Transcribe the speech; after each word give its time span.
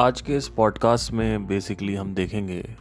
आज 0.00 0.20
के 0.20 0.36
इस 0.36 0.48
पॉडकास्ट 0.48 1.12
में 1.12 1.46
बेसिकली 1.46 1.94
हम 1.94 2.14
देखेंगे 2.14 2.76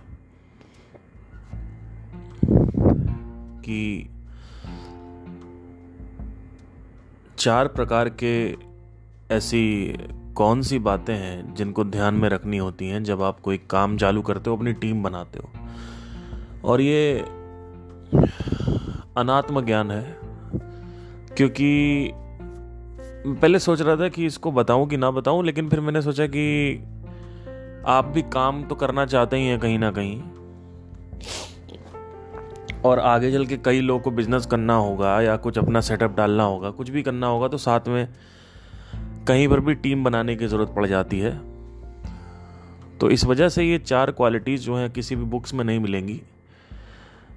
कि 3.65 4.09
चार 7.37 7.67
प्रकार 7.67 8.09
के 8.09 8.55
ऐसी 9.31 9.95
कौन 10.35 10.61
सी 10.61 10.79
बातें 10.79 11.15
हैं 11.15 11.55
जिनको 11.55 11.83
ध्यान 11.83 12.13
में 12.13 12.29
रखनी 12.29 12.57
होती 12.57 12.87
हैं 12.87 13.03
जब 13.03 13.21
आप 13.21 13.39
कोई 13.39 13.57
काम 13.57 13.97
चालू 13.97 14.21
करते 14.21 14.49
हो, 14.49 14.57
अपनी 14.57 14.73
टीम 14.73 15.03
बनाते 15.03 15.39
हो। 15.39 15.49
और 16.63 16.81
ये 16.81 17.19
अनात्म 19.17 19.65
ज्ञान 19.65 19.91
है, 19.91 20.17
क्योंकि 21.37 22.09
पहले 23.27 23.59
सोच 23.59 23.81
रहा 23.81 23.95
था 23.95 24.09
कि 24.09 24.25
इसको 24.25 24.51
बताऊँ 24.51 24.87
कि 24.87 24.97
ना 24.97 25.11
बताऊँ, 25.11 25.45
लेकिन 25.45 25.69
फिर 25.69 25.79
मैंने 25.79 26.01
सोचा 26.01 26.27
कि 26.27 26.75
आप 27.85 28.05
भी 28.05 28.21
काम 28.21 28.63
तो 28.63 28.75
करना 28.75 29.05
चाहते 29.05 29.37
ही 29.37 29.47
हैं 29.47 29.59
कहीं 29.59 29.79
ना 29.79 29.91
कहीं। 29.91 30.21
और 32.81 32.99
आगे 32.99 33.31
चल 33.31 33.45
के 33.45 33.57
कई 33.57 33.81
लोगों 33.81 34.01
को 34.01 34.11
बिज़नेस 34.11 34.45
करना 34.45 34.75
होगा 34.75 35.21
या 35.21 35.35
कुछ 35.37 35.57
अपना 35.57 35.81
सेटअप 35.81 36.15
डालना 36.17 36.43
होगा, 36.43 36.69
कुछ 36.69 36.89
भी 36.89 37.03
करना 37.03 37.27
होगा 37.27 37.47
तो 37.47 37.57
साथ 37.57 37.87
में 37.87 38.07
कहीं 39.27 39.47
पर 39.47 39.59
भी 39.59 39.75
टीम 39.75 40.03
बनाने 40.03 40.35
की 40.35 40.47
ज़रूरत 40.47 40.73
पड़ 40.75 40.85
जाती 40.85 41.19
है। 41.19 41.37
तो 42.99 43.09
इस 43.09 43.25
वजह 43.25 43.49
से 43.49 43.63
ये 43.63 43.77
चार 43.79 44.11
क्वालिटीज़ 44.11 44.61
जो 44.61 44.75
हैं 44.75 44.89
किसी 44.91 45.15
भी 45.15 45.23
बुक्स 45.23 45.53
में 45.53 45.65
नहीं 45.65 45.79
मिलेंगी, 45.79 46.21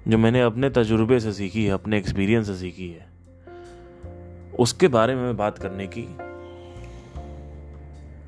जो 0.07 0.17
मैंने 0.17 0.41
अपने 0.41 0.69
तजुर्बे 0.69 1.19
से 1.19 1.33
सीखी 1.33 1.65
है, 1.65 1.71
अपने 1.71 1.97
एक्सपीरियंस 1.97 2.47
से 2.47 2.55
सीखी 2.55 2.89
है। 2.89 3.05
उसके 4.59 4.87
बारे 4.87 5.15
में 5.15 5.23
मैं 5.23 5.37
बात 5.37 5.57
करने 5.57 5.87
की 5.87 6.07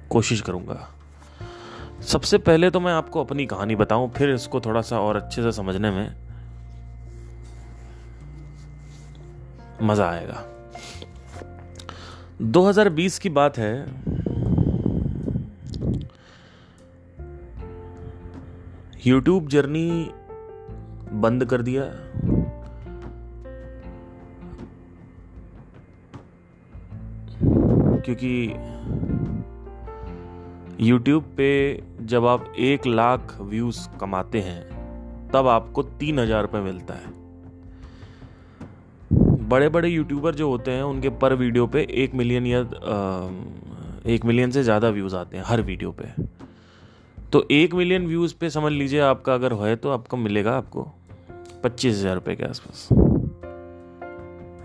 कोशिश 0.09 0.41
करूँगा। 0.41 0.87
सबसे 2.01 2.37
पहले 2.37 2.69
तो 2.69 2.79
मैं 2.79 2.91
आपको 2.93 3.23
अपनी 3.23 3.45
कहानी 3.45 3.75
बताऊँ, 3.75 4.09
फिर 4.11 4.29
इसको 4.29 4.59
थोड़ा 4.59 4.81
सा 4.81 4.99
और 4.99 5.15
अच्छे 5.15 5.41
से 5.41 5.51
समझने 5.51 5.91
में 5.91 6.15
मज़ा 9.81 10.09
आएगा। 10.09 10.43
2020 12.41 13.19
की 13.19 13.29
बात 13.29 13.57
है 13.57 13.73
यूट्यूब 19.07 19.47
जर्नी 19.47 20.11
बंद 21.13 21.45
कर 21.45 21.61
दिया। 21.61 21.83
क्योंकि 28.01 28.47
YouTube 30.79 31.23
पे 31.37 31.47
जब 32.01 32.25
आप 32.25 32.53
एक 32.57 32.85
लाख 32.87 33.35
व्यूज़ 33.41 33.79
कमाते 33.99 34.39
हैं, 34.39 35.29
तब 35.29 35.47
आपको 35.47 35.83
तीन 35.83 36.19
हज़ार 36.19 36.41
रुपये 36.41 36.61
मिलता 36.61 36.93
है। 36.93 37.17
बड़े 39.49 39.69
बड़े 39.69 39.89
यूट्यूबर 39.89 40.35
जो 40.35 40.49
होते 40.49 40.71
हैं, 40.71 40.83
उनके 40.83 41.09
पर 41.09 41.33
वीडियो 41.33 41.65
पे 41.67 41.81
एक 41.93 42.13
मिलियन 42.15 42.45
या 42.47 42.59
एक 44.13 44.25
मिलियन 44.25 44.51
से 44.51 44.63
ज़्यादा 44.63 44.89
व्यूज़ 44.89 45.15
आते 45.15 45.37
हैं, 45.37 45.43
हर 45.47 45.61
वीडियो 45.61 45.91
पे। 45.91 46.07
तो 47.17 47.45
एक 47.51 47.73
मिलियन 47.73 48.05
व्यूज़ 48.07 48.35
पे 48.39 48.49
समझ 48.49 48.71
लीजिए 48.71 48.99
आपका 48.99 49.33
अगर 49.33 49.53
है 49.53 49.75
तो 49.75 49.89
आपको 49.89 50.17
मिलेगा 50.17 50.51
आपको 50.57 50.87
पच्चीस 51.63 51.95
हज़ार 51.95 52.15
रुपये 52.15 52.35
के 52.35 52.43
आसपास। 52.43 52.87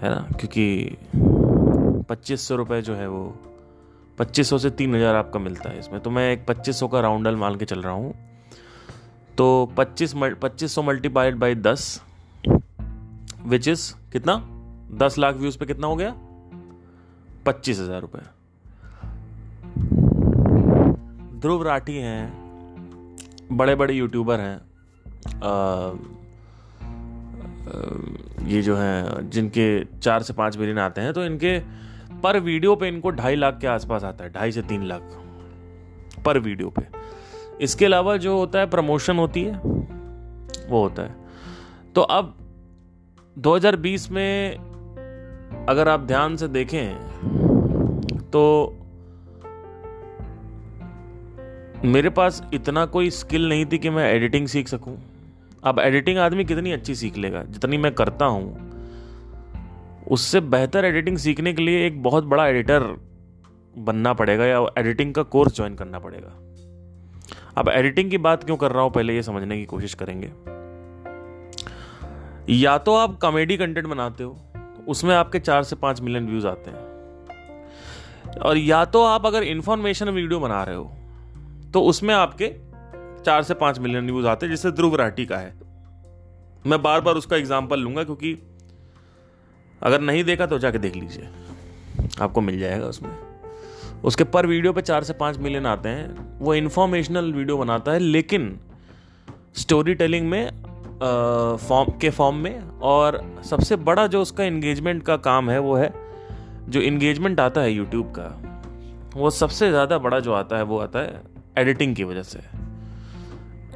है 0.02 0.10
ना? 0.10 0.28
क्योंकि 0.40 0.96
पच्चीस 2.08 2.48
सौ 2.48 2.56
रुपये 2.56 2.80
जो 2.82 2.94
है 2.94 3.08
वो 3.08 3.24
पच्चीस 4.18 4.48
सौ 4.50 4.58
से 4.58 4.70
तीन 4.70 4.94
हज़ार 4.94 5.14
आपका 5.14 5.38
मिलता 5.40 5.70
है 5.70 5.78
इसमें। 5.78 6.00
तो 6.00 6.10
मैं 6.10 6.30
एक 6.32 6.46
पच्चीस 6.46 6.78
सौ 6.80 6.88
का 6.88 7.00
राउंडल 7.00 7.36
मान 7.36 7.56
के 7.56 7.64
चल 7.64 7.82
रहा 7.82 7.92
हूँ। 7.92 8.14
तो 9.38 9.72
पच्चीस 9.76 10.14
पच्चीस 10.16 10.74
सौ 10.74 10.82
मल्टीपाइड 10.82 11.36
बाई 11.36 11.54
दस 11.56 12.00
विच 13.46 13.68
इज़ 13.68 13.92
कितना? 14.12 14.36
दस 14.98 15.18
लाख 15.18 15.34
व्यूज़ 15.36 15.58
पे 15.58 15.66
कितना 15.66 15.86
हो 15.86 15.96
गया? 15.96 16.14
पच्चीस 17.46 17.80
हज़ार 17.80 18.00
रुपये 18.00 18.22
ध्रुव 21.40 21.62
राठी 21.62 21.96
हैं 21.96 22.32
बड़े 23.52 23.74
बड़े 23.74 23.94
यूट्यूबर 23.94 24.40
हैं 24.40 24.60
ये 28.46 28.62
जो 28.62 28.76
हैं, 28.76 29.30
जिनके 29.30 29.84
चार 29.84 30.22
से 30.22 30.32
पाँच 30.32 30.56
मिलियन 30.56 30.78
आते 30.78 31.00
हैं 31.00 31.12
तो 31.12 31.24
इनके 31.24 31.58
पर 32.24 32.38
वीडियो 32.40 32.74
पे 32.76 32.88
इनको 32.88 33.10
ढाई 33.12 33.36
लाख 33.36 33.58
के 33.60 33.66
आसपास 33.68 34.04
आता 34.04 34.24
है, 34.24 34.32
ढाई 34.32 34.52
से 34.52 34.62
तीन 34.64 34.84
लाख 34.84 35.02
पर 36.24 36.38
वीडियो 36.40 36.70
पे। 36.70 36.86
इसके 37.60 37.84
अलावा 37.84 38.16
जो 38.18 38.36
होता 38.36 38.58
है, 38.58 38.70
प्रमोशन 38.70 39.18
होती 39.18 39.42
है, 39.42 39.56
वो 40.68 40.82
होता 40.82 41.02
है। 41.02 41.14
तो 41.94 42.00
अब 42.00 42.34
2020 43.36 44.10
में 44.10 44.54
अगर 45.68 45.88
आप 45.88 46.00
ध्यान 46.02 46.36
से 46.36 46.48
देखें 46.48 46.94
तो 48.30 48.42
मेरे 51.84 52.10
पास 52.10 52.42
इतना 52.54 52.84
कोई 52.86 53.10
स्किल 53.12 53.48
नहीं 53.48 53.66
थी 53.66 53.78
कि 53.78 53.90
मैं 53.90 54.08
एडिटिंग 54.12 54.46
सीख 54.48 54.68
सकूँ। 54.68 54.96
अब 55.62 55.78
एडिटिंग 55.80 56.18
आदमी 56.18 56.44
कितनी 56.44 56.72
अच्छी 56.72 56.94
सीख 56.94 57.16
लेगा, 57.16 57.42
जितनी 57.42 57.76
मैं 57.76 57.92
करता 57.94 58.24
हूँ। 58.26 58.73
उससे 60.06 60.40
बेहतर 60.40 60.84
एडिटिंग 60.84 61.18
सीखने 61.18 61.52
के 61.52 61.62
लिए 61.62 61.86
एक 61.86 62.02
बहुत 62.02 62.24
बड़ा 62.24 62.46
एडिटर 62.46 62.80
बनना 63.78 64.12
पड़ेगा 64.12 64.46
या 64.46 64.58
एडिटिंग 64.78 65.14
का 65.14 65.22
कोर्स 65.22 65.56
ज्वाइन 65.56 65.74
करना 65.74 65.98
पड़ेगा। 65.98 66.32
अब 67.56 67.68
एडिटिंग 67.68 68.10
की 68.10 68.18
बात 68.18 68.44
क्यों 68.44 68.56
कर 68.56 68.72
रहा 68.72 68.82
हूँ? 68.82 68.90
पहले 68.92 69.14
ये 69.14 69.22
समझने 69.22 69.56
की 69.56 69.64
कोशिश 69.64 69.94
करेंगे। 69.94 70.30
या 72.54 72.76
तो 72.78 72.94
आप 72.94 73.18
कॉमेडी 73.20 73.56
कंटेंट 73.56 73.86
बनाते 73.86 74.24
हो, 74.24 74.36
उसमें 74.88 75.14
आपके 75.14 75.38
चार 75.38 75.62
से 75.62 75.76
पाँच 75.76 76.00
मिलियन 76.00 76.26
व्यूज़ 76.26 76.46
आते 76.46 76.70
हैं। 76.70 78.40
और 78.40 78.56
या 78.56 78.84
तो 78.84 79.02
आप 79.04 79.26
अगर 79.26 79.42
इंफॉर्मेशन 79.42 80.08
वीडियो 80.08 80.40
बना 80.40 80.62
रहे 80.64 80.76
हो 80.76 80.90
तो 81.74 81.82
उसमें 81.82 82.14
आपके 82.14 82.48
चार 83.22 83.42
से 83.42 83.54
पाँच 83.54 83.78
मिलियन 83.78 84.04
व्यूज़ 84.04 84.26
आते 84.26 84.46
हैं, 84.46 84.50
जिससे 84.50 84.70
ध्रुव 84.70 84.96
राठी 84.96 85.26
का 85.26 85.36
है। 85.36 85.54
मैं 86.66 86.82
बार 86.82 87.00
बार 87.00 87.14
उसका 87.14 87.36
एग्ज़ाम्पल 87.36 87.80
लूँगा, 87.80 88.04
क्योंकि 88.04 88.32
अगर 89.84 90.00
नहीं 90.00 90.24
देखा 90.24 90.46
तो 90.46 90.58
जाके 90.58 90.78
देख 90.78 90.96
लीजिए। 90.96 91.28
आपको 92.20 92.40
मिल 92.40 92.58
जाएगा 92.58 92.86
उसमें। 92.86 93.10
उसके 94.04 94.24
पर 94.26 94.46
वीडियो 94.46 94.72
पे 94.72 94.80
चार 94.82 95.04
से 95.04 95.12
पाँच 95.14 95.38
मिलियन 95.38 95.66
आते 95.66 95.88
हैं। 95.88 96.38
वो 96.38 96.54
इन्फॉर्मेशनल 96.54 97.32
वीडियो 97.32 97.56
बनाता 97.58 97.92
है, 97.92 97.98
लेकिन 97.98 98.58
स्टोरी 99.56 99.94
टेलिंग 99.94 100.28
में 100.28 100.50
फॉर्म 101.58 101.92
के 102.00 102.10
फॉर्म 102.10 102.36
में 102.36 102.60
और 102.82 103.20
सबसे 103.44 103.76
बड़ा 103.78 104.06
जो 104.06 104.20
उसका 104.22 104.44
इंगेजमेंट 104.44 105.02
का 105.02 105.16
काम 105.18 105.50
है 105.50 105.58
वो 105.58 105.74
है, 105.76 105.92
जो 106.68 106.80
इंगेजमेंट 106.80 107.40
आता 107.40 107.60
है 107.60 107.72
यूट्यूब 107.72 108.12
का, 108.18 108.28
वो 109.16 109.30
सबसे 109.30 109.70
ज़्यादा 109.70 109.98
बड़ा 109.98 110.20
जो 110.20 110.32
आता 110.32 110.56
है 110.56 110.62
वो 110.62 110.78
आता 110.78 110.98
है 110.98 111.22
एडिटिंग 111.58 111.94
की 111.96 112.04
वजह 112.04 112.22
से। 112.22 112.40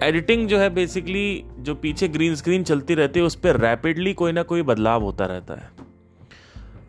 एडिटिंग 0.03 0.47
जो 0.49 0.59
है 0.59 0.69
बेसिकली 0.71 1.45
जो 1.59 1.75
पीछे 1.75 2.09
ग्रीन 2.09 2.35
स्क्रीन 2.35 2.65
चलती 2.65 2.95
रहती 2.95 3.21
है, 3.21 3.27
उस 3.27 3.35
पर 3.35 3.57
रैपिडली 3.57 4.15
कोई 4.15 4.33
ना 4.33 4.43
कोई 4.43 4.63
बदलाव 4.63 5.03
होता 5.03 5.27
रहता 5.27 5.55
है। 5.55 5.78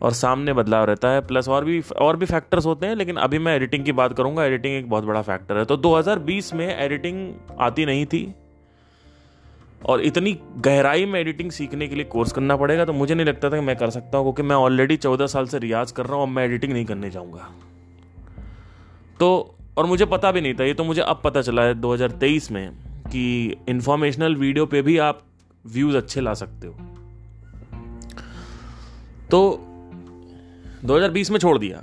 और 0.00 0.12
सामने 0.12 0.52
बदलाव 0.52 0.84
रहता 0.84 1.08
है 1.08 1.20
प्लस 1.20 1.48
और 1.48 1.64
भी 1.64 1.80
और 2.00 2.16
भी 2.16 2.26
फैक्टर्स 2.26 2.66
होते 2.66 2.86
हैं, 2.86 2.94
लेकिन 2.96 3.16
अभी 3.18 3.38
मैं 3.38 3.54
एडिटिंग 3.56 3.84
की 3.84 3.92
बात 3.92 4.16
करूँगा 4.16 4.44
एडिटिंग 4.44 4.74
एक 4.74 4.88
बहुत 4.90 5.04
बड़ा 5.04 5.22
फैक्टर 5.22 5.58
है। 5.58 5.64
तो 5.64 5.76
2020 5.78 6.52
में 6.54 6.66
एडिटिंग 6.68 7.32
आती 7.60 7.86
नहीं 7.86 8.06
थी, 8.06 8.22
और 9.86 10.00
इतनी 10.02 10.36
गहराई 10.58 11.06
में 11.06 11.20
एडिटिंग 11.20 11.50
सीखने 11.50 11.88
के 11.88 11.94
लिए 11.94 12.04
कोर्स 12.06 12.32
करना 12.32 12.56
पड़ेगा 12.56 12.84
तो 12.84 12.92
मुझे 12.92 13.14
नहीं 13.14 13.26
लगता 13.26 13.50
था 13.50 13.56
कि 13.56 13.62
मैं 13.62 13.76
कर 13.76 13.90
सकता 13.90 14.18
हूँ, 14.18 14.24
क्योंकि 14.24 14.42
मैं 14.42 14.56
ऑलरेडी 14.56 14.96
चौदह 14.96 15.26
साल 15.26 15.46
से 15.46 15.58
रियाज 15.58 15.92
कर 15.92 16.06
रहा 16.06 16.16
हूँ, 16.16 16.22
अब 16.22 16.28
मैं 16.28 16.44
एडिटिंग 16.44 16.72
नहीं 16.72 16.84
करने 16.84 17.10
जाऊँगा। 17.10 17.48
तो 19.20 19.54
और 19.78 19.86
मुझे 19.86 20.04
पता 20.06 20.32
भी 20.32 20.40
नहीं 20.40 20.54
था, 20.54 20.64
ये 20.64 20.74
तो 20.74 20.84
मुझे 20.84 21.00
अब 21.02 21.20
पता 21.24 21.42
चला 21.42 21.62
है 21.62 21.74
2023 21.74 22.50
में, 22.50 22.70
कि 23.06 23.56
इंफॉर्मेशनल 23.68 24.36
वीडियो 24.36 24.66
पे 24.66 24.82
भी 24.82 24.98
आप 24.98 25.22
व्यूज़ 25.64 25.96
अच्छे 25.96 26.20
ला 26.20 26.34
सकते 26.34 26.66
हो। 26.66 26.74
तो 29.30 29.66
2020 30.84 31.30
में 31.30 31.38
छोड़ 31.38 31.58
दिया। 31.58 31.82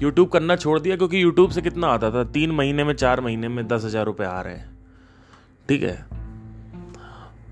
यूट्यूब 0.00 0.28
करना 0.28 0.56
छोड़ 0.56 0.78
दिया 0.80 0.96
क्योंकि 0.96 1.22
यूट्यूब 1.22 1.50
से 1.50 1.62
कितना 1.62 1.86
आता 1.86 2.10
था? 2.10 2.24
तीन 2.24 2.50
महीने 2.50 2.84
में 2.84 2.92
चार 2.94 3.20
महीने 3.20 3.48
में 3.48 3.66
दस 3.68 3.84
हज़ार 3.84 4.04
रुपये 4.06 4.26
आ 4.26 4.40
रहे 4.40 4.54
हैं। 4.54 4.76
ठीक 5.68 5.82
है? 5.82 6.06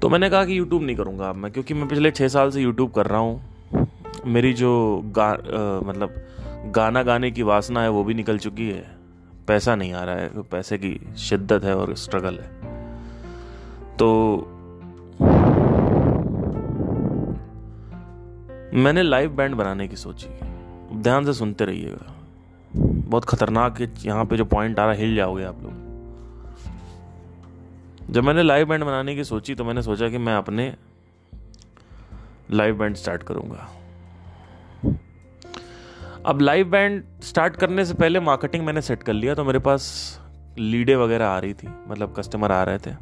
तो 0.00 0.08
मैंने 0.08 0.30
कहा 0.30 0.44
कि 0.44 0.58
यूट्यूब 0.58 0.82
नहीं 0.82 0.96
करूँगा 0.96 1.28
अब 1.28 1.36
मैं 1.36 1.50
क्योंकि 1.52 1.74
मैं 1.74 1.88
पिछले 1.88 2.10
छः 2.10 2.28
साल 2.28 2.50
से 2.50 2.60
यूट्यूब 2.60 2.90
कर 2.92 3.06
रहा 3.06 3.20
हूँ। 3.20 4.22
मेरी 4.26 4.52
जो 4.52 4.72
गा 5.16 5.24
आ, 5.24 5.80
मतलब 5.80 6.72
गाना 6.74 7.02
गाने 7.02 7.30
की 7.30 7.42
वासना 7.42 7.82
है 7.82 7.90
वो 7.90 8.04
भी 8.04 8.14
निकल 8.14 8.38
चुकी 8.38 8.68
है। 8.70 8.84
पैसा 9.48 9.74
नहीं 9.76 9.92
आ 9.92 10.04
रहा 10.04 10.14
है 10.14 10.28
तो 10.28 10.42
पैसे 10.42 10.78
की 10.78 10.98
शिद्दत 11.18 11.64
है 11.64 11.76
और 11.76 11.94
स्ट्रगल 11.96 12.38
है। 12.38 12.48
तो 13.96 14.08
मैंने 18.74 19.02
लाइव 19.02 19.30
बैंड 19.30 19.54
बनाने 19.54 19.88
की 19.88 19.96
सोची। 19.96 20.28
ध्यान 20.92 21.24
से 21.24 21.32
सुनते 21.32 21.64
रहिएगा। 21.64 22.14
बहुत 22.74 23.24
खतरनाक 23.24 23.80
है, 23.80 23.92
यहाँ 24.04 24.24
पे 24.24 24.36
जो 24.36 24.44
पॉइंट 24.44 24.78
आ 24.78 24.84
रहा 24.84 24.94
है, 24.94 25.00
हिल 25.00 25.14
जाओगे 25.16 25.44
आप 25.44 25.62
लोग। 25.62 25.84
जब 28.10 28.24
मैंने 28.24 28.42
लाइव 28.42 28.68
बैंड 28.68 28.84
बनाने 28.84 29.14
की 29.14 29.24
सोची 29.24 29.54
तो 29.54 29.64
मैंने 29.64 29.82
सोचा 29.82 30.08
कि 30.08 30.18
मैं 30.18 30.34
अपने 30.34 30.74
लाइव 32.50 32.78
बैंड 32.78 32.96
स्टार्ट 32.96 33.22
करूँगा। 33.22 33.68
अब 36.26 36.40
लाइव 36.40 36.68
बैंड 36.70 37.02
स्टार्ट 37.22 37.56
करने 37.56 37.84
से 37.84 37.94
पहले 37.94 38.20
मार्केटिंग 38.20 38.64
मैंने 38.64 38.80
सेट 38.82 39.02
कर 39.02 39.12
लिया 39.12 39.34
तो 39.34 39.44
मेरे 39.44 39.58
पास 39.58 40.20
लीडे 40.58 40.94
वगैरह 40.96 41.26
आ 41.26 41.38
रही 41.38 41.54
थी 41.54 41.68
मतलब 41.88 42.14
कस्टमर 42.16 42.52
आ 42.52 42.62
रहे 42.62 42.78
थे। 42.78 42.94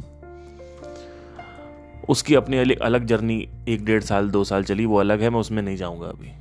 उसकी 2.09 2.35
अपनी 2.35 2.75
अलग 2.75 3.05
जर्नी 3.05 3.49
एक 3.69 3.85
डेढ़ 3.85 4.03
साल, 4.03 4.31
दो 4.31 4.45
साल 4.45 4.65
चली, 4.65 4.87
वो 4.87 4.97
अलग 4.97 5.21
है, 5.21 5.31
मैं 5.31 5.41
उसमें 5.41 5.63
नहीं 5.63 5.77
जाऊँगा 5.77 6.07
अभी। 6.07 6.33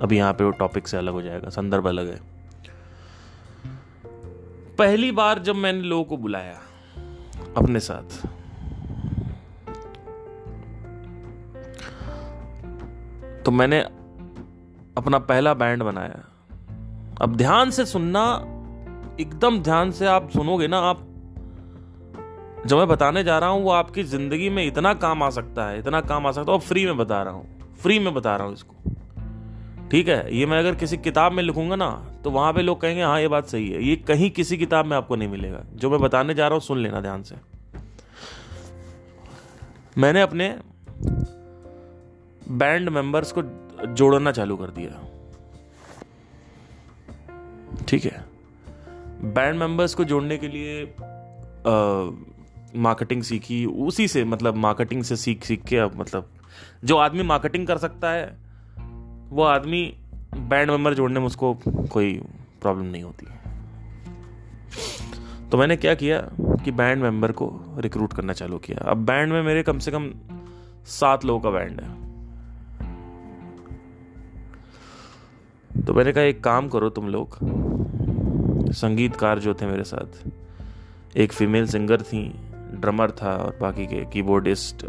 अभी 0.00 0.16
यहाँ 0.16 0.32
पे 0.32 0.44
वो 0.44 0.50
टॉपिक 0.58 0.88
से 0.88 0.96
अलग 0.96 1.12
हो 1.12 1.22
जाएगा, 1.22 1.48
संदर्भ 1.50 1.86
अलग 1.88 2.08
है। 2.08 2.20
पहली 4.78 5.10
बार 5.12 5.38
जब 5.38 5.56
मैंने 5.56 5.82
लोगों 5.82 6.04
को 6.04 6.16
बुलाया, 6.16 6.58
अपने 7.56 7.80
साथ 7.80 8.26
तो 13.44 13.50
मैंने 13.50 13.80
अपना 14.98 15.18
पहला 15.20 15.54
बैंड 15.54 15.82
बनाया। 15.82 16.24
अब 17.22 17.36
ध्यान 17.36 17.70
से 17.70 17.84
सुनना, 17.86 18.24
एकदम 19.20 19.58
ध्यान 19.62 19.90
से 19.90 20.06
आप 20.06 20.30
सुनोगे 20.30 20.66
ना, 20.66 20.78
आप 20.80 21.04
जो 22.66 22.78
मैं 22.78 22.86
बताने 22.88 23.22
जा 23.24 23.38
रहा 23.38 23.48
हूँ, 23.50 23.62
वो 23.64 23.70
आपकी 23.70 24.02
ज़िंदगी 24.04 24.48
में 24.50 24.64
इतना 24.66 24.92
काम 24.96 25.22
आ 25.22 25.30
सकता 25.30 25.68
है, 25.68 25.78
इतना 25.78 26.00
काम 26.02 26.26
आ 26.26 26.32
सकता 26.32 26.52
है, 26.52 26.58
और 26.58 26.64
फ्री 26.64 26.84
में 26.86 26.96
बता 26.96 27.22
रहा 27.22 27.34
हूँ 27.34 27.76
फ्री 27.76 27.98
में 27.98 28.12
बता 28.14 28.36
रहा 28.36 28.46
हूँ 28.46 28.54
इसको। 28.54 28.87
ठीक 29.90 30.08
है, 30.08 30.36
ये 30.36 30.46
मैं 30.46 30.58
अगर 30.58 30.74
किसी 30.74 30.96
किताब 30.96 31.32
में 31.32 31.42
लिखूँगा 31.42 31.76
ना 31.76 31.90
तो 32.24 32.30
वहाँ 32.30 32.52
पे 32.52 32.62
लोग 32.62 32.80
कहेंगे 32.80 33.02
हाँ 33.02 33.20
ये 33.20 33.28
बात 33.28 33.46
सही 33.46 33.68
है। 33.70 33.82
ये 33.84 33.96
कहीं 33.98 34.30
किसी 34.30 34.56
किताब 34.56 34.86
में 34.86 34.96
आपको 34.96 35.16
नहीं 35.16 35.28
मिलेगा। 35.28 35.62
जो 35.74 35.90
मैं 35.90 36.00
बताने 36.00 36.34
जा 36.34 36.48
रहा 36.48 36.54
हूँ, 36.54 36.62
सुन 36.62 36.78
लेना 36.78 37.00
ध्यान 37.00 37.22
से। 37.22 37.34
मैंने 39.96 40.20
अपने 40.20 40.48
बैंड 42.50 42.88
मेंबर्स 42.88 43.32
को 43.32 43.42
जोड़ना 43.86 44.32
चालू 44.32 44.56
कर 44.56 44.70
दिया। 44.70 44.90
ठीक 47.88 48.04
है? 48.04 48.24
बैंड 49.24 49.58
मेंबर्स 49.58 49.94
को 49.94 50.04
जोड़ने 50.04 50.36
के 50.38 50.48
लिए 50.48 50.84
मार्केटिंग 52.76 53.22
सीखी। 53.22 53.64
उसी 53.66 54.08
से 54.08 54.24
मतलब 54.24 54.56
मार्केटिंग 54.56 55.02
से 55.04 55.16
सीख 55.16 55.44
सीख 55.44 55.64
के 55.64 55.76
अब 55.76 55.96
मतलब 55.96 56.30
जो 56.84 56.96
आदमी 56.96 57.22
मार्केटिंग 57.22 57.66
कर 57.66 57.78
सकता 57.78 58.10
है 58.10 58.47
वो 59.30 59.42
आदमी 59.42 59.96
बैंड 60.34 60.70
मेंबर 60.70 60.94
जोड़ने 60.94 61.20
में 61.20 61.26
उसको 61.26 61.54
कोई 61.92 62.22
प्रॉब्लम 62.60 62.84
नहीं 62.84 63.02
होती। 63.02 63.26
तो 65.50 65.58
मैंने 65.58 65.76
क्या 65.76 65.94
किया 65.94 66.20
कि 66.64 66.70
बैंड 66.70 67.02
मेंबर 67.02 67.32
को 67.32 67.60
रिक्रूट 67.78 68.12
करना 68.12 68.32
चालू 68.32 68.58
किया। 68.58 68.78
अब 68.90 68.96
बैंड 68.96 69.32
में 69.32 69.42
मेरे 69.42 69.62
कम 69.62 69.78
से 69.78 69.90
कम 69.90 70.12
सात 70.86 71.24
लोगों 71.24 71.40
का 71.40 71.50
बैंड 71.50 71.80
है। 71.80 71.88
तो 75.84 75.94
मैंने 75.94 76.12
कहा, 76.12 76.24
एक 76.24 76.44
काम 76.44 76.68
करो 76.68 76.88
तुम 76.90 77.08
लोग। 77.08 77.38
संगीतकार 78.72 79.38
जो 79.38 79.54
थे 79.54 79.66
मेरे 79.66 79.84
साथ, 79.84 80.28
एक 81.16 81.32
फीमेल 81.32 81.66
सिंगर 81.66 82.02
थी 82.02 82.28
ड्रमर 82.74 83.10
था 83.10 83.36
और 83.36 83.58
बाकी 83.60 83.86
के 83.86 84.04
कीबोर्डिस्ट 84.04 84.84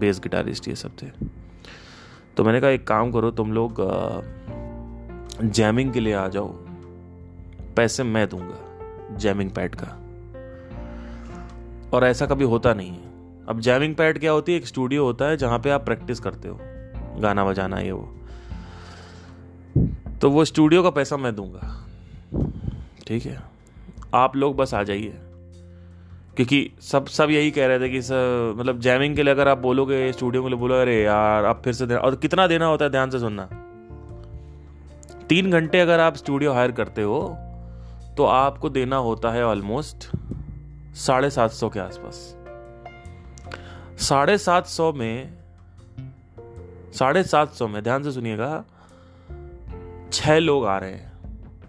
बेस 0.00 0.20
गिटारिस्ट 0.20 0.68
ये 0.68 0.74
सब 0.74 0.90
थे। 1.02 1.06
तो 2.36 2.44
मैंने 2.44 2.60
कहा, 2.60 2.70
एक 2.70 2.86
काम 2.86 3.12
करो, 3.12 3.30
तुम 3.30 3.52
लोग 3.52 3.74
जैमिंग 5.42 5.92
के 5.92 6.00
लिए 6.00 6.14
आ 6.14 6.28
जाओ। 6.28 6.48
पैसे 7.76 8.02
मैं 8.02 8.28
दूँगा 8.28 8.58
जैमिंग 9.16 9.50
पैड 9.50 9.74
का। 9.74 9.98
और 11.92 12.04
ऐसा 12.04 12.26
कभी 12.26 12.44
होता 12.44 12.74
नहीं 12.74 12.90
है। 12.90 13.12
अब 13.48 13.60
जैमिंग 13.60 13.94
पैड 13.94 14.18
क्या 14.18 14.32
होती 14.32 14.52
है? 14.52 14.58
एक 14.58 14.66
स्टूडियो 14.66 15.04
होता 15.04 15.24
है 15.24 15.36
जहाँ 15.36 15.58
पे 15.58 15.70
आप 15.70 15.84
प्रैक्टिस 15.84 16.20
करते 16.20 16.48
हो। 16.48 16.58
गाना 17.20 17.44
बजाना, 17.44 17.78
ये 17.78 17.92
वो। 17.92 18.14
तो 20.20 20.30
वो 20.30 20.44
स्टूडियो 20.44 20.82
का 20.82 20.90
पैसा 20.90 21.16
मैं 21.16 21.34
दूँगा। 21.34 21.88
ठीक 23.06 23.26
है? 23.26 23.42
आप 24.14 24.36
लोग 24.36 24.56
बस 24.56 24.74
आ 24.74 24.82
जाइए। 24.82 25.18
क्योंकि 26.36 26.70
सब 26.80 27.06
सब 27.06 27.30
यही 27.30 27.50
कह 27.50 27.66
रहे 27.66 27.80
थे 27.80 27.88
कि 27.88 28.00
सर 28.02 28.54
मतलब 28.56 28.78
जैमिंग 28.80 29.16
के 29.16 29.22
लिए 29.22 29.34
अगर 29.34 29.48
आप 29.48 29.58
बोलोगे 29.58 30.12
स्टूडियो 30.12 30.42
के 30.42 30.48
लिए 30.48 30.58
बोलो 30.58 30.74
अरे 30.74 31.02
यार, 31.02 31.44
आप 31.44 31.62
फिर 31.64 31.72
से 31.72 31.86
देना, 31.86 32.00
और 32.00 32.16
कितना 32.16 32.46
देना 32.46 32.66
होता 32.66 32.84
है 32.84 32.90
ध्यान 32.90 33.10
से 33.10 33.18
सुनना। 33.18 33.48
तीन 35.28 35.50
घंटे 35.50 35.80
अगर 35.80 36.00
आप 36.00 36.16
स्टूडियो 36.16 36.52
हायर 36.52 36.72
करते 36.72 37.02
हो 37.02 37.20
तो 38.16 38.24
आपको 38.24 38.70
देना 38.70 38.96
होता 38.96 39.30
है 39.30 39.44
ऑलमोस्ट 39.46 40.10
साढ़े 40.96 41.30
सात 41.30 41.50
सौ 41.50 41.68
के 41.68 41.80
आसपास। 41.80 42.36
साढ़े 44.00 44.38
सात 44.38 44.66
सौ 44.66 44.92
में, 44.92 45.32
साढ़े 46.92 47.22
सात 47.22 47.52
सौ 47.52 47.68
में, 47.68 47.82
ध्यान 47.82 48.02
से 48.02 48.12
सुनिएगा, 48.12 48.64
छह 50.12 50.38
लोग 50.38 50.66
आ 50.66 50.78
रहे 50.78 50.90
हैं। 50.90 51.12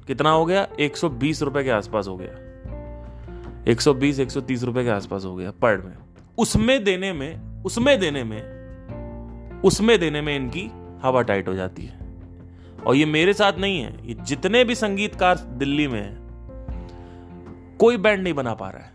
कितना 0.07 0.29
हो 0.29 0.45
गया? 0.45 0.67
एक 0.79 0.97
सौ 0.97 1.09
बीस 1.09 1.41
रुपए 1.41 1.63
के 1.63 1.69
आसपास 1.69 2.07
हो 2.07 2.17
गया। 2.17 2.52
120 3.67 4.19
130 4.19 4.63
रुपए 4.63 4.83
के 4.83 4.89
आसपास 4.89 5.25
हो 5.25 5.35
गया 5.35 5.51
पर 5.51 5.77
में। 5.77 5.93
उसमें 6.37 6.83
देने 6.83 7.13
में 7.13 7.63
उसमें 7.63 7.99
देने 7.99 8.23
में 8.23 8.63
उसमें 9.61 9.99
देने 9.99 10.21
में 10.21 10.35
इनकी 10.35 10.71
हवा 11.01 11.21
टाइट 11.21 11.47
हो 11.47 11.53
जाती 11.53 11.85
है। 11.85 11.99
और 12.85 12.95
ये 12.95 13.05
मेरे 13.05 13.33
साथ 13.33 13.53
नहीं 13.59 13.81
है 13.81 14.07
ये 14.07 14.13
जितने 14.13 14.63
भी 14.63 14.75
संगीतकार 14.75 15.37
दिल्ली 15.37 15.87
में 15.87 16.01
है 16.01 16.17
कोई 17.77 17.97
बैंड 17.97 18.23
नहीं 18.23 18.33
बना 18.33 18.53
पा 18.53 18.69
रहा 18.69 18.83
है। 18.83 18.91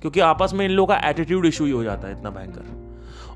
क्योंकि 0.00 0.20
आपस 0.20 0.50
में 0.54 0.64
इन 0.64 0.72
लोगों 0.72 0.94
का 0.94 1.08
एटीट्यूड 1.08 1.46
इशू 1.46 1.64
ही 1.64 1.70
हो 1.70 1.84
जाता 1.84 2.08
है 2.08 2.18
इतना 2.18 2.30
भयंकर। 2.30 2.88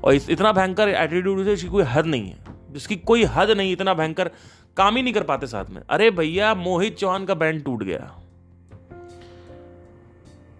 और 0.03 0.13
इस, 0.13 0.29
इतना 0.29 0.51
भयंकर 0.51 0.89
एटीट्यूड 0.89 1.47
इसकी 1.47 1.67
कोई 1.67 1.83
हद 1.83 2.05
नहीं 2.05 2.29
है। 2.29 2.37
जिसकी 2.71 2.95
कोई 2.95 3.23
हद 3.23 3.49
नहीं 3.49 3.71
इतना 3.71 3.93
भयंकर 3.93 4.31
काम 4.77 4.95
ही 4.95 5.03
नहीं 5.03 5.13
कर 5.13 5.23
पाते 5.23 5.47
साथ 5.47 5.65
में। 5.69 5.81
अरे 5.89 6.11
भैया 6.11 6.55
मोहित 6.55 6.97
चौहान 6.97 7.25
का 7.25 7.33
बैंड 7.33 7.63
टूट 7.63 7.83
गया। 7.83 8.19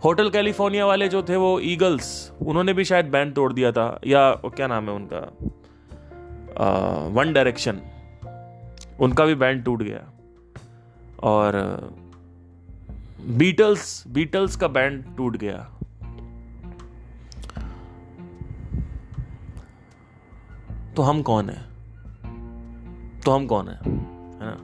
होटल 0.03 0.29
कैलिफ़ोर्निया 0.29 0.85
वाले 0.85 1.07
जो 1.07 1.23
थे 1.23 1.35
वो 1.35 1.59
ईगल्स, 1.59 2.31
उन्होंने 2.41 2.73
भी 2.73 2.85
शायद 2.85 3.05
बैंड 3.05 3.33
तोड़ 3.33 3.53
दिया 3.53 3.71
था, 3.71 3.99
या 4.07 4.31
क्या 4.35 4.67
नाम 4.67 4.89
है 4.89 4.91
उनका? 4.91 5.19
वन 7.07 7.33
डायरेक्शन 7.33 7.81
उनका 8.99 9.25
भी 9.25 9.35
बैंड 9.35 9.63
टूट 9.63 9.83
गया। 9.83 10.09
और 11.23 11.53
बीटल्स 13.27 14.03
बीटल्स 14.07 14.55
का 14.55 14.67
बैंड 14.67 15.05
टूट 15.17 15.37
गया। 15.37 15.69
तो 20.95 21.01
हम 21.01 21.21
कौन 21.21 21.49
है? 21.49 21.61
तो 23.21 23.31
हम 23.31 23.47
कौन 23.47 23.67
है? 23.67 23.75
है 23.75 23.91
ना? 24.41 24.57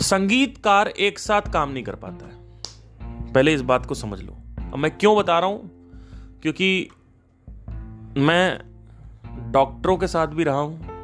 संगीतकार 0.00 0.88
एक 0.88 1.18
साथ 1.18 1.52
काम 1.52 1.70
नहीं 1.70 1.84
कर 1.84 1.94
पाता 1.94 2.26
है। 2.26 2.36
पहले 3.32 3.54
इस 3.54 3.60
बात 3.60 3.86
को 3.86 3.94
समझ 3.94 4.20
लो। 4.22 4.36
अब 4.72 4.78
मैं 4.78 4.98
क्यों 4.98 5.16
बता 5.16 5.38
रहा 5.38 5.48
हूँ? 5.48 5.70
क्योंकि 6.42 6.88
मैं 8.18 8.58
डॉक्टरों 9.52 9.96
के 9.96 10.06
साथ 10.06 10.26
भी 10.26 10.44
रहा 10.44 10.58
हूँ। 10.58 10.96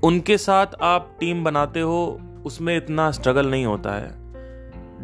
उनके 0.00 0.38
साथ 0.38 0.66
आप 0.82 1.16
टीम 1.20 1.44
बनाते 1.44 1.80
हो, 1.80 2.20
उसमें 2.44 2.76
इतना 2.76 3.10
स्ट्रगल 3.10 3.50
नहीं 3.50 3.66
होता 3.66 3.92
है। 3.92 4.22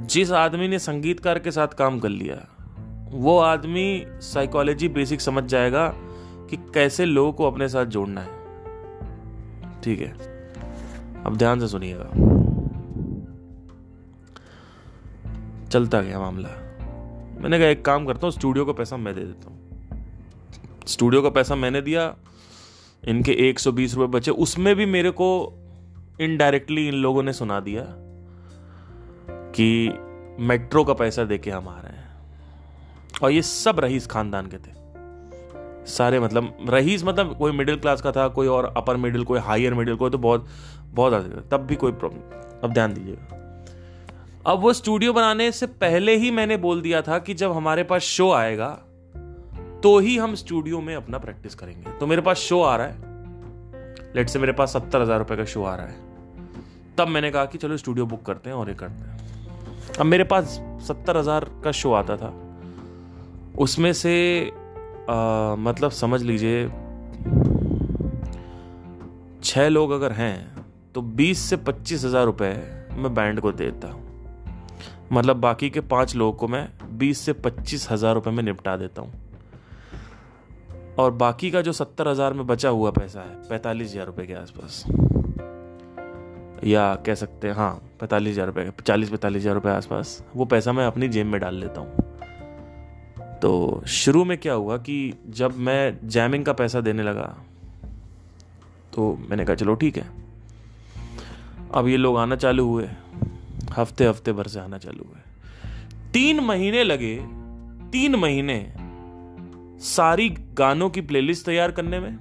जिस 0.06 0.32
आदमी 0.32 0.68
ने 0.68 0.78
संगीतकार 0.78 1.38
के 1.38 1.50
साथ 1.50 1.68
काम 1.68 2.00
कर 2.00 2.08
लिया, 2.08 2.48
वो 3.10 3.38
आदमी 3.38 4.04
साइकोलॉजी 4.08 4.88
बेसिक 4.88 5.20
समझ 5.20 5.44
जाएगा 5.44 5.92
कि 6.50 6.56
कैसे 6.56 7.04
लोगों 7.04 7.32
को 7.32 7.44
अपने 7.44 7.68
साथ 7.68 7.86
जोड़ना 7.86 8.20
है। 8.20 8.38
ठीक 9.82 10.00
है? 10.00 10.12
अब 11.24 11.36
ध्यान 11.36 11.60
से 11.60 11.68
सुनिएगा। 11.68 12.10
चलता 15.68 16.00
गया 16.00 16.20
मामला। 16.20 16.67
मैंने 17.38 17.58
कहा, 17.58 17.68
एक 17.68 17.84
काम 17.84 18.06
करता 18.06 18.26
हूँ 18.26 18.32
स्टूडियो 18.32 18.64
का 18.64 18.72
पैसा 18.72 18.96
मैं 18.96 19.14
दे 19.14 19.20
देता 19.20 19.50
हूँ। 19.50 20.86
स्टूडियो 20.86 21.22
का 21.22 21.30
पैसा 21.30 21.54
मैंने 21.54 21.80
दिया, 21.80 22.14
इनके 23.02 23.32
एक 23.48 23.58
सौ 23.58 23.72
बीस 23.72 23.94
रुपये 23.94 24.18
बचे। 24.18 24.30
उसमें 24.30 24.74
भी 24.76 24.86
मेरे 24.86 25.10
को 25.10 25.28
इनडायरेक्टली 26.20 26.88
इन 26.88 26.94
लोगों 26.94 27.22
ने 27.22 27.32
सुना 27.32 27.60
दिया 27.60 27.82
कि 29.54 29.98
मेट्रो 30.40 30.84
का 30.84 30.92
पैसा 30.92 31.24
दे 31.24 31.38
के 31.38 31.50
हम 31.50 31.68
आ 31.68 31.78
रहे 31.80 31.92
हैं। 31.92 32.06
और 33.22 33.30
ये 33.30 33.42
सब 33.42 33.80
रहीस 33.80 34.06
खानदान 34.06 34.46
के 34.46 34.56
थे। 34.56 34.76
सारे 35.86 36.20
मतलब 36.20 36.66
रहीस 36.68 37.04
मतलब 37.04 37.36
कोई 37.38 37.52
मिडिल 37.52 37.76
क्लास 37.76 38.00
का 38.00 38.12
था, 38.12 38.28
कोई 38.28 38.46
और 38.46 38.72
अपर 38.76 38.96
मिडिल 38.96 39.24
कोई 39.24 39.38
हायर 39.38 39.74
मिडिल 39.74 39.96
कोई 39.96 40.10
तो 40.10 40.18
बहुत 40.18 40.46
बहुत 40.94 41.48
तब 41.50 41.60
भी 41.60 41.76
कोई 41.76 41.92
प्रॉब्लम 41.92 42.60
अब 42.64 42.72
ध्यान 42.72 42.94
दीजिएगा। 42.94 43.44
अब 44.46 44.60
वो 44.60 44.72
स्टूडियो 44.72 45.12
बनाने 45.12 45.50
से 45.52 45.66
पहले 45.66 46.16
ही 46.16 46.30
मैंने 46.30 46.56
बोल 46.56 46.80
दिया 46.82 47.00
था 47.02 47.18
कि 47.18 47.34
जब 47.34 47.52
हमारे 47.52 47.82
पास 47.84 48.02
शो 48.02 48.30
आएगा 48.32 48.68
तो 49.82 49.98
ही 49.98 50.16
हम 50.16 50.34
स्टूडियो 50.34 50.80
में 50.80 50.94
अपना 50.96 51.18
प्रैक्टिस 51.18 51.54
करेंगे। 51.54 51.90
तो 52.00 52.06
मेरे 52.06 52.22
पास 52.22 52.36
शो 52.38 52.60
आ 52.62 52.74
रहा 52.76 52.86
है। 52.86 54.12
लेट 54.16 54.28
से 54.28 54.38
मेरे 54.38 54.52
पास 54.52 54.72
सत्तर 54.72 55.02
हज़ार 55.02 55.18
रुपए 55.18 55.36
का 55.36 55.44
शो 55.44 55.62
आ 55.64 55.74
रहा 55.74 55.86
है। 55.86 55.96
तब 56.98 57.08
मैंने 57.08 57.30
कहा 57.30 57.44
कि 57.44 57.58
चलो 57.58 57.76
स्टूडियो 57.76 58.06
बुक 58.06 58.24
करते 58.26 58.50
हैं 58.50 58.56
और 58.56 58.68
ये 58.68 58.74
करते 58.74 59.02
हैं। 59.02 59.96
अब 60.00 60.06
मेरे 60.06 60.24
पास 60.24 60.60
सत्तर 60.88 61.16
हज़ार 61.16 61.50
का 61.64 61.72
शो 61.72 61.92
आता 61.92 62.16
था। 62.16 62.32
उसमें 63.58 63.92
से 63.92 64.16
आ, 65.10 65.54
मतलब 65.56 65.90
समझ 65.92 66.22
लीजिए 66.22 66.66
छः 69.44 69.68
लोग 69.68 69.90
अगर 69.90 70.12
हैं 70.12 70.36
तो 70.94 71.00
बीस 71.00 71.38
से 71.40 71.56
पच्चीस 71.58 72.04
हज़ार 72.04 72.24
रुपये 72.24 72.52
मैं 72.94 73.14
बैंड 73.14 73.40
को 73.40 73.52
देता 73.52 73.88
हूँ। 73.88 74.06
मतलब 75.12 75.36
बाकी 75.36 75.70
के 75.70 75.80
पाँच 75.82 76.14
लोगों 76.16 76.32
को 76.32 76.48
मैं 76.48 76.68
बीस 76.98 77.20
से 77.20 77.32
पच्चीस 77.34 77.90
हज़ार 77.90 78.14
रुपये 78.14 78.32
में 78.32 78.42
निपटा 78.42 78.76
देता 78.76 79.02
हूँ। 79.02 79.12
और 80.98 81.10
बाकी 81.12 81.50
का 81.50 81.60
जो 81.62 81.72
सत्तर 81.72 82.08
हज़ार 82.08 82.32
में 82.32 82.46
बचा 82.46 82.68
हुआ 82.68 82.90
पैसा 82.90 83.20
है, 83.20 83.34
पैंतालीस 83.48 83.90
हज़ार 83.90 84.06
रुपये 84.06 84.26
के 84.26 84.34
आसपास। 84.34 84.84
या 86.64 86.94
कह 87.06 87.14
सकते 87.14 87.48
हैं 87.48 87.54
हाँ 87.54 87.72
पैंतालीस 88.00 88.32
हज़ार 88.32 88.46
रुपये 88.46 88.70
चालीस, 88.82 89.08
पैंतालीस 89.10 89.42
हज़ार 89.42 89.54
रुपये 89.54 89.72
आसपास, 89.72 90.22
वो 90.36 90.44
पैसा 90.44 90.72
मैं 90.72 90.86
अपनी 90.86 91.08
जेब 91.08 91.26
में 91.26 91.40
डाल 91.40 91.54
लेता 91.54 91.80
हूँ। 91.80 92.06
तो 93.40 93.82
शुरू 93.88 94.24
में 94.24 94.36
क्या 94.38 94.52
हुआ 94.54 94.76
कि 94.78 95.14
जब 95.30 95.56
मैं 95.58 96.08
जैमिंग 96.08 96.44
का 96.44 96.52
पैसा 96.52 96.80
देने 96.80 97.02
लगा 97.02 97.34
तो 98.92 99.16
मैंने 99.20 99.44
कहा, 99.44 99.54
चलो 99.54 99.74
ठीक 99.74 99.96
है, 99.96 100.06
अब 101.74 101.88
ये 101.88 101.96
लोग 101.96 102.18
आना 102.18 102.36
चालू 102.36 102.66
हुए। 102.66 102.88
हफ़्ते 103.72 104.04
हफ़्ते 104.04 104.32
भर 104.32 104.46
से 104.46 104.60
आना 104.60 104.78
चालू 104.78 105.04
हुए 105.04 105.20
तीन 106.12 106.40
महीने 106.40 106.82
लगे, 106.84 107.16
तीन 107.90 108.16
महीने 108.16 108.74
सारी 109.84 110.28
गानों 110.54 110.88
की 110.90 111.00
प्लेलिस्ट 111.00 111.46
तैयार 111.46 111.70
करने 111.70 112.00
में, 112.00 112.18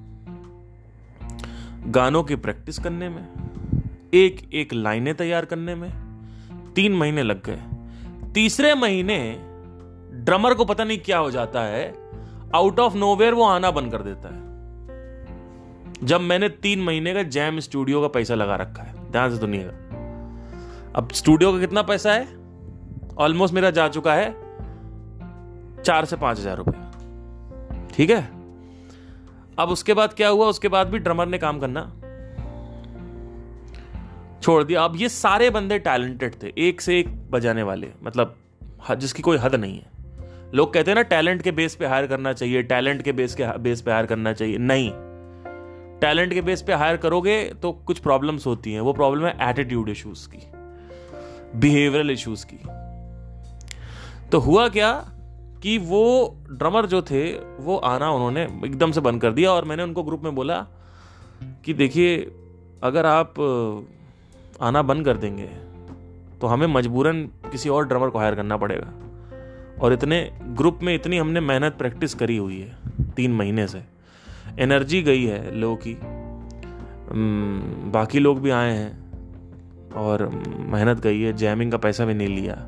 गानों 1.88 2.24
की 2.24 2.36
प्रैक्टिस 2.36 2.80
करने 2.80 3.10
में 3.10 3.24
एक 4.13 4.42
एक 4.54 4.74
लाइनें 4.74 5.13
तैयार 5.16 5.46
करने 5.46 5.75
में, 5.75 5.89
तीन 6.74 6.96
महीने 6.96 7.24
लग 7.24 7.44
गए। 7.46 8.32
तीसरे 8.34 8.74
महीने 8.75 9.18
ड्रमर 10.25 10.54
को 10.54 10.66
पता 10.66 10.84
नहीं 10.84 10.98
क्या 10.98 11.18
हो 11.18 11.32
जाता 11.32 11.62
है 11.63 11.88
आउट 12.56 12.80
ऑफ़ 12.80 12.96
नोवेयर 12.96 13.34
वो 13.34 13.44
आना 13.44 13.72
बंद 13.72 13.92
कर 13.92 14.01
देता 14.01 14.34
है। 14.34 14.46
जब 16.04 16.22
मैंने 16.22 16.50
तीन 16.50 16.82
महीने 16.82 17.13
का 17.13 17.24
जैम 17.24 17.60
स्टूडियो 17.60 18.01
का 18.01 18.08
पैसा 18.08 18.36
लगा 18.36 18.56
रखा 18.56 18.84
है, 18.84 19.12
ध्यान 19.12 19.32
से 19.32 19.38
सुनिएगा। 19.38 19.87
अब 20.98 21.12
स्टूडियो 21.13 21.51
का 21.51 21.60
कितना 21.60 21.82
पैसा 21.82 22.13
है? 22.13 22.27
ऑलमोस्ट 23.18 23.54
मेरा 23.54 23.70
जा 23.72 23.88
चुका 23.88 24.13
है 24.13 24.30
चार 25.84 26.06
से 26.06 26.16
पाँच 26.16 26.39
हज़ार 26.39 26.58
रुपये 26.58 27.92
ठीक 27.94 28.10
है? 28.10 28.22
अब 29.60 29.70
उसके 29.70 29.94
बाद 29.94 30.13
क्या 30.13 30.30
हुआ? 30.30 30.48
उसके 30.48 30.68
बाद 30.68 30.88
भी 30.88 31.00
ड्रमर 31.00 31.27
ने 31.27 31.38
काम 31.38 31.60
करना। 31.60 31.82
छोड़ 34.42 34.63
दिया। 34.63 34.84
अब 34.84 34.96
ये 34.96 35.10
सारे 35.10 35.50
बंदे 35.50 35.80
टैलेंटेड 35.80 36.42
थे, 36.44 36.54
एक 36.58 36.82
से 36.82 37.00
एक 37.00 37.16
बजाने 37.32 37.63
वाले। 37.63 37.92
मतलब 38.04 38.36
जिसकी 38.92 39.22
कोई 39.22 39.38
हद 39.38 39.56
नहीं 39.56 39.77
है। 39.77 40.51
लोग 40.56 40.74
कहते 40.74 40.92
हैं 40.92 40.96
ना 40.96 41.01
टैलेंट 41.06 41.42
के 41.42 41.51
बेस 41.51 41.75
पे 41.75 41.86
हायर 41.86 42.08
करना 42.08 42.34
चाहिए 42.34 42.63
टैलेंट 42.66 43.01
के 43.01 43.12
बेस 43.12 43.36
के 43.36 43.58
बेस 43.60 43.82
पे 43.82 43.92
हायर 43.92 44.06
करना 44.06 44.34
चाहिए। 44.34 44.58
नहीं। 44.58 44.92
टैलेंट 46.01 46.34
के 46.34 46.42
बेस 46.42 46.62
पे 46.62 46.74
हायर 46.74 46.98
करोगे 46.98 47.44
तो 47.62 47.72
कुछ 47.88 48.00
प्रॉब्लम्स 48.00 48.46
होती 48.48 48.74
हैं। 48.74 48.82
वो 48.82 48.94
प्रॉब्लम 48.94 49.25
है 49.25 49.50
एटीट्यूड 49.50 49.89
इश्यूज़ 49.89 50.27
की। 50.30 50.48
बिहेवियरल 51.56 52.12
इश्यूज़ 52.12 52.46
की। 52.46 52.58
तो 54.30 54.39
हुआ 54.39 54.68
क्या 54.70 54.92
कि 55.63 55.77
वो 55.77 56.36
ड्रमर 56.51 56.86
जो 56.86 57.01
थे, 57.01 57.32
वो 57.34 57.77
आना 57.77 58.10
उन्होंने 58.10 58.44
एकदम 58.66 58.92
से 58.92 59.01
बंद 59.01 59.22
कर 59.22 59.32
दिया 59.32 59.51
और 59.51 59.66
मैंने 59.66 59.84
उनको 59.84 60.04
ग्रुप 60.04 60.24
में 60.24 60.36
बोला 60.36 60.66
कि 61.66 61.74
देखिए, 61.74 62.18
अगर 62.84 63.06
आप 63.06 63.34
आना 64.62 64.82
बंद 64.82 65.06
कर 65.06 65.18
देंगे 65.18 65.50
तो 66.42 66.48
हमें 66.48 66.68
मजबूरन 66.68 67.24
किसी 67.51 67.70
और 67.70 67.88
ड्रमर 67.88 68.10
को 68.10 68.20
हायर 68.20 68.36
करना 68.36 68.58
पड़ेगा। 68.58 68.94
और 69.82 69.94
इतने 69.94 70.39
ग्रुप 70.44 70.80
में 70.84 70.94
इतनी 70.96 71.18
हमने 71.18 71.39
मेहनत 71.39 71.75
प्रैक्टिस 71.77 72.13
करी 72.13 72.38
हुई 72.38 72.60
है, 72.60 72.77
तीन 73.16 73.32
महीने 73.32 73.68
से। 73.68 73.82
एनर्जी 74.60 75.01
गई 75.01 75.25
है 75.25 75.56
लोगों 75.56 75.75
की। 75.77 75.98
बाकी 77.92 78.20
लोग 78.20 78.42
भी 78.42 78.50
आए 78.50 78.72
हैं। 78.72 79.07
और 79.98 80.30
मेहनत 80.60 81.00
गई 81.00 81.22
है 81.22 81.34
जैमिंग 81.34 81.72
का 81.72 81.77
पैसा 81.77 82.06
भी 82.06 82.13
नहीं 82.13 82.27
लिया। 82.27 82.68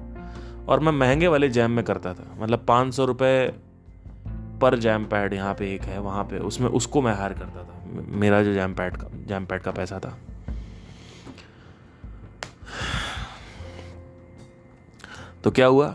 और 0.67 0.79
मैं 0.79 0.91
महँगे 0.91 1.27
वाले 1.27 1.49
जैम 1.49 1.71
में 1.71 1.85
करता 1.85 2.13
था। 2.13 2.35
मतलब 2.39 2.65
पाँच 2.67 2.93
सौ 2.93 3.05
रुपये 3.05 3.53
पर 4.61 4.77
जैम 4.77 5.05
पैड 5.05 5.33
यहाँ 5.33 5.53
पे 5.53 5.75
एक 5.75 5.81
है, 5.81 5.99
वहाँ 5.99 6.23
पे, 6.23 6.39
उसमें 6.39 6.67
उसको 6.67 7.01
मैं 7.01 7.13
हायर 7.15 7.33
करता 7.33 7.63
था। 7.63 7.83
मेरा 8.07 8.43
जो 8.43 8.53
जैम 8.53 8.73
पैड 8.73 8.97
का 8.97 9.07
जैम 9.25 9.45
पैड 9.45 9.61
का 9.61 9.71
पैसा 9.71 9.99
था। 9.99 10.17
तो 15.43 15.51
क्या 15.51 15.65
हुआ? 15.65 15.87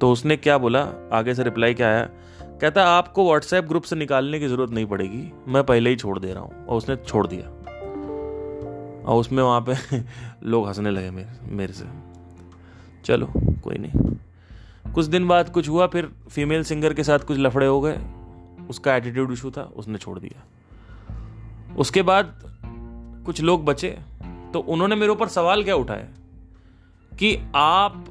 तो 0.00 0.12
उसने 0.12 0.36
क्या 0.36 0.58
बोला? 0.58 1.10
आगे 1.12 1.34
से 1.34 1.42
रिप्लाई 1.42 1.74
क्या 1.74 1.88
आया? 1.88 2.08
कहता, 2.42 2.84
आपको 2.84 3.26
व्हाट्सएप 3.26 3.64
ग्रुप 3.64 3.82
से 3.82 3.96
निकालने 3.96 4.40
की 4.40 4.48
ज़रूरत 4.48 4.70
नहीं 4.70 4.86
पड़ेगी। 4.86 5.32
मैं 5.48 5.64
पहले 5.64 5.90
ही 5.90 5.96
छोड़ 5.96 6.18
दे 6.18 6.32
रहा 6.32 6.42
हूँ। 6.42 6.66
और 6.66 6.76
उसने 6.76 6.96
छोड़ 6.96 7.26
दिया। 7.26 7.63
और 9.04 9.20
उसमें 9.20 9.42
वहाँ 9.42 9.64
पे 9.68 9.74
लोग 10.42 10.66
हंसने 10.66 10.90
लगे 10.90 11.10
मेरे 11.10 11.54
मेरे 11.54 11.72
से। 11.72 11.84
चलो, 13.04 13.32
कोई 13.36 13.76
नहीं। 13.78 14.16
कुछ 14.92 15.06
दिन 15.06 15.28
बाद 15.28 15.48
कुछ 15.48 15.68
हुआ, 15.68 15.86
फिर 15.86 16.12
फीमेल 16.30 16.64
सिंगर 16.64 16.94
के 16.94 17.04
साथ 17.04 17.18
कुछ 17.18 17.38
लफड़े 17.38 17.66
हो 17.66 17.80
गए। 17.80 17.98
उसका 18.70 18.96
एटीट्यूड 18.96 19.32
इशू 19.32 19.50
था, 19.50 19.62
उसने 19.62 19.98
छोड़ 19.98 20.18
दिया। 20.18 20.42
उसके 21.76 22.02
बाद 22.02 22.40
कुछ 23.26 23.40
लोग 23.40 23.64
बचे 23.64 23.98
तो 24.52 24.60
उन्होंने 24.60 24.96
मेरे 24.96 25.12
ऊपर 25.12 25.28
सवाल 25.28 25.64
क्या 25.64 25.74
उठाया? 25.74 26.08
कि 27.18 27.52
आप 27.54 28.04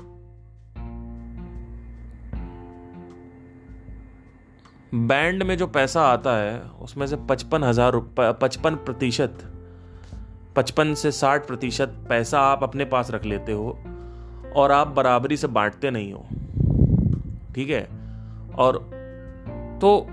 बैंड 4.93 5.43
में 5.43 5.57
जो 5.57 5.67
पैसा 5.67 6.01
आता 6.01 6.37
है, 6.37 6.61
उसमें 6.61 7.07
से 7.07 7.15
पचपन 7.15 7.63
हज़ार 7.63 7.91
रुपये 7.93 8.33
पचपन 8.33 8.75
प्रतिशत 8.75 9.52
पचपन 10.55 10.93
से 10.93 11.11
साठ 11.11 11.47
प्रतिशत 11.47 11.95
पैसा 12.09 12.39
आप 12.39 12.63
अपने 12.63 12.85
पास 12.85 13.11
रख 13.11 13.25
लेते 13.25 13.51
हो 13.51 13.77
और 14.55 14.71
आप 14.71 14.87
बराबरी 14.87 15.37
से 15.37 15.47
बांटते 15.47 15.91
नहीं 15.91 16.13
हो। 16.13 16.25
ठीक 17.55 17.69
है? 17.69 17.87
और 18.55 18.77
तो 19.81 20.05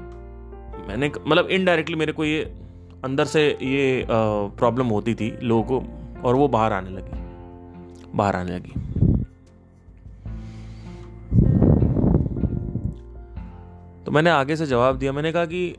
मैंने 0.88 1.10
मतलब 1.26 1.46
इनडायरेक्टली 1.46 1.96
मेरे 1.96 2.12
को 2.12 2.24
ये 2.24 2.42
अंदर 3.04 3.24
से 3.24 3.48
ये 3.48 4.06
प्रॉब्लम 4.10 4.86
होती 4.86 5.14
थी 5.14 5.30
लोगों 5.42 5.80
को 5.80 6.28
और 6.28 6.34
वो 6.34 6.48
बाहर 6.48 6.72
आने 6.72 6.90
लगी। 6.90 8.16
बाहर 8.16 8.36
आने 8.36 8.52
लगी। 8.52 8.72
तो 14.04 14.12
मैंने 14.12 14.30
आगे 14.30 14.56
से 14.56 14.66
जवाब 14.66 14.98
दिया। 14.98 15.12
मैंने 15.12 15.32
कहा 15.32 15.44
कि 15.44 15.76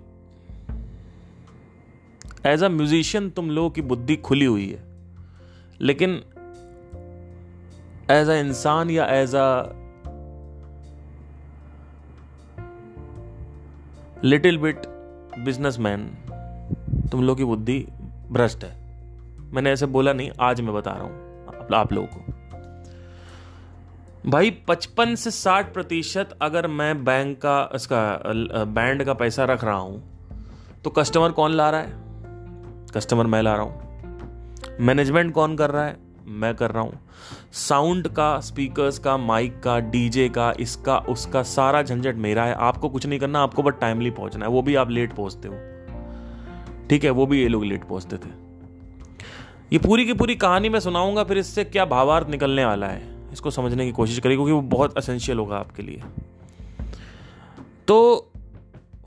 एज 2.48 2.64
अ 2.64 2.68
म्यूजिशियन 2.70 3.30
तुम 3.30 3.50
लोगों 3.50 3.70
की 3.70 3.82
बुद्धि 3.82 4.16
खुली 4.18 4.46
हुई 4.46 4.70
है। 4.70 4.84
लेकिन 5.82 6.12
एज 8.12 8.30
अ 8.30 8.34
इंसान 8.34 8.90
या 8.90 9.06
as 9.06 9.36
a 9.36 9.48
little 14.24 14.58
bit 14.58 14.82
businessman 15.40 16.08
तुम 17.12 17.24
लोग 17.24 17.38
की 17.38 17.44
बुद्धि 17.44 17.80
भ्रष्ट 18.32 18.64
है। 18.64 18.80
मैंने 19.54 19.72
ऐसे 19.72 19.86
बोला 19.86 20.14
नहीं, 20.14 20.32
आज 20.40 20.62
मैं 20.62 20.74
बता 20.76 20.92
रहा 20.92 21.04
हूँ 21.04 21.68
आप 21.76 21.94
लोगों 21.94 22.08
को। 22.08 22.20
भाई, 24.30 24.52
पचपन 24.68 25.16
से 25.16 25.32
साठ 25.32 25.74
प्रतिशत 25.74 26.38
अगर 26.42 26.68
मैं 26.68 27.04
बैंक 27.06 27.38
का 27.38 27.70
इसका 27.76 28.64
बैंड 28.66 29.04
का 29.04 29.14
पैसा 29.14 29.46
रख 29.46 29.64
रहा 29.64 29.78
हूँ 29.78 30.04
तो 30.84 30.90
कस्टमर 30.90 31.32
कौन 31.32 31.52
ला 31.52 31.70
रहा 31.70 31.82
है? 31.82 32.11
कस्टमर 32.96 33.26
मैं 33.26 33.42
ला 33.42 33.56
रहा 33.56 33.64
हूँ। 33.64 34.78
मैनेजमेंट 34.80 35.34
कौन 35.34 35.56
कर 35.56 35.72
रहा 35.72 35.86
है? 35.86 35.98
मैं 36.28 36.56
कर 36.56 36.72
रहा 36.72 36.84
हूँ। 36.84 37.00
साउंड 37.52 38.08
का, 38.08 38.40
स्पीकर्स 38.40 39.00
का, 39.00 39.18
माइक 39.18 39.60
का, 39.60 39.80
डीजे 39.80 40.30
का, 40.30 40.54
इसका, 40.60 40.98
उसका 40.98 41.44
सारा 41.44 41.82
झंझट 41.82 42.16
मेरा 42.16 42.44
है। 42.44 42.54
आपको 42.54 42.90
कुछ 42.90 43.06
नहीं 43.06 43.20
करना, 43.20 43.40
आपको 43.40 43.64
बस 43.64 43.74
टाइमली 43.82 44.10
पहुँचना 44.10 44.46
है। 44.46 44.52
वो 44.52 44.62
भी 44.62 44.76
आप 44.76 44.90
लेट 44.90 45.14
पहुँचते 45.14 45.48
हो। 45.48 45.56
ठीक 46.90 47.04
है, 47.04 47.10
वो 47.10 47.26
भी 47.26 47.42
ये 47.42 47.48
लोग 47.48 47.66
लेट 47.66 47.84
पहुँचते 47.84 48.18
थे। 48.18 48.30
ये 49.74 49.80
पूरी 49.80 50.06
की 50.06 50.14
पूरी 50.14 50.36
कहानी 50.36 50.70
मैं 50.70 50.80
सुनाऊँगा, 50.80 51.24
फिर 51.24 51.38
इससे 51.38 51.64
क्या 51.64 51.86
भावार्थ 51.86 52.28
निकलने 52.28 52.66
वाला 52.66 52.88
है, 52.88 53.32
इसको 53.34 53.52
समझने 53.52 53.86
की 53.86 53.92
कोशिश 53.92 54.20
करें 54.20 54.36
क्योंकि 54.38 54.52
वो 54.52 54.62
बहुत 54.62 54.98
असेंशियल 54.98 55.40
होगा 55.40 55.58
आपके 55.58 55.84
लिए। 55.84 56.04
तो 57.88 58.32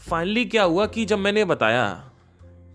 फाइनली 0.00 0.44
क्या 0.44 0.62
हुआ 0.62 0.86
कि 0.86 1.04
जब 1.04 1.18
मैंने 1.18 1.44
बताया 1.44 2.10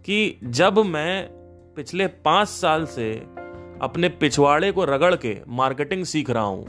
कि 0.10 0.40
जब 0.44 0.78
मैं 0.86 1.28
पिछले 1.76 2.08
पाँच 2.08 2.48
साल 2.48 2.86
से 2.86 3.12
अपने 3.82 4.10
पिछवाड़े 4.10 4.72
को 4.72 4.86
रगड़ 4.86 5.16
के 5.16 5.36
मार्केटिंग 5.48 6.06
सीख 6.06 6.30
रहा 6.30 6.44
हूँ 6.44 6.66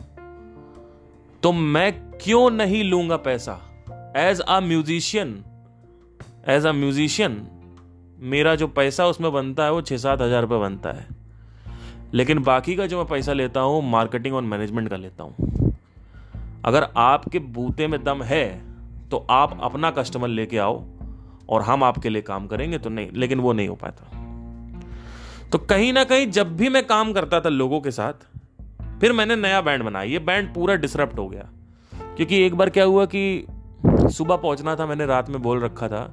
तो 1.43 1.53
मैं 1.53 1.93
क्यों 2.17 2.51
नहीं 2.51 2.83
लूँगा 2.85 3.17
पैसा? 3.17 3.55
As 4.17 4.41
a 4.41 4.59
musician 4.61 5.33
as 6.49 6.67
a 6.67 6.73
musician 6.73 7.41
मेरा 8.19 8.55
जो 8.55 8.69
पैसा 8.69 9.07
उसमें 9.07 9.33
बनता 9.33 9.65
है 9.65 9.73
वो 9.73 9.81
छह 9.83 9.97
सात 9.97 10.21
हज़ार 10.21 10.43
रुपये 10.43 10.59
बनता 10.59 10.93
है। 10.93 11.07
लेकिन 12.15 12.43
बाकी 12.43 12.77
का 12.77 12.87
जो 12.87 12.99
मैं 12.99 13.07
पैसा 13.07 13.33
लेता 13.33 13.61
हूँ 13.61 13.83
मार्केटिंग 13.91 14.35
और 14.35 14.43
मैनेजमेंट 14.43 14.89
का 14.89 14.97
लेता 14.97 15.25
हूँ। 15.25 15.75
अगर 16.65 16.89
आपके 16.99 17.39
बूते 17.39 17.87
में 17.87 18.03
दम 18.05 18.23
है 18.23 18.47
तो 19.09 19.27
आप 19.31 19.59
अपना 19.63 19.91
कस्टमर 19.91 20.29
लेके 20.29 20.59
आओ। 20.59 20.83
और 21.51 21.63
हम 21.63 21.85
आपके 21.85 22.09
लिए 22.09 22.23
काम 22.23 22.47
करेंगे 22.47 22.79
तो 22.79 22.91
नहीं, 22.91 23.09
लेकिन 23.13 23.41
वो 23.41 23.53
नहीं 23.53 23.69
हो 23.69 23.75
पाता। 23.75 24.11
तो 25.53 25.59
कहीं 25.59 25.93
ना 25.93 26.05
कहीं 26.05 26.31
जब 26.31 26.57
भी 26.57 26.69
मैं 26.69 26.87
काम 26.87 27.13
करता 27.13 27.41
था 27.41 27.49
लोगों 27.49 27.81
के 27.81 27.91
साथ, 27.91 28.13
फिर 29.01 29.13
मैंने 29.13 29.37
नया 29.37 29.61
बैंड 29.61 29.83
बनाया। 29.83 30.05
ये 30.05 30.19
बैंड 30.19 30.55
पूरा 30.55 30.75
डिसरप्ट 30.75 31.19
हो 31.19 31.29
गया। 31.29 31.49
क्योंकि 31.95 32.43
एक 32.43 32.55
बार 32.55 32.71
क्या 32.71 32.85
हुआ 32.85 33.05
कि 33.05 33.47
सुबह 33.87 34.37
पहुँचना 34.37 34.77
था, 34.77 34.87
मैंने 34.87 35.07
रात 35.07 35.31
में 35.31 35.43
बोल 35.43 35.61
रखा 35.61 35.89
था 35.89 36.11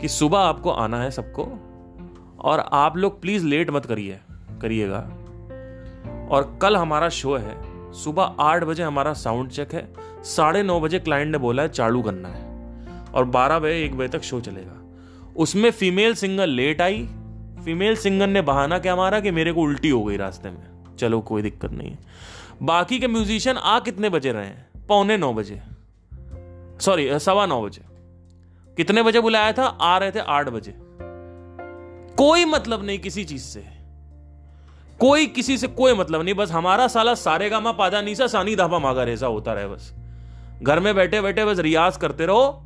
कि 0.00 0.08
सुबह 0.08 0.38
आपको 0.38 0.70
आना 0.70 1.02
है 1.02 1.10
सबको, 1.10 1.68
और 2.40 2.60
आप 2.72 2.96
लोग 2.96 3.22
प्लीज़ 3.22 3.46
लेट 3.46 3.70
मत 3.70 3.86
करिए, 3.86 4.20
करिएगा। 4.62 4.98
और 6.30 6.58
कल 6.62 6.76
हमारा 6.76 7.08
शो 7.08 7.36
है। 7.36 7.72
सुबह 7.92 8.22
आठ 8.22 8.64
बजे 8.64 8.82
हमारा 8.82 9.12
साउंड 9.12 9.50
चेक 9.50 9.74
है। 9.74 9.92
साढ़े 10.22 10.62
नौ 10.62 10.80
बजे 10.80 10.98
क्लाइंट 10.98 11.32
ने 11.32 11.38
बोला 11.38 11.62
है, 11.62 11.68
चालू 11.68 12.02
करना 12.02 12.28
है। 12.28 12.51
और 13.14 13.24
बारह 13.24 13.58
बजे, 13.58 13.84
एक 13.84 13.96
बजे 13.96 14.08
तक 14.08 14.22
शो 14.22 14.40
चलेगा। 14.40 14.96
उसमें 15.36 15.70
फीमेल 15.70 16.14
सिंगर 16.14 16.46
लेट 16.46 16.80
आई। 16.80 17.08
फीमेल 17.64 17.96
सिंगर 17.96 18.26
ने 18.26 18.42
बहाना 18.42 18.78
क्या 18.78 18.96
मारा 18.96 19.20
कि 19.20 19.30
मेरे 19.30 19.52
को 19.52 19.62
उल्टी 19.62 19.88
हो 19.88 20.04
गई 20.04 20.16
रास्ते 20.16 20.50
में? 20.50 20.96
चलो, 20.98 21.20
कोई 21.20 21.42
दिक्कत 21.42 21.70
नहीं 21.70 21.90
है। 21.90 21.98
बाकी 22.62 22.98
के 22.98 23.06
म्यूजिशियन 23.06 23.56
आ 23.56 23.80
कितने 23.80 24.08
बजे 24.08 24.32
रहे 24.32 24.46
हैं? 24.46 24.66
पौने 24.88 25.16
नौ 25.16 25.32
बजे। 25.32 25.62
सॉरी 26.80 27.18
सवा 27.18 27.46
नौ 27.46 27.62
बजे। 27.62 27.82
कितने 28.76 29.02
बजे 29.02 29.20
बुलाया 29.20 29.52
था? 29.52 29.64
आ 29.64 29.98
रहे 29.98 30.10
थे 30.10 30.18
आठ 30.18 30.48
बजे। 30.48 30.74
कोई 32.16 32.44
मतलब 32.44 32.84
नहीं 32.84 32.98
किसी 32.98 33.24
चीज़ 33.24 33.42
से। 33.42 33.64
कोई 35.00 35.26
किसी 35.26 35.58
से 35.58 35.66
कोई 35.66 35.94
मतलब 35.94 36.22
नहीं। 36.22 36.34
बस 36.34 36.50
हमारा 36.50 36.88
साला 36.88 37.14
सारे 37.14 37.50
गामा 37.50 37.72
पादा 37.72 38.02
नीसा 38.02 38.26
सानी 38.26 38.56
धापा 38.56 38.78
मागा 38.78 39.02
रेसा 39.02 39.26
होता 39.26 39.52
रहे 39.52 39.66
बस। 39.66 39.94
घर 40.62 40.80
में 40.80 40.94
बैठे 40.94 41.20
बैठे 41.20 41.44
बस 41.44 41.58
रियाज 41.58 41.96
करते 41.96 42.26
रहो। 42.26 42.64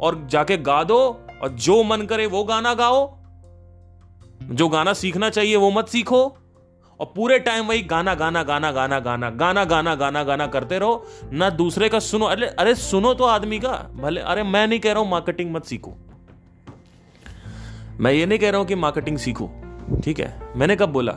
और 0.00 0.26
जाके 0.30 0.56
गा 0.56 0.84
दो 0.84 0.98
और 1.42 1.48
जो 1.48 1.82
मन 1.82 2.02
करे 2.02 2.26
वो 2.26 2.44
गाना 2.44 2.74
गाओ। 2.74 3.18
जो 4.42 4.68
गाना 4.68 4.92
सीखना 4.92 5.30
चाहिए 5.30 5.56
वो 5.56 5.70
मत 5.70 5.88
सीखो। 5.88 6.38
और 7.00 7.12
पूरे 7.16 7.38
टाइम 7.38 7.66
वही 7.66 7.82
गाना 7.82 8.14
गाना 8.14 8.42
गाना 8.42 8.72
गाना 8.72 9.00
गाना 9.00 9.30
गाना 9.30 9.64
गाना 9.64 9.94
गाना 9.94 10.24
गाना 10.24 10.46
करते 10.46 10.78
रहो। 10.78 11.06
ना 11.32 11.50
दूसरे 11.50 11.88
का 11.88 11.98
सुनो। 11.98 12.26
अरे 12.26 12.46
अरे 12.46 12.74
सुनो 12.74 13.14
तो 13.14 13.24
आदमी 13.24 13.58
का। 13.58 13.90
भले, 13.96 14.20
अरे 14.20 14.42
मैं 14.42 14.66
नहीं 14.66 14.80
कह 14.80 14.92
रहा 14.92 15.02
हूँ 15.02 15.10
मार्केटिंग 15.10 15.52
मत 15.52 15.64
सीखो। 15.64 15.94
मैं 18.00 18.12
ये 18.12 18.26
नहीं 18.26 18.38
कह 18.38 18.50
रहा 18.50 18.58
हूँ 18.58 18.66
कि 18.66 18.74
मार्केटिंग 18.74 19.18
सीखो। 19.18 19.50
ठीक 20.04 20.20
है? 20.20 20.40
मैंने 20.56 20.76
कब 20.76 20.88
बोला? 20.88 21.12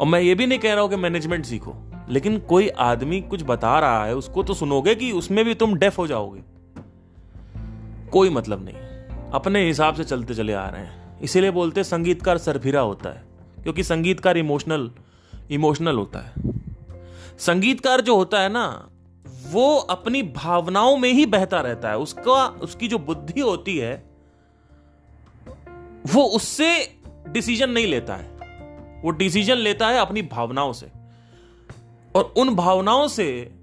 और 0.00 0.06
मैं 0.06 0.20
ये 0.20 0.34
भी 0.34 0.46
नहीं 0.46 0.58
कह 0.58 0.72
रहा 0.72 0.82
हूँ 0.82 0.90
कि 0.90 0.96
मैनेजमेंट 0.96 1.44
सीखो। 1.44 1.74
लेकिन 2.08 2.38
कोई 2.38 2.68
आदमी 2.68 3.20
कुछ 3.20 3.42
बता 3.42 3.78
रहा 3.80 4.04
है, 4.04 4.14
उसको 4.14 4.42
तो 4.42 4.54
सुनोगे 4.54 4.94
कि 4.94 5.12
उसमें 5.12 5.44
भी 5.44 5.54
तुम 5.54 5.74
डेफ 5.74 5.98
हो 5.98 6.06
जाओगे। 6.06 6.49
कोई 8.12 8.30
मतलब 8.30 8.64
नहीं 8.64 8.74
अपने 9.30 9.66
हिसाब 9.66 9.94
से 9.94 10.04
चलते 10.04 10.34
चले 10.34 10.52
आ 10.52 10.68
रहे 10.68 10.80
हैं। 10.80 11.20
इसीलिए 11.20 11.50
बोलते 11.50 11.84
संगीतकार 11.84 12.38
सरफिरा 12.38 12.80
होता 12.80 13.08
है, 13.08 13.24
क्योंकि 13.62 13.82
संगीतकार 13.82 14.36
इमोशनल 14.36 14.90
इमोशनल 15.50 15.96
होता 15.96 16.18
है। 16.18 16.32
संगीतकार 17.38 18.00
जो 18.00 18.16
होता 18.16 18.40
है 18.40 18.48
ना, 18.48 18.88
वो 19.46 19.76
अपनी 19.76 20.22
भावनाओं 20.22 20.96
में 20.96 21.12
ही 21.12 21.26
बहता 21.26 21.60
रहता 21.60 21.88
है। 21.88 21.98
उसका, 21.98 22.46
उसकी 22.46 22.88
जो 22.88 22.98
बुद्धि 22.98 23.40
होती 23.40 23.78
है, 23.78 24.04
वो 26.14 26.24
उससे 26.24 26.98
डिसीज़न 27.28 27.70
नहीं 27.70 27.86
लेता 27.86 28.14
है। 28.14 28.30
वो 29.04 29.10
डिसीज़न 29.10 29.54
लेता 29.54 29.88
है 29.88 29.98
अपनी 29.98 30.22
भावनाओं 30.22 30.72
से। 30.72 30.88
और 32.14 32.34
उन 32.36 32.54
भावनाओं 32.54 33.08
से 33.08 33.54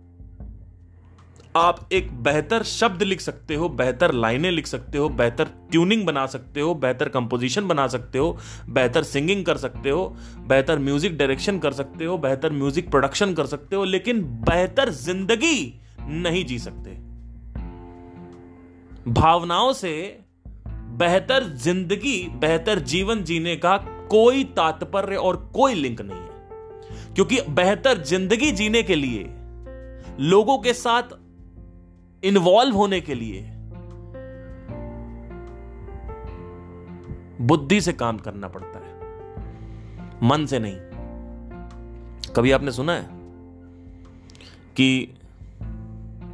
आप 1.57 1.89
एक 1.91 2.11
बेहतर 2.23 2.63
शब्द 2.63 3.03
लिख 3.03 3.21
सकते 3.21 3.55
हो, 3.55 3.69
बेहतर 3.69 4.11
लाइनें 4.11 4.51
लिख 4.51 4.67
सकते 4.67 4.97
हो, 4.97 5.09
बेहतर 5.09 5.45
ट्यूनिंग 5.71 6.05
बना 6.05 6.25
सकते 6.25 6.61
हो, 6.61 6.73
बेहतर 6.75 7.09
कंपोजिशन 7.09 7.67
बना 7.67 7.87
सकते 7.87 8.17
हो, 8.17 8.37
बेहतर 8.69 9.03
सिंगिंग 9.03 9.45
कर 9.45 9.57
सकते 9.57 9.89
हो, 9.89 10.15
बेहतर 10.47 10.79
म्यूज़िक 10.79 11.17
डायरेक्शन 11.17 11.59
कर 11.59 11.71
सकते 11.71 12.05
हो, 12.05 12.17
बेहतर 12.17 12.51
म्यूज़िक 12.51 12.89
प्रोडक्शन 12.91 13.33
कर 13.33 13.45
सकते 13.45 13.75
हो, 13.75 13.83
लेकिन 13.83 14.21
बेहतर 14.21 14.89
ज़िंदगी 14.89 15.73
नहीं 16.01 16.45
जी 16.45 16.59
सकते। 16.59 16.89
भावनाओं 19.11 19.73
से 19.73 20.19
बेहतर 20.69 21.43
ज़िंदगी, 21.43 22.27
बेहतर 22.39 22.79
जीवन 22.79 23.23
जीने 23.23 23.55
का 23.55 23.77
कोई 24.09 24.43
तात्पर्य 24.43 25.15
और 25.15 25.51
कोई 25.55 25.73
लिंक 25.73 26.01
नहीं 26.01 26.19
है। 26.19 27.13
क्योंकि 27.15 27.41
बेहतर 27.49 28.03
ज़िंदगी 28.03 28.51
जीने 28.51 28.83
के 28.83 28.95
लिए 28.95 29.29
लोगों 30.19 30.57
के 30.57 30.73
साथ 30.73 31.03
इन्वॉल्व 32.23 32.75
होने 32.75 32.99
के 33.01 33.15
लिए 33.15 33.41
बुद्धि 37.41 37.81
से 37.81 37.93
काम 37.93 38.17
करना 38.17 38.47
पड़ता 38.47 38.79
है, 38.79 38.95
मन 40.23 40.45
से 40.45 40.59
नहीं। 40.59 40.77
कभी 42.33 42.51
आपने 42.51 42.71
सुना 42.71 42.93
है 42.93 43.05
कि 44.75 45.13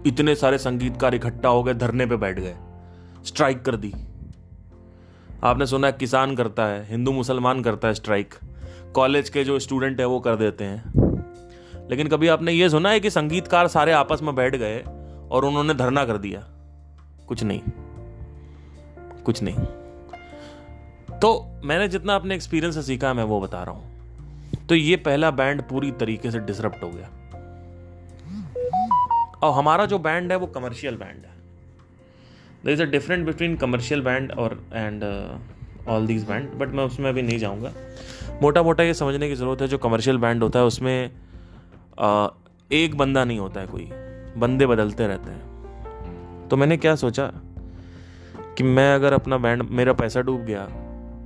इतने 0.08 0.36
सारे 0.36 0.58
संगीतकार 0.58 1.16
इकट्ठा 1.16 1.50
हो 1.50 1.64
गए, 1.64 1.74
धरने 1.74 2.06
पे 2.06 2.16
बैठ 2.16 2.40
गए, 2.40 2.56
स्ट्राइक 3.26 3.62
कर 3.62 3.76
दी? 3.76 3.94
आपने 5.44 5.66
सुना 5.66 5.88
है 5.88 5.94
किसान 5.94 6.36
करता 6.36 6.66
है, 6.66 6.86
हिंदू 6.86 7.12
मुसलमान 7.12 7.62
करता 7.62 7.88
है 7.88 7.94
स्ट्राइक, 7.94 8.34
कॉलेज 8.94 9.30
के 9.30 9.44
जो 9.44 9.60
स्टूडेंट 9.60 10.00
है 10.00 10.06
वो 10.06 10.20
कर 10.20 10.36
देते 10.36 10.64
हैं। 10.64 11.88
लेकिन 11.90 12.08
कभी 12.08 12.28
आपने 12.28 12.52
ये 12.52 12.70
सुना 12.70 12.90
है 12.90 13.00
कि 13.00 13.10
संगीतकार 13.10 13.68
सारे 13.68 13.92
आपस 13.92 14.20
में 14.24 14.36
बैठ 14.36 14.56
गए 14.56 14.84
और 15.34 15.46
उन्होंने 15.46 15.74
धरना 15.74 16.06
कर 16.06 16.18
दिया। 16.18 16.40
कुछ 17.28 17.44
नहीं। 17.44 17.62
कुछ 19.24 19.44
नहीं। 19.44 19.56
तो 21.20 21.62
मैंने 21.64 21.88
जितना 21.88 22.16
अपने 22.16 22.36
एक्सपीरियंस 22.36 22.76
से 22.76 22.82
सीखा 22.84 23.14
मैं 23.14 23.24
वो 23.24 23.42
बता 23.42 23.64
रहा 23.64 23.72
हूँ। 23.72 23.92
तो 24.70 24.76
ये 24.76 24.96
पहला 24.96 25.32
बैंड 25.32 25.62
पूरी 25.62 25.92
तरीके 25.92 26.32
से 26.32 26.40
डिसरप्ट 26.40 26.84
हो 26.84 26.90
गया। 26.90 27.10
और 29.44 29.54
हमारा 29.54 29.86
जो 29.86 30.00
बैंड 30.00 30.32
है 30.32 30.38
वो 30.38 30.48
कमर्शियल 30.48 30.96
बैंड 30.96 31.26
है। 31.26 31.32
There 32.66 32.74
is 32.74 32.82
a 32.82 32.86
different 32.86 33.26
between 33.26 33.56
commercial 33.56 34.02
band 34.02 34.32
और 34.32 34.68
and 34.74 35.04
all 35.88 36.08
these 36.08 36.24
band 36.24 36.50
but 36.50 36.68
मैं 36.68 36.84
उसमें 36.84 37.10
अभी 37.10 37.22
नहीं 37.22 37.38
जाऊँगा। 37.40 37.74
मोटा 38.42 38.64
मोटा 38.64 38.84
ये 38.84 38.94
समझने 38.94 39.30
की 39.30 39.36
ज़रूरत 39.36 39.62
है 39.62 39.68
जो 39.68 39.78
कमर्शियल 39.78 40.18
बैंड 40.18 40.44
होता 40.44 40.60
है 40.60 40.66
उसमें 40.66 41.12
uh, 42.04 42.30
एक 42.72 42.98
बंदा 42.98 43.26
नहीं 43.26 43.40
होता 43.40 43.62
है 43.62 43.68
कोई। 43.68 43.90
बंदे 44.38 44.66
बदलते 44.66 45.08
रहते 45.08 45.32
हैं। 45.32 46.48
तो 46.50 46.58
मैंने 46.58 46.78
क्या 46.78 46.96
सोचा 46.96 47.26
कि 48.58 48.64
मैं 48.64 48.94
अगर 48.96 49.14
अपना 49.14 49.38
बैंड 49.38 49.64
मेरा 49.70 49.94
पैसा 49.94 50.22
डूब 50.22 50.42
गया, 50.42 50.68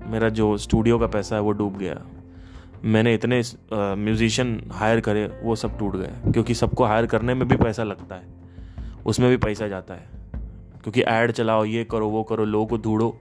मेरा 0.08 0.30
जो 0.30 0.58
स्टूडियो 0.58 1.00
का 1.00 1.08
पैसा 1.08 1.36
है 1.36 1.42
वो 1.42 1.52
डूब 1.52 1.78
गया, 1.78 2.02
मैंने 2.84 3.14
इतने 3.14 3.42
म्यूजिशियन 3.74 4.62
हायर 4.72 5.00
करे, 5.00 5.26
वो 5.44 5.56
सब 5.56 5.78
टूट 5.80 5.96
गए। 5.96 6.32
क्योंकि 6.32 6.54
सबको 6.54 6.84
हायर 6.84 7.06
करने 7.06 7.34
में 7.34 7.48
भी 7.48 7.56
पैसा 7.56 7.84
लगता 7.84 8.16
है, 8.16 8.24
उसमें 9.06 9.30
भी 9.30 9.38
पैसा 9.38 9.68
जाता 9.68 9.94
है। 9.94 10.10
क्योंकि 10.84 11.02
ऐड 11.02 11.32
चलाओ, 11.32 11.64
ये 11.66 11.84
करो, 11.84 12.10
वो 12.10 12.24
करो, 12.24 12.46
लोगों 12.46 12.66
को 12.68 12.78
ढूंढो, 12.78 13.18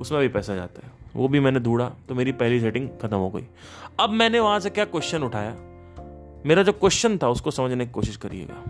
उसमें 0.00 0.20
भी 0.20 0.28
पैसा 0.28 0.54
जाता 0.54 0.86
है। 0.86 0.92
वो 1.16 1.28
भी 1.28 1.40
मैंने 1.40 1.60
ढूंढा 1.60 1.92
तो 2.08 2.14
मेरी 2.14 2.32
पहली 2.32 2.60
सेटिंग 2.60 2.88
खत्म 3.02 3.16
हो 3.16 3.30
गई। 3.30 3.44
अब 4.00 4.10
मैंने 4.10 4.40
वहाँ 4.40 4.60
से 4.60 4.70
क्या 4.70 4.84
क्वेश्चन 4.84 5.22
उठाया? 5.22 5.54
मेरा 6.46 6.62
जो 6.62 6.72
क्वेश्चन 6.72 7.18
था, 7.18 7.28
उसको 7.28 7.50
समझने 7.50 7.86
की 7.86 7.92
कोशिश 7.92 8.16
करिएगा। 8.16 8.62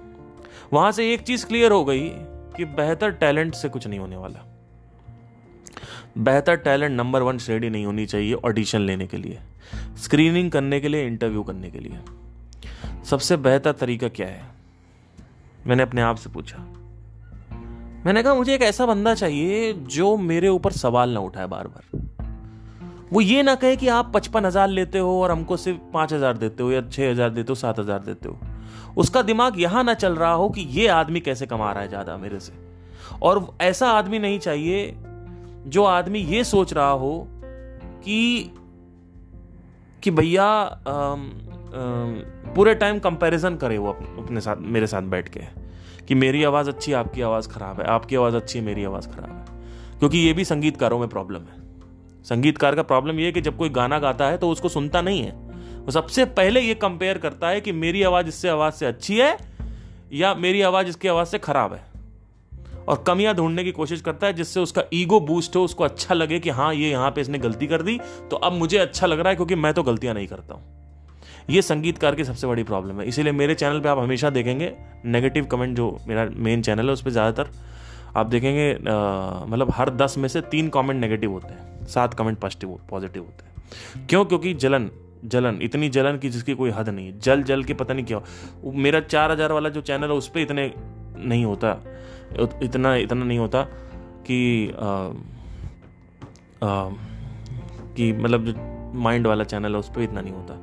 वहाँ 0.75 0.93
से 0.93 1.13
एक 1.13 1.21
चीज़ 1.21 1.47
क्लियर 1.47 1.73
हो 1.73 1.85
गई 1.85 2.09
कि 2.57 2.65
बेहतर 2.77 3.11
टैलेंट 3.11 3.55
से 3.55 3.69
कुछ 3.69 3.87
नहीं 3.87 3.99
होने 3.99 4.17
वाला। 4.17 4.45
बेहतर 6.19 6.57
टैलेंट 6.57 6.93
नंबर 6.93 7.23
वन 7.23 7.39
श्रेणी 7.39 7.69
नहीं 7.71 7.85
होनी 7.87 8.07
चाहिए 8.07 8.35
ऑडिशन 8.45 8.81
लेने 8.81 9.07
के 9.07 9.17
लिए, 9.17 9.39
स्क्रीनिंग 9.97 10.51
करने 10.51 10.81
के 10.81 10.89
लिए, 10.89 11.07
इंटरव्यू 11.07 11.43
करने 11.43 11.71
के 11.71 11.79
लिए। 11.79 11.99
सबसे 13.05 13.37
बेहतर 13.37 13.73
तरीका 13.73 14.09
क्या 14.09 14.27
है? 14.27 14.43
मैंने 15.67 15.83
अपने 15.83 16.03
आप 16.03 16.17
से 16.17 16.31
पूछा। 16.31 16.59
मैंने 18.07 18.23
कहा, 18.23 18.35
मुझे 18.35 18.55
एक 18.55 18.63
ऐसा 18.63 18.87
बंदा 18.87 19.15
चाहिए 19.15 19.73
जो 19.73 20.17
मेरे 20.17 20.49
ऊपर 20.49 20.73
सवाल 20.73 21.11
ना 21.11 21.21
उठाए 21.21 21.47
बार 21.47 21.69
बार 21.69 22.03
वो 23.13 23.21
ये 23.21 23.43
ना 23.43 23.55
कहे 23.55 23.77
कि 23.77 23.89
आप 23.89 24.11
पचपन 24.15 24.47
हज़ार 24.47 24.69
लेते 24.69 24.99
हो 24.99 25.21
और 25.23 25.31
हमको 25.31 25.57
सिर्फ़ 25.57 25.79
पाँच 25.93 26.13
हज़ार 26.13 26.37
देते 26.39 26.63
हो 26.63 26.73
या 26.73 26.81
छह 26.83 27.11
हज़ार 27.11 27.31
देते 27.31 27.49
हो, 27.49 27.55
सात 27.55 27.79
हज़ार 27.79 27.99
देते 28.01 28.29
हो। 28.29 28.54
उसका 28.97 29.23
दिमाग 29.23 29.61
यहाँ 29.61 29.85
ना 29.85 29.95
चल 29.95 30.17
रहा 30.17 30.33
हो 30.33 30.49
कि 30.49 30.61
ये 30.61 30.87
आदमी 30.89 31.21
कैसे 31.21 31.47
कमा 31.47 31.73
रहा 31.73 31.83
है 31.83 31.89
ज़्यादा 31.89 32.17
मेरे 32.17 32.41
से। 32.41 32.53
और 33.23 33.47
ऐसा 33.61 33.91
आदमी 33.91 34.19
नहीं 34.19 34.39
चाहिए 34.39 34.95
जो 35.67 35.85
आदमी 35.85 36.19
ये 36.21 36.45
सोच 36.45 36.73
रहा 36.73 36.91
हो 36.91 37.27
कि 38.05 38.51
कि 40.03 40.11
भैया 40.11 40.47
पूरे 42.55 42.75
टाइम 42.75 42.99
कंपैरिजन 42.99 43.57
करे 43.57 43.79
वो 43.79 43.91
अपने 43.91 44.41
साथ, 44.41 44.57
मेरे 44.57 44.87
साथ 44.87 45.03
बैठ 45.03 45.29
के, 45.29 45.41
कि 46.09 46.15
मेरी 46.15 46.43
आवाज़ 46.45 46.69
अच्छी, 46.69 46.93
आपकी 46.93 47.23
आवाज़ 47.23 47.49
ख़राब 47.49 47.81
है, 47.81 47.87
आपकी 47.87 48.17
आवाज़ 48.17 48.37
अच्छी 48.37 48.59
है 48.59 48.65
मेरी 48.65 48.85
आवाज़ 48.85 49.09
ख़राब 49.09 49.31
है। 49.31 49.99
क्योंकि 49.99 50.19
ये 50.19 50.33
भी 50.33 50.45
संगीतकारों 50.45 50.99
में 50.99 51.09
प्रॉब्लम 51.09 51.41
है। 51.41 51.63
संगीतकार 52.25 52.75
का 52.75 52.83
प्रॉब्लम 52.83 53.19
ये 53.19 53.27
है 53.27 53.33
कि 53.33 53.41
जब 53.41 53.57
कोई 53.57 53.69
गाना 53.71 53.99
गाता 53.99 54.27
है 54.27 54.37
तो 54.39 54.51
उसको 54.51 54.69
सुनता 54.69 55.01
नहीं 55.01 55.23
है। 55.23 55.33
वो 55.85 55.91
सबसे 55.91 56.25
पहले 56.35 56.61
ये 56.61 56.75
कंपेयर 56.77 57.19
करता 57.19 57.49
है 57.49 57.61
कि 57.61 57.73
मेरी 57.75 58.03
आवाज़ 58.03 58.29
इससे 58.29 58.49
आवाज़ 58.49 58.75
से 58.75 58.87
अच्छी 58.87 59.19
है 59.19 59.37
या 60.13 60.35
मेरी 60.35 60.63
आवाज़ 60.63 60.87
इसकी 60.87 61.09
आवाज़ 61.09 61.29
से 61.29 61.39
खराब 61.39 61.73
है। 61.73 61.83
और 62.89 63.03
कमियाँ 63.07 63.35
ढूँढने 63.35 63.65
की 63.65 63.73
कोशिश 63.73 64.01
करता 64.01 64.27
है 64.27 64.33
जिससे 64.33 64.61
उसका 64.61 64.83
ईगो 64.93 65.21
बूस्ट 65.23 65.57
हो, 65.57 65.65
उसको 65.65 65.85
अच्छा 65.85 66.15
लगे 66.15 66.39
कि 66.41 66.51
हाँ 66.51 66.73
ये 66.75 66.91
यहाँ 66.91 67.11
पे 67.11 67.21
इसने 67.21 67.39
गलती 67.39 67.67
कर 67.67 67.83
दी। 67.83 67.99
तो 68.31 68.37
अब 68.39 68.53
मुझे 68.53 68.79
अच्छा 68.79 69.07
लग 69.07 69.21
रहा 69.21 69.29
है 69.29 69.37
क्योंकि 69.37 69.55
मैं 69.55 69.73
तो 69.75 69.83
गलतियाँ 69.83 70.15
नहीं 70.15 70.27
करता 70.27 70.55
हूँ। 70.55 70.63
ये 71.51 71.63
संगीतकार 71.63 72.15
की 72.15 72.25
सबसे 72.25 72.47
बड़ी 72.47 72.63
प्रॉब्लम 72.65 73.01
है। 73.01 73.07
इसीलिए 73.09 73.33
मेरे 73.33 73.55
चैनल 73.55 73.81
पे 73.81 73.89
आप 73.89 73.99
हमेशा 73.99 74.31
देखेंगे 74.31 74.73
नेगेटिव 75.07 75.45
कमेंट 75.47 75.77
जो 75.77 75.97
मेरा 76.09 76.29
मेन 76.37 76.63
चैनल 76.63 76.87
है, 76.87 76.93
उस 76.93 77.03
पर 77.03 77.11
ज़्यादातर 77.11 77.51
आप 78.17 78.27
देखेंगे 78.27 78.73
मतलब 78.75 79.73
हर 79.75 79.91
दस 79.93 80.19
में 80.19 80.29
से 80.29 80.41
तीन 80.43 80.69
कमेंट 80.69 81.01
नेगेटिव 81.01 81.31
होते 81.31 81.49
हैं, 81.49 81.87
सात 81.87 82.15
कमेंट 82.15 82.39
पॉजिटिव 82.39 82.79
पॉजिटिव 82.91 83.23
होते 83.23 83.47
हैं। 83.47 84.07
क्यों? 84.09 84.25
क्योंकि 84.25 84.55
जलन 84.57 84.91
जलन 85.25 85.59
इतनी 85.63 85.89
जलन 85.89 86.19
की 86.19 86.29
जिसकी 86.31 86.55
कोई 86.55 86.71
हद 86.71 86.89
नहीं। 86.89 87.13
जल 87.19 87.43
जल 87.43 87.65
के 87.65 87.75
पता 87.75 87.95
नहीं 87.95 88.05
क्या 88.05 88.21
मेरा 88.77 89.01
चार 89.01 89.31
हज़ार 89.33 89.53
वाला 89.53 89.69
जो 89.69 89.81
चैनल 89.81 90.11
है 90.11 90.17
उस 90.17 90.29
पर 90.29 90.41
इतने 90.41 90.73
नहीं 91.19 91.45
होता। 91.45 91.71
इतना 92.63 92.95
इतना 92.97 93.25
नहीं 93.25 93.39
होता 93.39 93.63
कि 94.27 94.71
आ, 94.71 94.89
आ, 96.63 96.91
कि 97.97 98.13
मतलब 98.13 98.45
जो 98.45 98.55
माइंड 99.01 99.27
वाला 99.27 99.45
चैनल 99.45 99.73
है 99.73 99.79
उस 99.79 99.89
पर 99.89 100.03
इतना 100.03 100.21
नहीं 100.21 100.33
होता। 100.33 100.59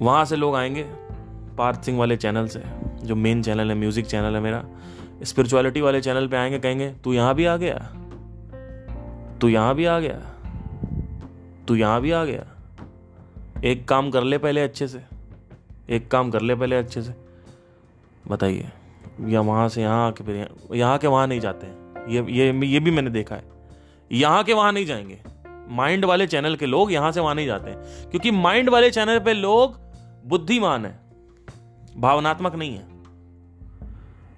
वहाँ 0.00 0.24
से 0.24 0.36
लोग 0.36 0.56
आएँगे 0.56 0.82
पार्थ 1.58 1.82
सिंह 1.82 1.98
वाले 1.98 2.16
चैनल 2.16 2.46
से 2.46 2.62
जो 3.04 3.16
मेन 3.16 3.42
चैनल 3.42 3.70
है 3.70 3.74
म्यूज़िक 3.76 4.06
चैनल 4.06 4.34
है 4.34 4.40
मेरा। 4.40 4.64
स्पिरिचुअलिटी 5.22 5.80
वाले 5.80 6.00
चैनल 6.00 6.28
पे 6.28 6.36
आएँगे 6.36 6.58
कहेंगे 6.58 6.88
तू 7.04 7.12
यहाँ 7.12 7.34
भी 7.34 7.44
आ 7.44 7.56
गया? 7.56 7.76
तू 9.40 9.48
यहाँ 9.48 9.74
भी 9.74 9.84
आ 9.84 9.98
गया? 10.00 10.20
तू 11.68 11.74
यहाँ 11.74 12.00
भी 12.00 12.10
आ 12.10 12.24
गया? 12.24 12.46
एक 13.64 13.88
काम 13.88 14.10
कर 14.10 14.22
ले 14.22 14.38
पहले 14.38 14.60
अच्छे 14.60 14.86
से। 14.88 15.00
एक 15.88 16.10
काम 16.10 16.30
कर 16.30 16.40
ले 16.40 16.54
पहले 16.54 16.76
अच्छे 16.76 17.02
से। 17.02 17.14
बताइए, 18.28 18.68
या 19.26 19.40
वहाँ 19.40 19.68
से 19.68 19.82
यहाँ 19.82 20.06
आके 20.08 20.24
फिर 20.24 20.48
यहाँ 20.74 20.98
के 20.98 21.06
वहाँ 21.06 21.26
नहीं 21.26 21.40
जाते 21.40 21.66
हैं। 21.66 22.08
ये 22.08 22.24
ये 22.30 22.66
ये 22.66 22.80
भी 22.80 22.90
मैंने 22.90 23.10
देखा 23.10 23.34
है। 23.34 23.44
यहाँ 24.10 24.42
के 24.44 24.52
वहाँ 24.52 24.72
नहीं 24.72 24.86
जाएँगे। 24.86 25.18
माइंड 25.70 26.04
वाले 26.04 26.26
चैनल 26.26 26.56
के 26.56 26.66
लोग 26.66 26.92
यहाँ 26.92 27.12
से 27.12 27.20
वहाँ 27.20 27.34
नहीं 27.34 27.46
जाते 27.46 27.70
हैं। 27.70 28.10
क्योंकि 28.10 28.30
माइंड 28.30 28.68
वाले 28.68 28.90
चैनल 28.90 29.18
पे 29.18 29.32
लोग 29.32 29.78
बुद्धिमान 30.26 30.86
है, 30.86 30.98
भावनात्मक 31.96 32.54
नहीं 32.54 32.74
है। 32.74 32.86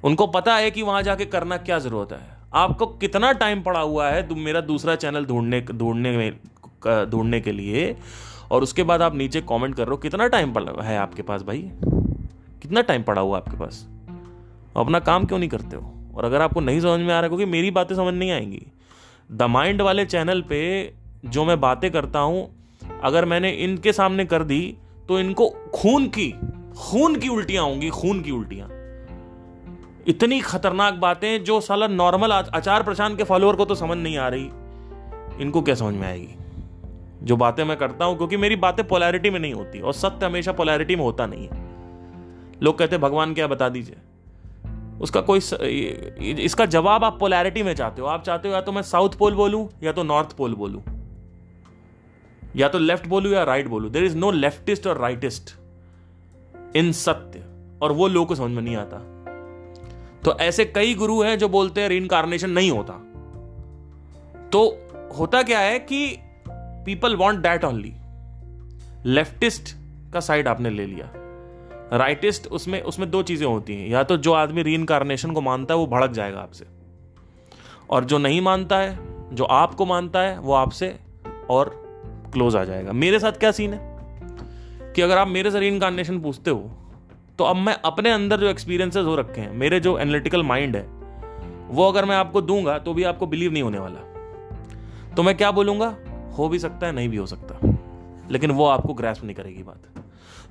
उनको 0.04 0.26
पता 0.26 0.56
है 0.56 0.70
कि 0.70 0.82
वहाँ 0.82 1.02
जाके 1.02 1.24
करना 1.26 1.56
क्या 1.56 1.78
ज़रूरत 1.78 2.12
है। 2.12 2.36
आपको 2.54 2.86
कितना 2.86 3.32
टाइम 3.32 3.62
पड़ा 3.62 3.80
हुआ 3.80 4.08
है 4.10 4.28
तुम 4.28 4.40
मेरा 4.40 4.60
दूसरा 4.60 4.94
चैनल 4.96 5.24
ढूँढने 5.26 5.60
ढूँढने 5.62 6.16
में 6.16 6.38
ढूँढने 7.10 7.40
के 7.40 7.52
लिए 7.52 7.96
और 8.52 8.62
उसके 8.62 8.82
बाद 8.82 9.02
आप 9.02 9.14
नीचे 9.14 9.40
कमेंट 9.40 9.74
कर 9.74 9.82
रहे 9.82 9.90
हो, 9.90 9.96
कितना 9.96 10.26
टाइम 10.26 10.52
पड़ा 10.52 10.82
है 10.82 10.96
आपके 10.98 11.22
पास 11.22 11.42
भाई? 11.42 11.70
कितना 12.62 12.80
टाइम 12.80 13.02
पड़ा 13.02 13.20
हुआ 13.22 13.36
आपके 13.36 13.56
पास? 13.56 13.86
अपना 14.76 14.98
काम 15.00 15.24
क्यों 15.24 15.38
नहीं 15.38 15.48
करते 15.48 15.76
हो? 15.76 15.92
और 16.14 16.24
अगर 16.24 16.42
आपको 16.42 16.60
नहीं 16.60 16.80
समझ 16.80 17.00
में 17.00 17.06
आ 17.06 17.10
रहा 17.10 17.22
है, 17.22 17.28
क्योंकि 17.28 17.44
मेरी 17.44 17.70
बातें 17.70 17.94
समझ 17.96 18.14
नहीं 18.14 18.30
आएँगी। 18.30 18.66
द 19.32 19.42
माइंड 19.42 19.82
वाले 19.82 20.04
चैनल 20.04 20.40
पे 20.40 20.60
जो 21.24 21.44
मैं 21.44 21.60
बातें 21.60 21.90
करता 21.90 22.18
हूँ, 22.18 22.48
अगर 23.02 23.24
मैंने 23.24 23.50
इनके 23.50 23.92
सामने 23.92 24.24
कर 24.24 24.44
दी 24.44 24.76
तो 25.08 25.18
इनको 25.20 25.48
खून 25.74 26.06
की 26.08 26.30
खून 26.78 27.16
की 27.16 27.28
उल्टियाँ 27.28 27.64
होंगी, 27.64 27.88
खून 27.88 28.22
की 28.22 28.30
उल्टियाँ। 28.30 28.68
इतनी 30.06 30.40
खतरनाक 30.40 30.94
बातें 30.94 31.44
जो 31.44 31.60
साला 31.60 31.86
नॉर्मल 31.86 32.32
आचार 32.32 32.82
प्रशांत 32.82 33.16
के 33.18 33.24
फॉलोअर 33.24 33.56
को 33.56 33.64
तो 33.64 33.74
समझ 33.74 33.98
नहीं 33.98 34.16
आ 34.18 34.28
रही। 34.28 34.50
इनको 35.40 35.62
क्या 35.62 35.74
समझ 35.74 35.94
में 35.94 36.08
आएगी? 36.08 36.34
जो 37.22 37.36
बातें 37.36 37.64
मैं 37.64 37.76
करता 37.76 38.04
हूँ, 38.04 38.16
क्योंकि 38.16 38.36
मेरी 38.36 38.56
बातें 38.56 38.86
पोलैरिटी 38.88 39.30
में 39.30 39.40
नहीं 39.40 39.54
होती, 39.54 39.80
और 39.80 39.92
सत्य 39.92 40.26
हमेशा 40.26 40.52
पोलैरिटी 40.52 40.96
में 40.96 41.02
होता 41.04 41.26
नहीं 41.26 41.48
है। 41.48 41.60
लोग 42.62 42.78
कहते 42.78 42.98
भगवान, 42.98 43.34
क्या 43.34 43.46
बता 43.46 43.68
दीजिए? 43.68 43.96
उसका 45.00 45.20
कोई 45.20 45.40
स... 45.40 45.54
इसका 46.40 46.66
जवाब 46.66 47.04
आप 47.04 47.18
पोलैरिटी 47.20 47.62
में 47.62 47.74
चाहते 47.74 48.02
हो। 48.02 48.08
आप 48.08 48.22
चाहते 48.22 48.48
हो 48.48 48.54
या 48.54 48.60
तो 48.60 48.72
मैं 48.72 48.82
साउथ 48.82 49.10
पोल 49.10 49.34
बोलूँ, 49.34 49.68
या 49.82 49.92
तो 49.92 50.02
नॉर्थ 50.02 50.32
पोल 50.32 50.54
बोलूँ, 50.54 50.82
या 52.56 52.68
तो 52.68 52.78
लेफ़्ट 52.78 53.06
बोलू, 53.06 53.30
या 53.30 53.44
राइट 53.44 53.68
बोलू। 53.68 53.88
देर 53.88 54.04
इज़ 54.04 54.16
नो 54.16 54.30
लेफ्टिस्ट 54.30 54.86
और 54.86 54.98
राइटिस्ट 54.98 55.54
इन 56.76 56.92
सत्य, 56.92 57.44
और 57.82 57.92
वो 57.92 58.08
लोग 58.08 58.28
को 58.28 58.34
समझ 58.34 58.50
में 58.50 58.62
नहीं 58.62 58.76
आता। 58.76 58.98
तो 60.24 60.38
ऐसे 60.38 60.64
कई 60.64 60.94
गुरु 60.94 61.20
हैं 61.22 61.38
जो 61.38 61.48
बोलते 61.48 61.80
हैं 61.80 61.88
रीइनकारनेशन 61.88 62.50
नहीं 62.50 62.70
होता। 62.70 62.92
तो 64.52 64.88
होता 65.18 65.42
क्या 65.42 65.58
है 65.58 65.78
कि 65.78 66.18
people 66.84 67.16
want 67.16 67.40
that 67.40 67.64
only 67.64 67.92
leftist 69.04 69.76
का 70.12 70.20
साइड 70.20 70.48
आपने 70.48 70.70
ले 70.70 70.86
लिया। 70.86 71.10
राइटिस्ट 71.96 72.46
उसमें 72.46 72.82
उसमें 72.82 73.10
दो 73.10 73.22
चीज़ें 73.22 73.46
होती 73.46 73.74
हैं। 73.74 73.88
या 73.88 74.02
तो 74.02 74.16
जो 74.16 74.32
आदमी 74.32 74.62
री 74.62 74.86
को 74.86 75.40
मानता 75.40 75.74
है, 75.74 75.80
वो 75.80 75.86
भड़क 75.86 76.10
जाएगा 76.10 76.40
आपसे। 76.40 76.64
और 77.90 78.04
जो 78.04 78.18
नहीं 78.18 78.40
मानता 78.40 78.78
है, 78.78 78.98
जो 79.34 79.44
आपको 79.44 79.86
मानता 79.86 80.20
है, 80.20 80.38
वो 80.38 80.52
आपसे 80.52 80.96
और 81.50 81.82
क्लोज 82.32 82.56
आ 82.56 82.64
जाएगा। 82.64 82.92
मेरे 82.92 83.20
साथ 83.20 83.32
क्या 83.32 83.52
सीन 83.52 83.74
है? 83.74 83.92
कि 84.92 85.02
अगर 85.02 85.18
आप 85.18 85.28
मेरे 85.28 85.50
से 85.50 85.60
री 85.60 86.18
पूछते 86.18 86.50
हो 86.50 86.70
तो 87.38 87.44
अब 87.44 87.56
मैं 87.56 87.76
अपने 87.84 88.10
अंदर 88.10 88.40
जो 88.40 88.46
एक्सपीरियंसेस 88.46 89.04
हो 89.04 89.16
रखे 89.16 89.40
हैं, 89.40 89.52
मेरे 89.52 89.80
जो 89.80 89.98
एनालिटिकल 89.98 90.42
माइंड 90.42 90.76
है, 90.76 90.82
वो 91.68 91.88
अगर 91.88 92.04
मैं 92.04 92.16
आपको 92.16 92.40
दूँगा 92.42 92.78
तो 92.78 92.94
भी 92.94 93.02
आपको 93.02 93.26
बिलीव 93.26 93.52
नहीं 93.52 93.62
होने 93.62 93.78
वाला। 93.78 94.00
तो 95.14 95.22
मैं 95.22 95.36
क्या 95.36 95.50
बोलूँगा? 95.50 95.96
हो 96.38 96.48
भी 96.48 96.58
सकता 96.58 96.86
है, 96.86 96.92
नहीं 96.92 97.08
भी 97.08 97.16
हो 97.16 97.26
सकता। 97.26 97.58
लेकिन 98.30 98.50
वो 98.50 98.66
आपको 98.66 98.94
ग्रेस्प 98.94 99.24
नहीं 99.24 99.34
करेगी 99.34 99.62
बात। 99.62 100.04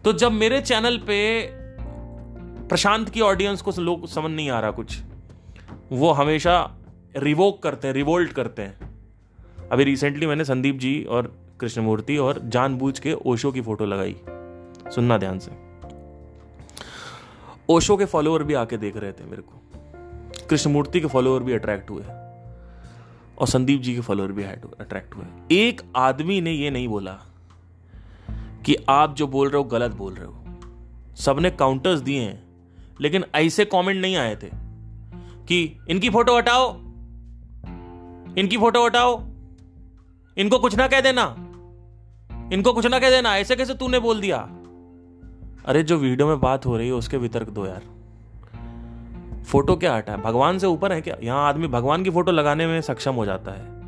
तो 0.03 0.13
जब 0.13 0.31
मेरे 0.31 0.61
चैनल 0.61 0.97
पे 0.97 1.47
प्रशांत 2.67 3.09
की 3.09 3.21
ऑडियंस 3.21 3.61
को 3.61 3.71
लोग 3.79 4.07
समझ 4.07 4.31
नहीं 4.31 4.49
आ 4.49 4.59
रहा 4.59 4.71
कुछ, 4.71 5.01
वो 5.91 6.11
हमेशा 6.11 6.75
रिवोक 7.17 7.63
करते 7.63 7.87
हैं 7.87 7.95
रिवोल्ट 7.95 8.31
करते 8.31 8.61
हैं। 8.61 8.91
अभी 9.71 9.83
रिसेंटली 9.83 10.27
मैंने 10.27 10.45
संदीप 10.45 10.79
जी 10.79 11.03
और 11.03 11.35
कृष्णमूर्ति 11.59 12.17
और 12.17 12.41
जानबूझ 12.45 12.99
के 12.99 13.13
ओशो 13.13 13.51
की 13.51 13.61
फ़ोटो 13.61 13.85
लगाई। 13.85 14.15
सुनना 14.91 15.17
ध्यान 15.17 15.39
से। 15.39 15.51
ओशो 17.69 17.97
के 17.97 18.05
फॉलोअर 18.05 18.43
भी 18.43 18.53
आके 18.53 18.77
देख 18.77 18.97
रहे 18.97 19.11
थे 19.11 19.23
मेरे 19.23 19.41
को। 19.41 19.61
कृष्णमूर्ति 20.49 20.99
के 21.01 21.07
फॉलोअर 21.07 21.43
भी 21.43 21.53
अट्रैक्ट 21.53 21.89
हुए। 21.89 22.03
और 23.41 23.47
संदीप 23.47 23.81
जी 23.81 23.95
के 23.95 24.01
फॉलोअर 24.01 24.31
भी 24.31 24.43
अट्रैक्ट 24.43 25.15
हुए 25.15 25.25
एक 25.51 25.81
आदमी 25.95 26.41
ने 26.41 26.51
यह 26.51 26.71
नहीं 26.71 26.87
बोला 26.87 27.13
कि 28.65 28.75
आप 28.89 29.15
जो 29.15 29.27
बोल 29.27 29.49
रहे 29.49 29.57
हो, 29.57 29.63
गलत 29.63 29.91
बोल 29.91 30.13
रहे 30.13 30.27
हो। 30.27 30.35
सबने 31.15 31.49
काउंटर्स 31.51 31.99
दिए 31.99 32.21
हैं, 32.21 32.43
लेकिन 33.01 33.25
ऐसे 33.35 33.65
कमेंट 33.65 34.01
नहीं 34.01 34.15
आए 34.15 34.35
थे 34.35 34.49
कि 35.47 35.77
इनकी 35.89 36.09
फ़ोटो 36.09 36.37
हटाओ, 36.37 36.73
इनकी 38.37 38.57
फ़ोटो 38.57 38.85
हटाओ, 38.85 39.21
इनको 40.37 40.59
कुछ 40.59 40.75
ना 40.75 40.87
कह 40.87 41.01
देना, 41.01 41.35
इनको 42.53 42.73
कुछ 42.73 42.85
ना 42.85 42.99
कह 42.99 43.09
देना, 43.09 43.37
ऐसे 43.37 43.55
कैसे 43.55 43.73
तूने 43.73 43.99
बोल 43.99 44.21
दिया? 44.21 44.37
अरे, 45.65 45.83
जो 45.83 45.97
वीडियो 45.97 46.27
में 46.27 46.39
बात 46.39 46.65
हो 46.65 46.77
रही 46.77 46.87
है, 46.87 46.93
उसके 46.93 47.17
वितर्क 47.17 47.49
दो 47.49 47.65
यार। 47.65 48.00
फ़ोटो 49.45 49.75
क्या 49.75 49.95
हटा 49.95 50.11
है? 50.11 50.21
भगवान 50.21 50.57
से 50.57 50.67
ऊपर 50.67 50.93
है 50.93 51.01
क्या? 51.01 51.17
यहाँ 51.23 51.49
आदमी 51.49 51.67
भगवान 51.67 52.03
की 52.03 52.09
फ़ोटो 52.09 52.31
लगाने 52.31 52.67
में 52.67 52.81
सक्षम 52.81 53.13
हो 53.13 53.25
जाता 53.25 53.51
है। 53.51 53.81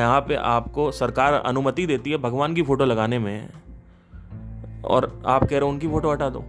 यहाँ 0.00 0.20
पे 0.20 0.34
आपको 0.34 0.90
सरकार 0.92 1.32
अनुमति 1.32 1.86
देती 1.86 2.10
है 2.10 2.16
भगवान 2.16 2.54
की 2.54 2.62
फ़ोटो 2.62 2.84
लगाने 2.84 3.18
में। 3.18 3.48
और 4.84 5.22
आप 5.26 5.42
कह 5.42 5.50
रहे 5.50 5.60
हो 5.60 5.68
उनकी 5.68 5.88
फ़ोटो 5.88 6.10
हटा 6.10 6.28
दो। 6.30 6.44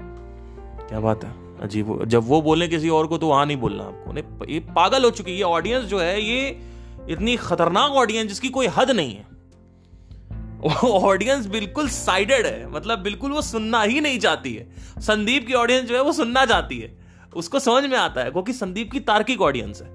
क्या 0.89 0.99
बात 0.99 1.23
है? 1.23 1.57
अजीब 1.61 2.05
जब 2.05 2.27
वो 2.27 2.41
बोले 2.41 2.67
किसी 2.67 2.89
और 2.89 3.07
को 3.07 3.17
तो 3.17 3.27
वहाँ 3.27 3.45
नहीं 3.45 3.57
बोलना 3.57 3.83
आपको। 3.83 4.11
नहीं 4.11 4.53
ये 4.53 4.59
पागल 4.59 5.03
हो 5.03 5.09
चुकी 5.09 5.37
है। 5.37 5.43
ऑडियंस 5.43 5.85
जो 5.85 5.99
है, 5.99 6.21
ये 6.21 6.59
इतनी 7.09 7.37
खतरनाक 7.37 7.91
ऑडियंस 7.91 8.29
जिसकी 8.29 8.49
कोई 8.49 8.67
हद 8.67 8.91
नहीं 8.91 9.15
है। 9.15 9.29
ऑडियंस 10.83 11.45
बिल्कुल 11.45 11.87
साइडेड 11.87 12.45
है। 12.45 12.71
मतलब 12.71 12.99
बिल्कुल 12.99 13.31
वो 13.31 13.41
सुनना 13.41 13.81
ही 13.81 14.01
नहीं 14.01 14.19
चाहती 14.19 14.53
है। 14.53 14.69
संदीप 14.99 15.47
की 15.47 15.53
ऑडियंस 15.53 15.89
जो 15.89 15.95
है, 15.95 16.03
वो 16.03 16.11
सुनना 16.11 16.45
चाहती 16.45 16.79
है। 16.79 16.98
उसको 17.33 17.59
समझ 17.59 17.83
में 17.83 17.97
आता 17.97 18.21
है, 18.21 18.31
क्योंकि 18.31 18.53
संदीप 18.53 18.91
की 18.91 18.99
तार्किक 18.99 19.41
ऑडियंस 19.41 19.81
है। 19.81 19.87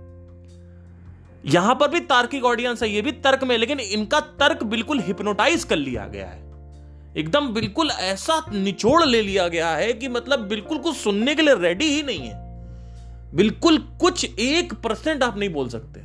यहाँ 1.45 1.75
पर 1.75 1.89
भी 1.89 2.01
तार्किक 2.01 2.45
ऑडियंस 2.45 2.83
है, 2.83 2.89
ये 2.91 3.03
भी 3.03 3.13
तर्क 3.13 3.45
में, 3.45 3.57
लेकिन 3.59 3.81
इनका 3.81 4.21
तर्क 4.21 4.63
बिल्कुल 4.65 5.01
हिप्नोटाइज 5.01 5.65
कर 5.65 5.77
लिया 5.77 6.07
गया 6.07 6.27
है। 6.27 6.43
एकदम 7.17 7.49
बिल्कुल 7.49 7.91
ऐसा 7.91 8.41
निचोड़ 8.53 9.05
ले 9.05 9.21
लिया 9.23 9.49
गया 9.49 9.69
है 9.71 9.93
कि 9.93 10.09
मतलब 10.09 10.47
बिल्कुल 10.49 10.79
कुछ 10.79 10.97
सुनने 10.97 11.35
के 11.35 11.43
लिए 11.43 11.55
रेडी 11.55 11.87
ही 11.87 12.03
नहीं 12.03 12.29
है। 12.29 12.43
बिल्कुल 13.35 13.79
कुछ 14.01 14.25
एक 14.41 14.75
परसेंट 14.75 15.23
आप 15.23 15.37
नहीं 15.39 15.49
बोल 15.49 15.69
सकते। 15.69 16.01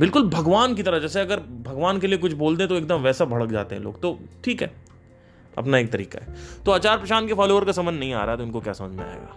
बिल्कुल 0.00 0.28
भगवान 0.30 0.74
की 0.74 0.82
तरह, 0.82 0.98
जैसे 0.98 1.20
अगर 1.20 1.40
भगवान 1.62 1.98
के 2.00 2.06
लिए 2.06 2.18
कुछ 2.18 2.32
बोल 2.32 2.56
दे 2.56 2.66
तो 2.66 2.76
एकदम 2.76 3.02
वैसा 3.02 3.24
भड़क 3.24 3.50
जाते 3.50 3.74
हैं 3.74 3.82
लोग 3.82 4.00
तो 4.02 4.18
ठीक 4.44 4.62
है। 4.62 4.70
अपना 5.58 5.78
एक 5.78 5.92
तरीका 5.92 6.18
है। 6.18 6.34
तो 6.66 6.70
आचार 6.70 6.98
प्रशांत 6.98 7.28
के 7.28 7.34
फॉलोअर 7.34 7.64
का 7.64 7.72
समझ 7.72 7.94
नहीं 7.94 8.14
आ 8.14 8.24
रहा 8.24 8.36
तो 8.36 8.42
उनको 8.42 8.60
क्या 8.60 8.72
समझ 8.72 8.90
में 8.90 9.04
आएगा? 9.04 9.36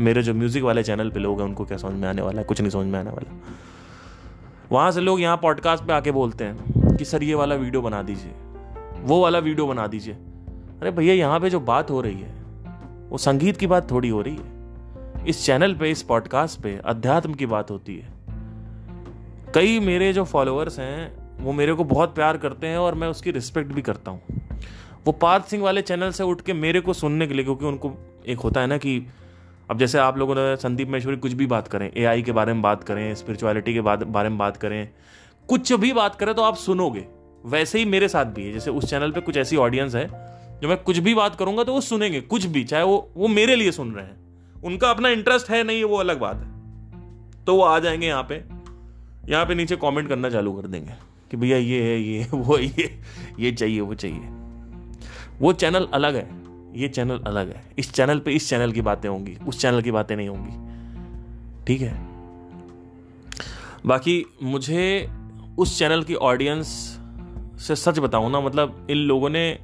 मेरे 0.00 0.22
जो 0.22 0.34
म्यूज़िक 0.34 0.62
वाले 0.62 0.82
चैनल 0.82 1.10
पे 1.10 1.20
लोग 1.20 1.40
हैं, 1.40 1.48
उनको 1.48 1.64
क्या 1.64 1.78
समझ 1.78 1.92
में 1.92 2.08
आने 2.08 2.22
वाला 2.22 2.38
है? 2.38 2.44
कुछ 2.44 2.60
नहीं 2.60 2.70
समझ 2.70 2.86
में 2.86 2.98
आने 2.98 3.10
वाला। 3.10 3.36
वहाँ 4.72 4.90
से 4.90 5.00
लोग 5.00 5.20
यहाँ 5.20 5.36
पॉडकास्ट 5.36 5.84
पे 5.84 5.92
आके 5.92 6.10
बोलते 6.10 6.44
हैं 6.44 6.96
कि, 6.96 7.04
सर, 7.04 7.22
ये 7.22 7.34
वाला 7.34 7.54
वीडियो 7.54 7.82
बना 7.82 8.02
दीजिए। 8.02 8.32
वो 9.00 9.22
वाला 9.22 9.38
वीडियो 9.38 9.66
बना 9.66 9.86
दीजिए। 9.86 10.14
अरे 10.80 10.90
भैया, 10.90 11.14
यहाँ 11.14 11.40
पे 11.40 11.50
जो 11.50 11.60
बात 11.60 11.90
हो 11.90 12.00
रही 12.00 12.20
है, 12.20 12.34
वो 13.08 13.18
संगीत 13.18 13.56
की 13.56 13.66
बात 13.66 13.90
थोड़ी 13.90 14.08
हो 14.08 14.22
रही 14.22 14.36
है। 14.36 14.56
इस 15.26 15.46
चैनल 15.46 15.74
पे, 15.74 15.90
इस 15.90 16.02
पॉडकास्ट 16.02 16.60
पे, 16.60 16.80
अध्यात्म 16.84 17.34
की 17.34 17.46
बात 17.46 17.70
होती 17.70 17.96
है। 17.96 18.08
कई 19.54 19.80
मेरे 19.80 20.12
जो 20.12 20.24
फॉलोअर्स 20.24 20.78
हैं, 20.78 21.26
वो 21.44 21.52
मेरे 21.52 21.74
को 21.74 21.84
बहुत 21.84 22.14
प्यार 22.14 22.36
करते 22.36 22.66
हैं 22.66 22.78
और 22.78 22.94
मैं 22.94 23.08
उसकी 23.08 23.30
रिस्पेक्ट 23.30 23.72
भी 23.72 23.82
करता 23.82 24.10
हूँ। 24.10 24.20
वो 25.06 25.12
पार्थ 25.12 25.44
सिंह 25.44 25.62
वाले 25.62 25.82
चैनल 25.82 26.10
से 26.10 26.24
उठ 26.24 26.40
के 26.40 26.52
मेरे 26.52 26.80
को 26.80 26.92
सुनने 26.92 27.26
के 27.26 27.34
लिए, 27.34 27.44
क्योंकि 27.44 27.64
उनको 27.64 27.92
एक 28.26 28.40
होता 28.40 28.60
है 28.60 28.66
ना 28.66 28.76
कि 28.76 29.06
अब 29.70 29.78
जैसे 29.78 29.98
आप 29.98 30.18
लोगों 30.18 30.34
ने 30.34 30.56
संदीप 30.56 30.88
महेश्वरी 30.88 31.16
कुछ 31.16 31.32
भी 31.32 31.46
बात 31.46 31.68
करें 31.68 31.90
एआई 31.96 32.22
के 32.22 32.32
बारे 32.32 32.52
में 32.52 32.62
बात 32.62 32.82
करें 32.84 33.14
स्पिरिचुअलिटी 33.14 33.74
के 33.74 33.80
बारे 33.80 34.28
में 34.28 34.38
बात 34.38 34.56
करें, 34.56 34.88
कुछ 35.48 35.72
भी 35.72 35.92
बात 35.92 36.14
करें 36.14 36.34
तो 36.34 36.42
आप 36.42 36.56
सुनोगे। 36.56 37.04
वैसे 37.44 37.78
ही 37.78 37.84
मेरे 37.84 38.08
साथ 38.08 38.24
भी 38.26 38.46
है, 38.46 38.52
जैसे 38.52 38.70
उस 38.70 38.90
चैनल 38.90 39.10
पे 39.10 39.20
कुछ 39.20 39.36
ऐसी 39.36 39.56
ऑडियंस 39.56 39.94
है, 39.94 40.06
जो 40.62 40.68
मैं 40.68 40.76
कुछ 40.76 40.98
भी 40.98 41.14
बात 41.14 41.34
करूँगा 41.34 41.64
तो 41.64 41.72
वो 41.72 41.80
सुनेंगे, 41.80 42.20
कुछ 42.22 42.46
भी, 42.46 42.64
चाहे 42.64 42.82
वो 42.82 43.10
वो 43.16 43.28
मेरे 43.28 43.56
लिए 43.56 43.72
सुन 43.72 43.92
रहे 43.92 44.04
हैं। 44.04 44.62
उनका 44.64 44.90
अपना 44.90 45.08
इंटरेस्ट 45.08 45.50
है 45.50 45.62
नहीं, 45.64 45.84
वो 45.84 45.96
अलग 45.96 46.20
बात 46.20 46.36
है। 46.36 47.44
तो 47.44 47.56
वो 47.56 47.62
आ 47.62 47.78
जाएँगे 47.78 48.06
यहाँ 48.06 48.22
पे 48.22 48.42
यहाँ 49.30 49.44
पे 49.46 49.54
नीचे 49.54 49.76
कमेंट 49.76 50.08
करना 50.08 50.30
चालू 50.30 50.52
कर 50.52 50.66
देंगे, 50.66 50.92
कि 51.30 51.36
भैया 51.36 51.56
ये 51.56 51.82
है, 51.82 52.00
ये 52.00 52.26
वो 52.32 52.58
ये 52.58 52.98
ये 53.38 53.52
चाहिए, 53.52 53.80
वो 53.80 53.94
चाहिए। 53.94 54.35
वो 55.40 55.52
चैनल 55.52 55.88
अलग 55.94 56.14
है। 56.14 56.28
ये 56.74 56.88
चैनल 56.88 57.18
अलग 57.18 57.48
है। 57.48 57.62
इस 57.78 57.92
चैनल 57.92 58.18
पे 58.18 58.32
इस 58.32 58.48
चैनल 58.48 58.72
की 58.72 58.80
बातें 58.80 59.08
होंगी, 59.08 59.36
उस 59.48 59.60
चैनल 59.60 59.82
की 59.82 59.90
बातें 59.90 60.16
नहीं 60.16 60.28
होंगी। 60.28 61.64
ठीक 61.64 61.80
है? 61.80 61.94
बाकी 63.86 64.24
मुझे 64.42 65.10
उस 65.58 65.78
चैनल 65.78 66.02
की 66.02 66.14
ऑडियंस 66.14 66.66
से 67.60 67.76
सच 67.76 67.98
बताऊँ 67.98 68.30
ना 68.30 68.40
मतलब 68.40 68.86
इन 68.90 68.96
लोगों 68.96 69.30
ने 69.30 69.58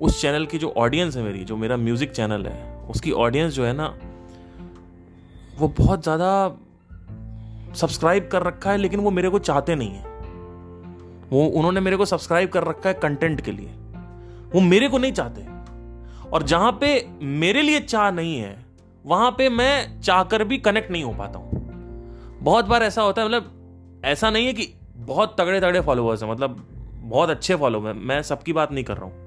उस 0.00 0.20
चैनल 0.22 0.46
की 0.46 0.58
जो 0.58 0.74
ऑडियंस 0.76 1.16
है 1.16 1.22
मेरी, 1.22 1.44
जो 1.44 1.56
मेरा 1.56 1.76
म्यूज़िक 1.76 2.10
चैनल 2.10 2.46
है, 2.46 2.86
उसकी 2.90 3.12
ऑडियंस 3.12 3.52
जो 3.52 3.64
है 3.64 3.72
ना, 3.72 3.86
वो 5.58 5.68
बहुत 5.68 6.02
ज़्यादा 6.02 6.56
सब्सक्राइब 7.74 8.28
कर 8.32 8.42
रखा 8.42 8.70
है, 8.70 8.76
लेकिन 8.76 9.00
वो 9.00 9.10
मेरे 9.10 9.28
को 9.28 9.38
चाहते 9.38 9.74
नहीं 9.74 9.90
है। 9.90 10.04
वो, 11.30 11.46
उन्होंने 11.46 11.80
मेरे 11.80 11.96
को 11.96 12.04
सब्सक्राइब 12.04 12.48
कर 12.48 12.64
रखा 12.64 12.88
है 12.88 12.94
कंटेंट 12.94 13.40
के 13.40 13.52
लिए। 13.52 13.70
वो 14.54 14.60
मेरे 14.60 14.88
को 14.88 14.98
नहीं 14.98 15.12
चाहते। 15.12 15.46
और 16.30 16.42
जहाँ 16.42 16.72
पे 16.72 17.08
मेरे 17.22 17.62
लिए 17.62 17.80
चाह 17.80 18.10
नहीं 18.10 18.38
है, 18.38 18.64
वहाँ 19.06 19.30
पे 19.30 19.48
मैं 19.48 20.00
चाहकर 20.00 20.44
भी 20.44 20.58
कनेक्ट 20.58 20.90
नहीं 20.90 21.04
हो 21.04 21.12
पाता 21.12 21.38
हूँ। 21.38 21.64
बहुत 22.42 22.64
बार 22.64 22.82
ऐसा 22.82 23.02
होता 23.02 23.22
है 23.22 23.28
मतलब 23.28 24.02
ऐसा 24.04 24.30
नहीं 24.30 24.46
है 24.46 24.52
कि 24.52 24.72
बहुत 24.96 25.36
तगड़े 25.40 25.60
तगड़े 25.60 25.80
फॉलोअर्स 25.80 26.22
हैं 26.22 26.30
मतलब 26.30 26.66
बहुत 27.00 27.30
अच्छे 27.30 27.56
फॉलो 27.56 27.80
हैं 27.80 27.92
मैं 27.94 28.22
सबकी 28.22 28.52
बात 28.52 28.72
नहीं 28.72 28.84
कर 28.84 28.96
रहा 28.96 29.04
हूँ। 29.04 29.24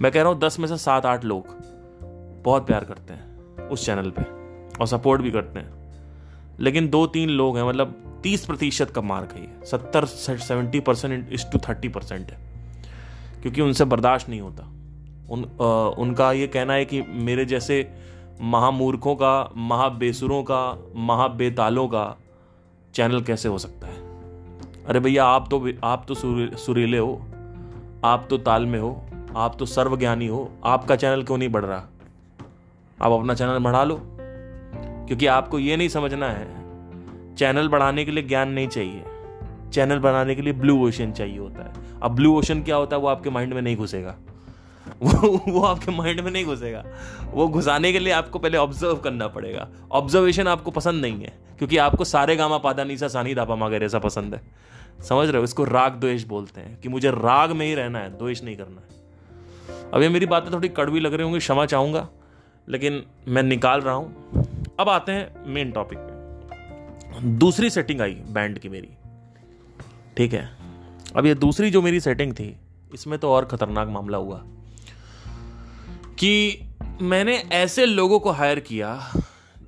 मैं 0.00 0.12
कह 0.12 0.22
रहा 0.22 0.32
हूँ, 0.32 0.40
दस 0.40 0.58
में 0.58 0.68
से 0.68 0.76
सात, 0.76 1.06
आठ 1.06 1.24
लोग 1.24 1.46
बहुत 2.44 2.66
प्यार 2.66 2.84
करते 2.84 3.12
हैं 3.12 3.68
उस 3.68 3.86
चैनल 3.86 4.10
पे 4.10 4.22
और 4.78 4.86
सपोर्ट 4.86 5.22
भी 5.22 5.30
करते 5.30 5.60
हैं। 5.60 5.82
लेकिन 6.60 6.88
दो 6.88 7.06
तीन 7.06 7.28
लोग 7.28 7.56
हैं 7.56 7.64
मतलब 7.64 8.20
तीस 8.22 8.46
प्रतिशत 8.46 8.90
का 8.90 9.00
मार्क 9.00 9.32
है 9.32 9.64
सत्तर 9.64 10.04
सेवेंटी 10.04 10.80
परसेंट 10.80 11.32
इस 11.32 11.46
टू 11.52 11.58
थर्टी 11.58 11.88
परसेंट 11.88 12.30
है। 12.30 12.53
क्योंकि 13.44 13.60
उनसे 13.60 13.84
बर्दाश्त 13.84 14.28
नहीं 14.28 14.40
होता। 14.40 14.62
उन 15.30 15.44
आ, 15.60 15.66
उनका 15.98 16.32
ये 16.32 16.46
कहना 16.46 16.72
है 16.72 16.84
कि 16.84 17.02
मेरे 17.02 17.44
जैसे 17.44 17.76
महामूर्खों 18.40 19.14
का 19.14 19.50
महाबेसुरों 19.56 20.42
का 20.42 20.60
महाबेतालों 20.96 21.88
का 21.88 22.04
चैनल 22.94 23.20
कैसे 23.20 23.48
हो 23.48 23.58
सकता 23.58 23.86
है? 23.86 23.94
अरे 24.86 25.00
भैया 25.00 25.24
आप 25.24 25.48
तो 25.50 25.68
आप 25.84 26.04
तो 26.08 26.14
सुरीले 26.56 26.98
हो 26.98 27.22
आप 28.04 28.26
तो 28.30 28.38
ताल 28.38 28.66
में 28.66 28.78
हो 28.80 29.04
आप 29.36 29.56
तो 29.58 29.66
सर्वज्ञानी 29.66 30.26
हो 30.26 30.50
आपका 30.64 30.96
चैनल 30.96 31.22
क्यों 31.22 31.38
नहीं 31.38 31.48
बढ़ 31.48 31.64
रहा? 31.64 31.82
आप 33.02 33.12
अपना 33.12 33.34
चैनल 33.34 33.58
बढ़ा 33.58 33.84
लो। 33.84 34.00
क्योंकि 35.06 35.26
आपको 35.26 35.58
ये 35.58 35.76
नहीं 35.76 35.88
समझना 35.88 36.28
है 36.28 37.34
चैनल 37.34 37.68
बढ़ाने 37.68 38.04
के 38.04 38.10
लिए 38.10 38.24
ज्ञान 38.24 38.48
नहीं 38.48 38.68
चाहिए। 38.68 39.04
चैनल 39.74 39.98
बनाने 39.98 40.34
के 40.34 40.42
लिए 40.42 40.52
ब्लू 40.52 40.88
ओशन 40.88 41.12
चाहिए 41.12 41.38
होता 41.38 41.62
है। 41.62 42.00
अब 42.02 42.10
ब्लू 42.10 42.38
ओशन 42.38 42.62
क्या 42.62 42.76
होता 42.76 42.96
है, 42.96 43.02
वो 43.02 43.08
आपके 43.08 43.30
माइंड 43.30 43.52
में 43.52 43.62
नहीं 43.62 43.76
घुसेगा। 43.76 44.16
वो 45.02 45.44
वो 45.48 45.60
आपके 45.62 45.92
माइंड 45.92 46.20
में 46.20 46.30
नहीं 46.30 46.44
घुसेगा। 46.44 46.84
वो 47.30 47.48
घुसाने 47.48 47.92
के 47.92 47.98
लिए 47.98 48.12
आपको 48.12 48.38
पहले 48.38 48.58
ऑब्ज़र्व 48.58 48.96
करना 48.96 49.28
पड़ेगा। 49.28 49.68
ऑब्जर्वेशन 49.92 50.48
आपको 50.48 50.70
पसंद 50.70 51.02
नहीं 51.02 51.22
है, 51.22 51.32
क्योंकि 51.58 51.76
आपको 51.76 52.04
सारे 52.04 52.36
गामा 52.36 52.58
पादा 52.58 52.84
नीसा 52.84 53.08
सानी 53.08 53.34
दापा 53.34 53.56
मागर 53.56 53.82
ऐसा 53.82 53.98
पसंद 53.98 54.34
है। 54.34 54.40
समझ 55.08 55.28
रहे 55.28 55.38
हो? 55.38 55.44
इसको 55.44 55.64
राग 55.64 55.92
द्वेष 55.92 56.24
बोलते 56.24 56.60
हैं, 56.60 56.80
कि 56.80 56.88
मुझे 56.88 57.10
राग 57.10 57.52
में 57.52 57.66
ही 57.66 57.74
रहना 57.74 57.98
है, 57.98 58.18
द्वेष 58.18 58.44
नहीं 58.44 58.56
करना 58.56 58.80
है। 58.80 59.04
अब 59.94 60.02
ये 60.02 60.08
मेरी 60.08 60.26
बातें 60.26 60.52
थोड़ी 60.52 60.68
कड़वी 60.68 61.00
लग 61.00 61.14
रही 61.14 61.22
होंगी, 61.22 61.38
क्षमा 61.38 61.66
चाहूँगा, 61.66 62.08
लेकिन 62.68 63.02
मैं 63.28 63.42
निकाल 63.42 63.80
रहा 63.80 63.94
हूँ। 63.94 64.30
अब 64.80 64.88
आते 64.88 65.12
हैं 65.12 65.44
मेन 65.46 65.70
टॉपिक 65.70 65.98
पे। 65.98 66.14
दूसरी 67.28 67.70
सेटिंग 67.70 68.00
आई 68.00 68.12
बैंड 68.12 68.58
की 68.58 68.68
मेरी। 68.68 68.88
ठीक 70.16 70.32
है? 70.32 70.48
अब 71.16 71.26
ये 71.26 71.34
दूसरी 71.34 71.70
जो 71.70 71.82
मेरी 71.82 72.00
सेटिंग 72.00 72.32
थी, 72.32 72.54
इसमें 72.94 73.18
तो 73.18 73.30
और 73.30 73.44
खतरनाक 73.44 73.88
मामला 73.88 74.18
हुआ 74.18 74.42
कि 76.18 76.60
मैंने 77.02 77.36
ऐसे 77.52 77.86
लोगों 77.86 78.18
को 78.20 78.30
हायर 78.30 78.60
किया 78.60 78.98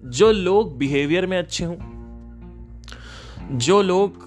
जो 0.05 0.31
लोग 0.33 0.77
बिहेवियर 0.79 1.27
में 1.27 1.39
अच्छे 1.39 1.65
हों, 1.65 1.77
जो 3.59 3.81
लोग 3.83 4.25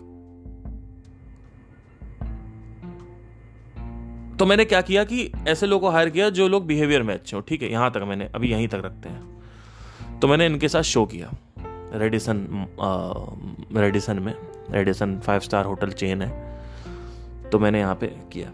तो 4.39 4.45
मैंने 4.45 4.65
क्या 4.65 4.81
किया 4.81 5.03
कि 5.03 5.31
ऐसे 5.47 5.67
लोगों 5.67 5.87
को 5.87 5.93
हायर 5.93 6.09
किया 6.09 6.29
जो 6.29 6.47
लोग 6.47 6.65
बिहेवियर 6.67 7.03
में 7.03 7.13
अच्छे 7.13 7.35
हों, 7.35 7.43
ठीक 7.47 7.61
है? 7.61 7.71
यहाँ 7.71 7.91
तक 7.91 8.05
मैंने, 8.07 8.29
अभी 8.35 8.51
यहीं 8.51 8.67
तक 8.67 8.81
रखते 8.85 9.09
हैं। 9.09 10.19
तो 10.19 10.27
मैंने 10.27 10.45
इनके 10.45 10.67
साथ 10.69 10.81
शो 10.83 11.05
किया 11.05 11.31
रेडिसन 11.93 12.67
रेडिसन 13.75 14.19
में। 14.19 14.33
Radisson 14.71 15.19
five 15.19 15.39
star 15.39 15.65
hotel 15.65 15.91
chain 15.91 16.21
है 16.21 17.49
तो 17.49 17.59
मैंने 17.59 17.79
यहाँ 17.79 17.95
पे 17.95 18.07
किया। 18.33 18.51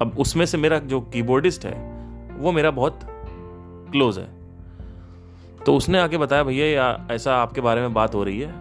अब 0.00 0.16
उसमें 0.18 0.46
से 0.46 0.58
मेरा 0.58 0.78
जो 0.78 1.00
कीबोर्डिस्ट 1.00 1.64
है, 1.66 1.74
वो 2.38 2.52
मेरा 2.52 2.70
बहुत 2.70 3.00
क्लोज 3.92 4.18
है। 4.18 4.28
तो 5.66 5.74
उसने 5.76 5.98
आके 5.98 6.18
बताया, 6.18 6.42
भैया 6.42 7.06
ऐसा 7.10 7.36
आपके 7.36 7.60
बारे 7.60 7.80
में 7.80 7.94
बात 7.94 8.14
हो 8.14 8.22
रही 8.24 8.40
है 8.40 8.54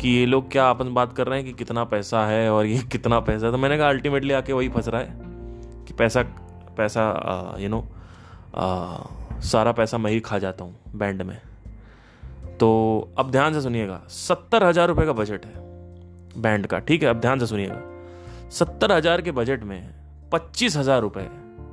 कि 0.00 0.08
ये 0.08 0.26
लोग 0.26 0.50
क्या 0.52 0.64
आपस 0.64 0.86
बात 0.86 1.12
कर 1.12 1.26
रहे 1.26 1.38
हैं 1.38 1.48
कि 1.48 1.54
कितना 1.54 1.84
पैसा 1.84 2.26
है 2.26 2.50
और 2.52 2.66
ये 2.66 2.78
कितना 2.92 3.20
पैसा 3.20 3.46
है? 3.46 3.52
तो 3.52 3.58
मैंने 3.58 3.78
कहा 3.78 3.88
अल्टीमेटली 3.88 4.34
आके 4.34 4.52
वही 4.52 4.68
फंस 4.68 4.88
रहा 4.88 5.00
है 5.00 5.16
कि 5.84 5.94
पैसा 5.94 6.22
पैसा 6.76 7.56
यू 7.58 7.68
नो 7.68 7.84
सारा 9.42 9.72
पैसा 9.72 9.98
मैं 9.98 10.10
ही 10.10 10.20
खा 10.20 10.38
जाता 10.38 10.64
हूँ 10.64 10.74
बैंड 10.94 11.22
में। 11.22 11.36
तो 12.60 12.68
अब 13.18 13.30
ध्यान 13.30 13.54
से 13.54 13.60
सुनिएगा, 13.60 14.00
सत्तर 14.10 14.64
हज़ार 14.64 14.88
रुपये 14.88 15.06
का 15.06 15.12
बजट 15.12 15.44
है 15.46 15.52
बैंड 16.42 16.66
का, 16.66 16.78
ठीक 16.78 17.02
है? 17.02 17.08
अब 17.08 17.20
ध्यान 17.20 17.38
से 17.38 17.46
सुनिएगा, 17.46 17.80
सत्तर 18.50 18.92
हज़ार 18.92 19.20
के 19.22 19.32
बजट 19.32 19.62
में 19.64 19.90
पच्चीस 20.32 20.76
हज़ार 20.76 21.00
रुपये 21.00 21.28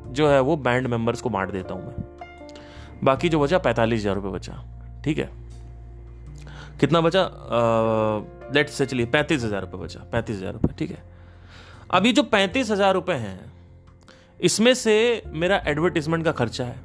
जो 0.10 0.28
है 0.30 0.40
वो 0.42 0.56
बैंड 0.58 0.88
मेंबर्स 0.88 1.22
को 1.22 1.30
बांट 1.30 1.52
देता 1.52 1.74
हूँ 1.74 1.86
मैं। 1.86 3.04
बाकी 3.04 3.30
जो 3.30 3.40
बचा, 3.40 3.58
पैंतालीस 3.60 4.00
हज़ार 4.00 4.16
रुपये 4.16 4.32
बचा, 4.32 4.64
ठीक 5.04 5.18
है? 5.18 5.30
कितना 6.80 7.02
बचा? 7.02 7.30
लेट 8.54 8.70
से 8.70 8.86
चलिए, 8.86 9.06
पैंतीस 9.08 9.44
हज़ार 9.44 9.62
रुपये 9.62 9.80
बचा, 9.80 10.00
पैंतीस 10.12 10.38
हज़ार 10.38 10.54
रुपये 10.54 10.74
ठीक 10.78 10.92
है? 10.92 11.04
अभी 11.92 12.12
जो 12.14 12.24
पैंतीस 12.26 12.72
हज़ार 12.72 12.94
रुपये 12.94 13.16
हैं, 13.18 13.40
इसमें 14.42 14.74
से 14.74 15.24
मेरा 15.34 15.62
एडवर्टीजमेंट 15.68 16.24
का 16.26 16.32
खर्चा 16.34 16.66
है, 16.66 16.80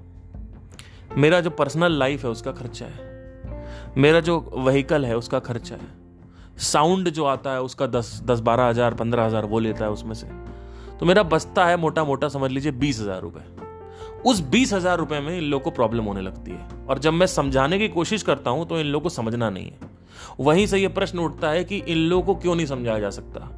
मेरा 1.17 1.41
जो 1.41 1.51
पर्सनल 1.53 1.99
लाइफ 1.99 2.25
है 2.25 2.31
उसका 2.31 2.53
खर्चा 2.53 2.87
है। 2.87 3.10
मेरा 3.99 4.21
जो 4.21 4.39
वहीकल 4.53 5.05
है, 5.05 5.17
उसका 5.17 5.39
खर्चा 5.39 5.75
है। 5.75 6.59
साउंड 6.59 7.09
जो 7.09 7.25
आता 7.25 7.53
है, 7.53 7.63
उसका 7.63 7.87
दस 7.87 8.21
दस 8.25 8.41
बारह 8.41 8.65
हज़ार, 8.65 8.95
पंद्रह 8.95 9.25
हज़ार, 9.25 9.45
वो 9.45 9.59
लेता 9.59 9.85
है 9.85 9.91
उसमें 9.91 10.15
से। 10.15 10.27
तो 11.01 11.07
मेरा 11.07 11.23
बचता 11.23 11.67
है 11.67 11.77
मोटा 11.77 12.05
मोटा 12.05 12.29
समझ 12.29 12.51
लीजिए, 12.51 12.73
बीस 12.73 13.01
हज़ार 13.01 13.21
रुपए। 13.21 13.41
उस 14.27 14.41
बीस 14.41 14.73
हज़ार 14.73 14.99
रुपए 14.99 15.21
में 15.21 15.37
इन 15.39 15.45
लोग 15.45 15.63
को 15.63 15.71
प्रॉब्लम 15.71 16.05
होने 16.05 16.21
लगती 16.21 16.51
है। 16.51 16.87
और 16.89 16.99
जब 16.99 17.13
मैं 17.13 17.27
समझाने 17.27 17.79
की 17.79 17.89
कोशिश 17.89 18.23
करता 18.23 18.51
हूँ 18.51 18.67
तो 18.67 18.81
इन 18.81 18.87
लोग 18.87 19.03
को 19.03 19.09
समझना 19.09 19.51
नहीं 19.51 19.67
है। 19.67 19.89
वहीं 20.41 20.67
से 20.67 20.79
यह 20.79 20.89
प्रश्न 20.89 21.19
उठता 21.19 21.51
है 21.51 21.65
कि 21.65 21.77
इन 21.79 21.99
लोगों 21.99 22.23
को 22.25 22.41
क्यों 22.41 22.55
नहीं 22.55 22.67
समझाया 22.67 22.99
जा 22.99 23.11
सकता? 23.11 23.49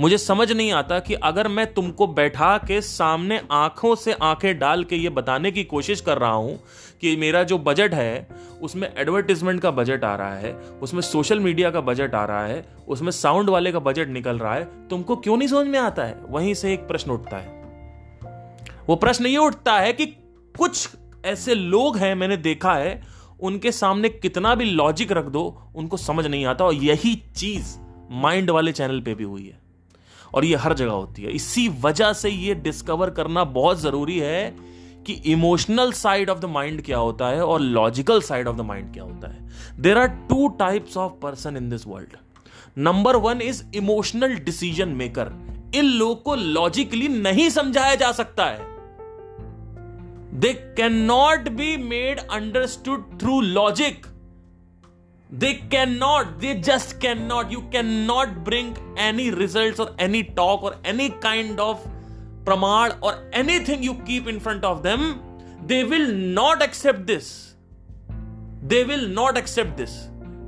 मुझे 0.00 0.18
समझ 0.18 0.52
नहीं 0.52 0.72
आता 0.72 0.98
कि 0.98 1.14
अगर 1.14 1.48
मैं 1.48 1.72
तुमको 1.74 2.06
बैठा 2.06 2.56
के 2.58 2.80
सामने 2.80 3.40
आँखों 3.52 3.94
से 3.94 4.12
आँखें 4.12 4.58
डाल 4.58 4.84
के 4.84 4.96
ये 4.96 5.08
बताने 5.08 5.50
की 5.50 5.64
कोशिश 5.64 6.00
कर 6.00 6.18
रहा 6.18 6.30
हूँ 6.30 6.58
कि 7.00 7.16
मेरा 7.16 7.42
जो 7.42 7.58
बजट 7.58 7.94
है, 7.94 8.28
उसमें 8.62 8.94
एडवर्टीजमेंट 8.96 9.60
का 9.60 9.70
बजट 9.70 10.04
आ 10.04 10.14
रहा 10.14 10.34
है, 10.34 10.52
उसमें 10.54 11.00
सोशल 11.00 11.40
मीडिया 11.40 11.70
का 11.70 11.80
बजट 11.80 12.14
आ 12.14 12.24
रहा 12.24 12.46
है, 12.46 12.66
उसमें 12.88 13.10
साउंड 13.10 13.50
वाले 13.50 13.72
का 13.72 13.78
बजट 13.78 14.08
निकल 14.08 14.38
रहा 14.38 14.54
है, 14.54 14.88
तुमको 14.88 15.16
क्यों 15.16 15.36
नहीं 15.36 15.48
समझ 15.48 15.66
में 15.66 15.78
आता 15.78 16.04
है? 16.04 16.18
वहीं 16.28 16.54
से 16.54 16.72
एक 16.72 16.80
प्रश्न 16.80 17.10
उठता 17.10 17.36
है। 17.36 17.60
वो 18.88 18.96
प्रश्न 18.96 19.26
ये 19.26 19.36
उठता 19.36 19.78
है 19.78 19.92
कि 19.92 20.06
कुछ 20.58 20.88
ऐसे 21.24 21.54
लोग 21.54 21.96
हैं, 21.96 22.14
मैंने 22.14 22.36
देखा 22.36 22.74
है, 22.74 23.02
उनके 23.40 23.72
सामने 23.72 24.08
कितना 24.08 24.54
भी 24.54 24.64
लॉजिक 24.64 25.12
रख 25.12 25.24
दो, 25.24 25.62
उनको 25.76 25.96
समझ 25.96 26.26
नहीं 26.26 26.46
आता 26.46 26.64
और 26.64 26.74
यही 26.74 27.22
चीज़ 27.36 27.78
माइंड 28.10 28.50
वाले 28.50 28.72
चैनल 28.72 29.00
पे 29.00 29.14
भी 29.14 29.24
हुई 29.24 29.46
है। 29.46 29.60
और 30.34 30.44
ये 30.44 30.56
हर 30.56 30.74
जगह 30.74 30.92
होती 30.92 31.22
है। 31.22 31.30
इसी 31.32 31.68
वजह 31.68 32.12
से 32.12 32.30
ये 32.30 32.54
डिस्कवर 32.54 33.10
करना 33.10 33.44
बहुत 33.44 33.80
ज़रूरी 33.80 34.18
है 34.18 34.69
कि 35.06 35.12
emotional 35.26 35.92
side 35.92 36.30
of 36.30 36.38
the 36.38 36.44
mind 36.44 36.82
क्या 36.84 36.98
होता 36.98 37.28
है 37.28 37.44
और 37.44 37.60
logical 37.60 38.20
side 38.22 38.48
of 38.48 38.56
the 38.56 38.60
mind 38.60 38.92
क्या 38.92 39.04
होता 39.04 39.28
है। 39.28 39.48
There 39.80 39.98
are 39.98 40.08
two 40.28 40.48
types 40.58 40.96
of 40.96 41.12
person 41.22 41.56
in 41.56 41.68
this 41.70 41.86
world 41.86 42.16
number 42.78 43.16
one 43.16 43.40
is 43.42 43.62
emotional 43.74 44.34
decision 44.44 44.88
maker 44.88 45.32
इन 45.74 45.84
लोगों 45.84 46.14
को 46.16 46.34
लॉजिकली 46.34 47.08
नहीं 47.08 47.48
समझाया 47.50 47.94
जा 47.94 48.12
सकता 48.12 48.44
है। 48.44 48.68
They 50.40 50.52
can 50.76 50.94
not 51.02 51.48
be 51.48 51.76
made 51.76 52.20
understood 52.20 53.20
through 53.20 53.40
logic 53.40 54.06
they 55.30 55.52
can 55.72 55.96
not 55.98 56.26
they 56.40 56.54
just 56.66 57.00
can 57.00 57.22
not 57.22 57.52
you 57.52 57.60
can 57.72 57.86
not 58.06 58.28
bring 58.44 58.74
any 58.98 59.30
result 59.30 59.80
और 59.80 59.96
any 60.00 60.22
talk 60.36 60.64
और 60.64 60.82
any 60.86 61.08
kind 61.22 61.60
of 61.60 61.88
प्रमाण 62.44 62.90
और 62.90 63.30
anything 63.34 63.84
you 63.84 63.92
keep 63.92 64.28
in 64.28 64.38
front 64.38 64.64
of 64.64 64.78
them 64.78 65.12
they 65.66 65.82
will 65.82 66.10
not 66.34 66.62
accept 66.62 67.00
this 67.00 67.56
they 68.64 68.82
will 68.84 69.10
not 69.12 69.36
accept 69.36 69.70
this 69.70 69.90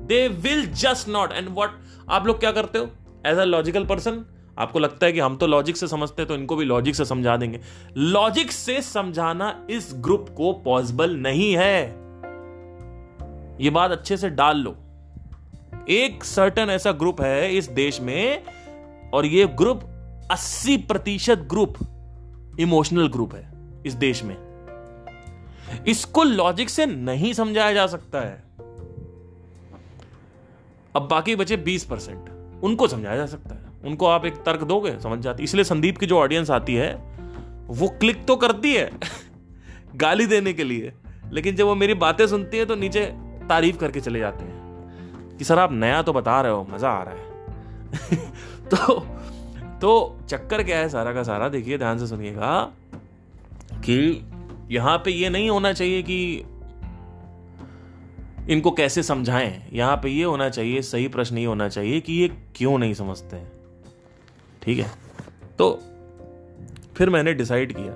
they 0.08 0.28
will 0.28 0.66
just 0.66 1.08
not 1.08 1.32
and 1.32 1.48
what 1.48 1.78
आप 2.10 2.26
लोग 2.26 2.40
क्या 2.40 2.52
करते 2.52 2.78
हो? 2.78 2.88
As 3.26 3.38
a 3.38 3.44
logical 3.44 3.84
person 3.84 4.24
आपको 4.58 4.78
लगता 4.78 5.06
है 5.06 5.12
कि 5.12 5.20
हम 5.20 5.36
तो 5.36 5.46
लॉजिक 5.46 5.76
से 5.76 5.86
समझते 5.88 6.22
हैं 6.22 6.28
तो 6.28 6.34
इनको 6.34 6.56
भी 6.56 6.64
लॉजिक 6.64 6.94
से 6.94 7.04
समझा 7.04 7.36
देंगे। 7.36 7.60
लॉजिक 7.96 8.52
से 8.52 8.80
समझाना 8.82 9.66
इस 9.70 9.90
ग्रुप 9.94 10.28
को 10.36 10.52
पॉसिबल 10.52 11.16
नहीं 11.16 11.54
है। 11.56 11.82
ये 13.64 13.70
बात 13.70 13.90
अच्छे 13.90 14.16
से 14.16 14.30
डाल 14.30 14.56
लो। 14.56 14.76
एक 15.88 16.24
सर्टन 16.24 16.70
ऐसा 16.70 16.92
ग्रुप 16.92 17.20
है 17.20 17.56
इस 17.56 17.68
देश 17.70 18.00
में, 18.00 18.42
और 19.14 19.26
ये 19.26 19.46
ग्रुप 19.46 19.82
80 20.32 20.76
प्रतिशत 20.76 21.38
ग्रुप 21.38 21.74
इमोशनल 22.60 23.08
ग्रुप 23.08 23.34
है 23.34 23.52
इस 23.86 23.94
देश 23.94 24.24
में। 24.24 24.36
इसको 25.86 26.22
लॉजिक 26.22 26.70
से 26.70 26.86
नहीं 26.86 27.32
समझाया 27.32 27.72
जा 27.72 27.86
सकता 27.86 28.20
है। 28.20 28.44
अब 30.96 31.08
बाकी 31.10 31.36
बचे 31.36 31.56
20 31.56 31.84
परसेंट 31.84 32.24
उनको 32.64 32.88
समझाया 32.88 33.16
जा 33.16 33.26
सकता 33.26 33.54
है। 33.54 33.62
उनको 33.84 34.06
आप 34.06 34.24
एक 34.24 34.34
तर्क 34.34 34.62
दोगे, 34.62 35.00
समझ 35.00 35.18
जाती। 35.18 35.42
इसलिए 35.42 35.64
संदीप 35.64 35.98
की 35.98 36.06
जो 36.06 36.18
ऑडियंस 36.18 36.50
आती 36.50 36.74
है, 36.74 36.94
वो 37.66 37.88
क्लिक 37.88 38.26
तो 38.26 38.36
करती 38.36 38.74
है 38.74 38.90
गाली 39.96 40.26
देने 40.26 40.52
के 40.52 40.64
लिए। 40.64 40.92
लेकिन 41.32 41.56
जब 41.56 41.64
वो 41.64 41.74
मेरी 41.74 41.94
बातें 41.94 42.26
सुनती 42.26 42.58
है 42.58 42.66
तो 42.66 42.74
नीचे 42.74 43.06
तारीफ़ 43.48 43.76
करके 43.76 44.00
चले 44.00 44.18
जाते 44.18 44.44
हैं 44.44 44.62
कि, 45.38 45.44
सर, 45.44 45.58
आप 45.58 45.72
नया 45.72 46.02
तो 46.02 46.12
बता 46.12 46.40
रहे 46.40 46.52
हो, 46.52 46.66
मज़ा 46.70 46.90
आ 46.90 47.02
रहा 47.02 47.14
है। 47.14 47.30
तो 48.74 49.06
तो 49.82 50.18
चक्कर 50.28 50.62
क्या 50.62 50.78
है 50.78 50.88
सारा 50.88 51.12
का 51.12 51.22
सारा? 51.22 51.48
देखिए, 51.48 51.78
ध्यान 51.78 51.98
से 51.98 52.06
सुनिएगा 52.06 52.72
कि 53.74 54.26
यहाँ 54.70 54.98
पे 54.98 55.10
ये 55.10 55.28
नहीं 55.28 55.50
होना 55.50 55.72
चाहिए 55.72 56.02
कि 56.02 56.44
इनको 58.48 58.70
कैसे 58.70 59.02
समझाएँ। 59.02 59.68
यहाँ 59.72 59.96
पे 59.96 60.08
ये 60.08 60.24
होना 60.24 60.48
चाहिए, 60.48 60.82
सही 60.82 61.08
प्रश्न 61.08 61.38
ये 61.38 61.44
होना 61.44 61.68
चाहिए 61.68 62.00
कि 62.00 62.12
ये 62.12 62.28
क्यों 62.28 62.78
नहीं 62.78 62.94
समझते 62.94 63.36
हैं। 63.36 63.52
ठीक 64.62 64.78
है? 64.78 64.90
तो 65.58 65.82
फिर 66.96 67.10
मैंने 67.10 67.34
डिसाइड 67.34 67.72
किया 67.72 67.94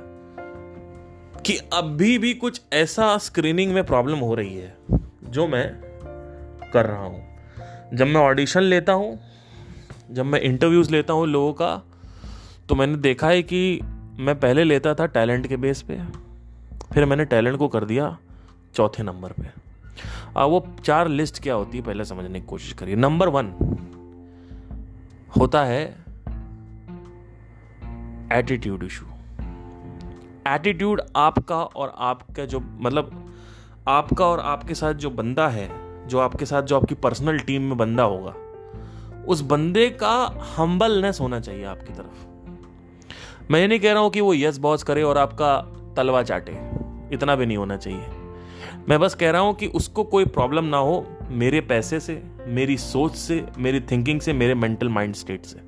कि 1.42 1.56
अभी 1.72 2.18
भी 2.18 2.34
कुछ 2.34 2.60
ऐसा 2.72 3.18
स्क्रीनिंग 3.18 3.72
में 3.72 3.84
प्रॉब्लम 3.84 4.18
हो 4.18 4.34
रही 4.34 4.56
है 4.56 4.76
जो 5.24 5.46
मैं 5.46 5.66
कर 6.72 6.86
रहा 6.86 7.04
हूँ। 7.04 7.24
जब 7.94 8.06
मैं 8.06 8.20
ऑडिशन 8.20 8.60
लेता 8.60 8.92
हूँ 8.92 9.25
जब 10.10 10.24
मैं 10.24 10.40
इंटरव्यूज़ 10.40 10.90
लेता 10.90 11.12
हूँ 11.12 11.26
लोगों 11.26 11.52
का 11.52 11.82
तो 12.68 12.74
मैंने 12.74 12.96
देखा 12.96 13.28
है 13.28 13.42
कि 13.42 13.80
मैं 14.18 14.40
पहले 14.40 14.64
लेता 14.64 14.94
था 14.94 15.06
टैलेंट 15.06 15.46
के 15.46 15.56
बेस 15.56 15.82
पे 15.82 16.00
फिर 16.94 17.04
मैंने 17.04 17.24
टैलेंट 17.24 17.58
को 17.58 17.68
कर 17.68 17.84
दिया 17.84 18.18
चौथे 18.74 19.02
नंबर 19.02 19.32
पे। 19.32 19.50
आ, 20.36 20.44
वो 20.44 20.66
चार 20.84 21.08
लिस्ट 21.08 21.42
क्या 21.42 21.54
होती 21.54 21.78
है 21.78 21.84
पहले 21.84 22.04
समझने 22.04 22.40
की 22.40 22.46
कोशिश 22.46 22.72
करिए। 22.72 22.96
नंबर 22.96 23.28
वन 23.28 23.52
होता 25.38 25.64
है 25.64 25.84
एटीट्यूड 28.32 28.82
इशू 28.82 29.06
एटीट्यूड 30.46 31.02
आपका 31.16 31.62
और 31.62 31.94
आपका 31.98 32.44
जो 32.44 32.60
मतलब 32.60 33.34
आपका 33.88 34.26
और 34.26 34.40
आपके 34.40 34.74
साथ 34.74 34.94
जो 34.94 35.10
बंदा 35.10 35.48
है 35.48 35.68
जो 36.08 36.18
आपके 36.18 36.46
साथ 36.46 36.62
जो 36.62 36.76
आपकी 36.76 36.94
पर्सनल 36.94 37.38
टीम 37.38 37.62
में 37.62 37.76
बंदा 37.78 38.02
होगा 38.02 38.34
उस 39.28 39.40
बंदे 39.40 39.90
का 39.90 40.44
हम्बलनेस 40.56 41.20
होना 41.20 41.40
चाहिए 41.40 41.64
आपकी 41.64 41.92
तरफ़। 41.92 42.26
मैं 43.50 43.60
ये 43.60 43.66
नहीं 43.66 43.80
कह 43.80 43.92
रहा 43.92 44.02
हूँ 44.02 44.10
कि 44.10 44.20
वो 44.20 44.34
यस 44.34 44.58
बॉस 44.58 44.82
करे 44.82 45.02
और 45.02 45.18
आपका 45.18 45.58
तलवा 45.96 46.22
चाटे। 46.22 46.52
इतना 47.14 47.36
भी 47.36 47.46
नहीं 47.46 47.56
होना 47.56 47.76
चाहिए। 47.76 48.06
मैं 48.88 49.00
बस 49.00 49.14
कह 49.14 49.30
रहा 49.30 49.40
हूँ 49.40 49.54
कि 49.54 49.66
उसको 49.66 50.04
कोई 50.04 50.24
प्रॉब्लम 50.24 50.64
ना 50.64 50.76
हो 50.76 51.06
मेरे 51.28 51.60
पैसे 51.60 52.00
से, 52.00 52.22
मेरी 52.46 52.76
सोच 52.76 53.14
से, 53.14 53.46
मेरी 53.58 53.80
थिंकिंग 53.80 54.20
से, 54.20 54.32
मेरे 54.32 54.54
मेंटल 54.54 54.88
माइंड 54.88 55.14
स्टेट 55.14 55.44
से। 55.44 55.60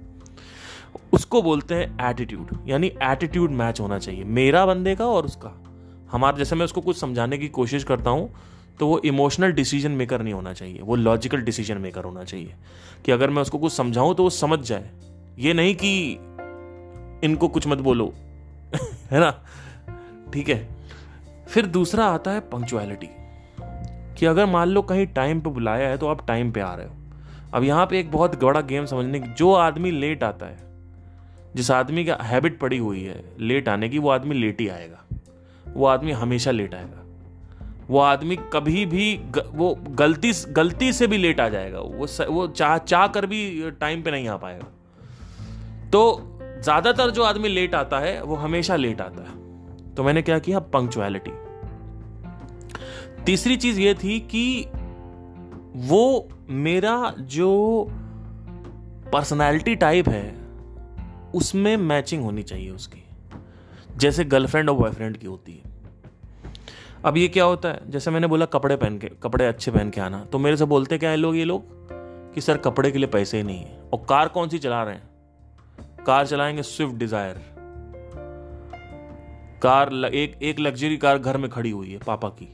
उसको 1.12 1.42
बोलते 1.42 1.74
हैं 1.74 2.10
एटीट्यूड 2.10 2.48
यानी 2.66 2.92
एटीट्यूड 3.02 3.50
मैच 3.50 3.80
होना 3.80 3.98
चाहिए। 3.98 4.24
मेरा 4.24 4.66
बंदे 4.66 4.94
का 4.94 5.06
और 5.06 5.24
उसका। 5.24 5.64
हमारा 6.10 6.36
जैसे 6.36 6.56
मैं 6.56 6.64
उसको 6.64 6.80
कुछ 6.80 6.98
समझाने 6.98 7.38
की 7.38 7.48
कोशिश 7.48 7.84
करता 7.84 8.10
हूँ 8.10 8.34
तो 8.80 8.86
वो 8.86 8.98
इमोशनल 8.98 9.52
डिसीज़न 9.52 9.90
मेकर 9.90 10.22
नहीं 10.22 10.34
होना 10.34 10.52
चाहिए, 10.52 10.80
वो 10.80 10.96
लॉजिकल 10.96 11.40
डिसीज़न 11.40 11.78
मेकर 11.78 12.04
होना 12.04 12.24
चाहिए 12.24 12.54
कि 13.04 13.12
अगर 13.12 13.30
मैं 13.30 13.42
उसको 13.42 13.58
कुछ 13.58 13.72
समझाऊं 13.72 14.14
तो 14.14 14.22
वो 14.22 14.30
समझ 14.30 14.58
जाए। 14.58 14.90
ये 15.38 15.52
नहीं 15.52 15.74
कि 15.74 16.12
इनको 17.24 17.48
कुछ 17.48 17.66
मत 17.66 17.78
बोलो, 17.78 18.12
है 19.10 19.20
ना? 19.20 19.30
ठीक 20.32 20.48
है। 20.48 20.68
फिर 21.48 21.66
दूसरा 21.66 22.04
आता 22.04 22.30
है 22.30 22.40
पंक्चुअलिटी 22.40 23.08
कि 24.18 24.26
अगर 24.26 24.46
मान 24.46 24.68
लो 24.68 24.82
कहीं 24.82 25.06
टाइम 25.06 25.40
पे 25.40 25.50
बुलाया 25.50 25.88
है 25.88 25.98
तो 25.98 26.06
आप 26.06 26.26
टाइम 26.26 26.52
पे 26.52 26.60
आ 26.60 26.74
रहे 26.74 26.86
हो। 26.86 26.94
अब 27.54 27.64
यहाँ 27.64 27.86
पे 27.86 28.00
एक 28.00 28.10
बहुत 28.12 28.44
बड़ा 28.44 28.60
गेम 28.60 28.84
समझने 28.84 29.20
की 29.20 29.28
जो 29.28 29.52
आदमी 29.52 29.90
लेट 29.90 30.24
आता 30.24 30.46
है, 30.46 30.58
जिस 31.56 31.70
आदमी 31.70 32.04
का 32.04 32.14
हैबिट 32.14 32.58
पड़ी 32.58 32.78
हुई 32.78 33.02
है 33.02 33.24
लेट 33.40 33.68
आने 33.68 33.88
की, 33.88 33.98
वो 33.98 34.10
आदमी 34.10 34.34
लेट 34.34 34.60
ही 34.60 34.68
आएगा। 34.68 35.04
वो 35.74 35.86
आदमी 35.86 36.12
हमेशा 36.12 36.50
लेट 36.50 36.74
आएगा। 36.74 36.97
वो 37.88 37.98
आदमी 37.98 38.36
कभी 38.52 38.84
भी 38.86 39.14
ग, 39.16 39.42
वो 39.54 39.74
गलती 39.90 40.32
गलती 40.52 40.92
से 40.92 41.06
भी 41.06 41.18
लेट 41.18 41.40
आ 41.40 41.48
जाएगा। 41.48 41.80
वो 41.80 42.06
स, 42.06 42.20
वो 42.20 42.46
चाह 42.48 42.76
चाह 42.78 43.06
कर 43.06 43.26
भी 43.26 43.70
टाइम 43.80 44.02
पे 44.02 44.10
नहीं 44.10 44.28
आ 44.28 44.36
पाएगा। 44.36 44.66
तो 45.90 46.00
ज़्यादातर 46.62 47.10
जो 47.10 47.22
आदमी 47.22 47.48
लेट 47.48 47.74
आता 47.74 47.98
है 47.98 48.22
वो 48.22 48.34
हमेशा 48.36 48.76
लेट 48.76 49.00
आता 49.00 49.22
है। 49.22 49.94
तो 49.94 50.02
मैंने 50.02 50.22
क्या 50.22 50.38
किया? 50.38 50.58
पंक्चुअलिटी 50.58 51.30
तीसरी 53.24 53.56
चीज़ 53.56 53.80
ये 53.80 53.94
थी 53.94 54.18
कि 54.30 54.66
वो 55.88 56.28
मेरा 56.50 57.14
जो 57.20 57.50
पर्सनालिटी 59.12 59.74
टाइप 59.76 60.08
है 60.08 60.36
उसमें 61.34 61.76
मैचिंग 61.76 62.22
होनी 62.22 62.42
चाहिए 62.42 62.70
उसकी। 62.70 63.04
जैसे 63.96 64.24
गर्लफ्रेंड 64.24 64.70
और 64.70 64.76
बॉयफ्रेंड 64.76 65.16
की 65.16 65.26
होती 65.26 65.52
है। 65.52 65.67
अब 67.04 67.16
ये 67.16 67.26
क्या 67.28 67.44
होता 67.44 67.68
है? 67.68 67.90
जैसे 67.90 68.10
मैंने 68.10 68.26
बोला 68.26 68.44
कपड़े 68.44 68.76
पहन 68.76 68.98
के, 68.98 69.08
कपड़े 69.22 69.46
अच्छे 69.46 69.70
पहन 69.70 69.90
के 69.90 70.00
आना 70.00 70.24
तो 70.24 70.38
मेरे 70.38 70.56
से 70.56 70.64
बोलते 70.64 70.98
क्या 70.98 71.10
है 71.10 71.16
लोग 71.16 71.36
ये 71.36 71.44
लोग? 71.44 71.64
कि 72.34 72.40
सर, 72.40 72.56
कपड़े 72.56 72.90
के 72.90 72.98
लिए 72.98 73.06
पैसे 73.06 73.36
ही 73.36 73.42
नहीं 73.42 73.58
है। 73.58 73.78
और 73.92 74.04
कार 74.08 74.28
कौन 74.28 74.48
सी 74.48 74.58
चला 74.58 74.82
रहे 74.82 74.94
हैं? 74.94 76.04
कार 76.06 76.26
चलाएँगे 76.26 76.62
स्विफ्ट 76.62 76.94
डिज़ायर। 76.94 77.40
कार 79.62 79.92
एक 80.04 80.38
एक 80.42 80.60
लग्जरी 80.60 80.96
कार 80.96 81.18
घर 81.18 81.36
में 81.36 81.50
खड़ी 81.50 81.70
हुई 81.70 81.92
है, 81.92 81.98
पापा 81.98 82.28
की। 82.28 82.48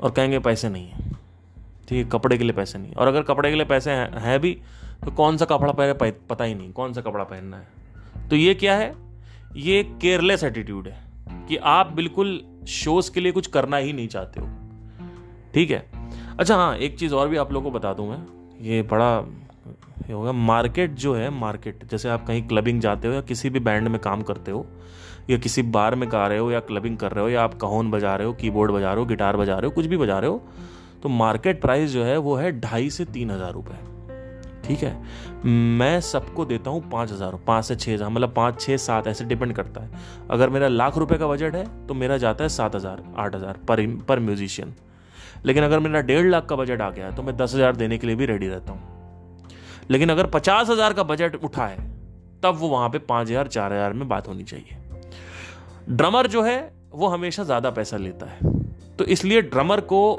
और 0.00 0.10
कहेंगे 0.10 0.38
पैसे 0.38 0.68
नहीं 0.68 0.88
है। 0.88 1.08
ठीक 1.88 2.04
है, 2.04 2.04
कपड़े 2.04 2.38
के 2.38 2.44
लिए 2.44 2.52
पैसे 2.52 2.78
नहीं 2.78 2.94
और 2.94 3.08
अगर 3.08 3.22
कपड़े 3.22 3.50
के 3.50 3.56
लिए 3.56 3.66
पैसे 3.66 3.90
हैं, 3.90 4.20
है 4.20 4.38
भी 4.38 4.52
तो 5.04 5.10
कौन 5.10 5.36
सा 5.36 5.44
कपड़ा 5.44 5.72
पहने 5.72 6.10
पता 6.10 6.44
ही 6.44 6.54
नहीं, 6.54 6.72
कौन 6.72 6.92
सा 6.92 7.00
कपड़ा 7.00 7.24
पहनना 7.24 7.56
है? 7.56 8.28
तो 8.28 8.36
ये 8.36 8.54
क्या 8.54 8.76
है? 8.76 8.94
ये 9.56 9.82
केयरलेस 10.02 10.44
एटीट्यूड 10.44 10.88
है, 10.88 11.00
कि 11.48 11.56
आप 11.56 11.92
बिल्कुल 11.92 12.40
शोज़ 12.68 13.10
के 13.12 13.20
लिए 13.20 13.32
कुछ 13.32 13.46
करना 13.46 13.76
ही 13.76 13.92
नहीं 13.92 14.08
चाहते 14.08 14.40
हो। 14.40 14.46
ठीक 15.54 15.70
है? 15.70 15.84
अच्छा 16.38 16.56
हाँ 16.56 16.76
एक 16.76 16.98
चीज़ 16.98 17.14
और 17.14 17.28
भी 17.28 17.36
आप 17.36 17.52
लोगों 17.52 17.70
को 17.70 17.78
बता 17.78 17.92
दूँ 17.92 18.08
मैं। 18.10 18.18
ये 18.62 18.82
बड़ा 18.82 19.18
ये 20.00 20.12
होगा, 20.12 20.32
मार्केट 20.32 20.94
जो 20.94 21.14
है, 21.14 21.28
मार्केट, 21.30 21.84
जैसे 21.84 22.08
आप 22.08 22.26
कहीं 22.26 22.46
क्लबिंग 22.48 22.80
जाते 22.80 23.08
हो 23.08 23.14
या 23.14 23.20
किसी 23.20 23.50
भी 23.50 23.60
बैंड 23.60 23.88
में 23.88 24.00
काम 24.00 24.22
करते 24.22 24.50
हो, 24.50 24.64
या 25.30 25.38
किसी 25.38 25.62
बार 25.62 25.94
में 25.94 26.08
गा 26.12 26.26
रहे 26.26 26.38
हो, 26.38 26.50
या 26.50 26.60
क्लबिंग 26.60 26.96
कर 26.96 27.12
रहे 27.12 27.24
हो, 27.24 27.30
या 27.30 27.42
आप 27.42 27.54
कहोन 27.54 27.90
बजा 27.90 28.14
रहे 28.16 28.26
हो, 28.26 28.32
कीबोर्ड 28.32 28.72
बजा 28.72 28.92
रहे 28.92 28.98
हो, 28.98 29.06
गिटार 29.06 29.36
बजा 29.36 29.54
रहे 29.54 29.66
हो, 29.66 29.70
कुछ 29.70 29.86
भी 29.86 29.96
बजा 29.96 30.18
रहे 30.18 30.30
हो 30.30 30.42
तो 31.02 31.08
मार्केट 31.08 31.60
प्राइस 31.60 31.90
जो 31.90 32.04
है, 32.04 32.16
वो 32.16 32.34
है 32.36 32.60
ढाई 32.60 32.90
से 32.90 33.04
तीन 33.04 33.30
हज़ार 33.30 33.52
रुपये 33.52 33.76
ठीक 34.68 34.82
है? 34.82 34.96
मैं 35.44 36.00
सबको 36.02 36.44
देता 36.44 36.70
हूँ 36.70 36.88
पाँच 36.90 37.12
हज़ार 37.12 37.34
पाँच 37.46 37.64
से 37.64 37.76
छः 37.76 37.92
हज़ार 37.94 38.08
मतलब 38.08 38.32
पाँच 38.34 38.60
छः 38.60 38.76
सात, 38.78 39.06
ऐसे 39.06 39.24
डिपेंड 39.24 39.52
करता 39.54 39.80
है। 39.80 39.90
अगर 40.30 40.50
मेरा 40.50 40.68
लाख 40.68 40.98
रुपए 40.98 41.18
का 41.18 41.26
बजट 41.26 41.54
है 41.54 41.64
तो 41.86 41.94
मेरा 41.94 42.16
जाता 42.18 42.44
है 42.44 42.48
सात 42.50 42.74
हज़ार, 42.74 43.02
आठ 43.16 43.34
हज़ार 43.34 43.58
पर 43.68 43.86
पर 44.08 44.20
म्यूजिशियन। 44.20 44.74
लेकिन 45.44 45.64
अगर 45.64 45.78
मेरा 45.78 46.00
डेढ़ 46.02 46.26
लाख 46.26 46.46
का 46.46 46.56
बजट 46.56 46.80
आ 46.80 46.90
गया 46.90 47.10
तो 47.10 47.22
मैं 47.22 47.36
दस 47.36 47.54
हज़ार 47.54 47.76
देने 47.76 47.98
के 47.98 48.06
लिए 48.06 48.16
भी 48.16 48.26
रेडी 48.26 48.48
रहता 48.48 48.72
हूँ। 48.72 49.46
लेकिन 49.90 50.10
अगर 50.10 50.26
पचास 50.28 50.70
हज़ार 50.70 50.92
का 50.92 51.02
बजट 51.04 51.36
उठा 51.36 51.66
है, 51.66 51.76
तब 52.42 52.56
वो 52.58 52.68
वहाँ 52.68 52.88
पे 52.88 52.98
पाँच 53.00 53.28
हज़ार, 53.28 53.46
चार 53.48 53.72
हज़ार 53.72 53.92
में 53.92 54.08
बात 54.08 54.28
होनी 54.28 54.44
चाहिए। 54.44 54.76
ड्रमर 55.90 56.26
जो 56.26 56.42
है, 56.42 56.72
वो 56.92 57.06
हमेशा 57.06 57.44
ज़्यादा 57.44 57.70
पैसा 57.70 57.96
लेता 57.96 58.26
है। 58.26 58.56
तो 58.96 59.04
इसलिए 59.06 59.42
ड्रमर 59.42 59.80
को 59.82 60.18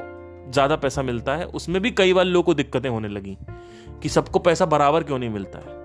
ज़्यादा 0.50 0.76
पैसा 0.76 1.02
मिलता 1.02 1.36
है, 1.36 1.46
उसमें 1.46 1.82
भी 1.82 1.92
कई 1.92 2.14
बार 2.14 2.26
लोगों 2.26 2.44
को 2.44 2.54
दिक्कतें 2.54 2.90
होने 2.90 3.08
लगी। 3.08 3.38
कि 4.04 4.10
सबको 4.10 4.40
पैसा 4.40 4.66
बराबर 4.66 5.04
क्यों 5.04 5.20
नहीं 5.20 5.30
मिलता 5.30 5.60
है? 5.60 5.78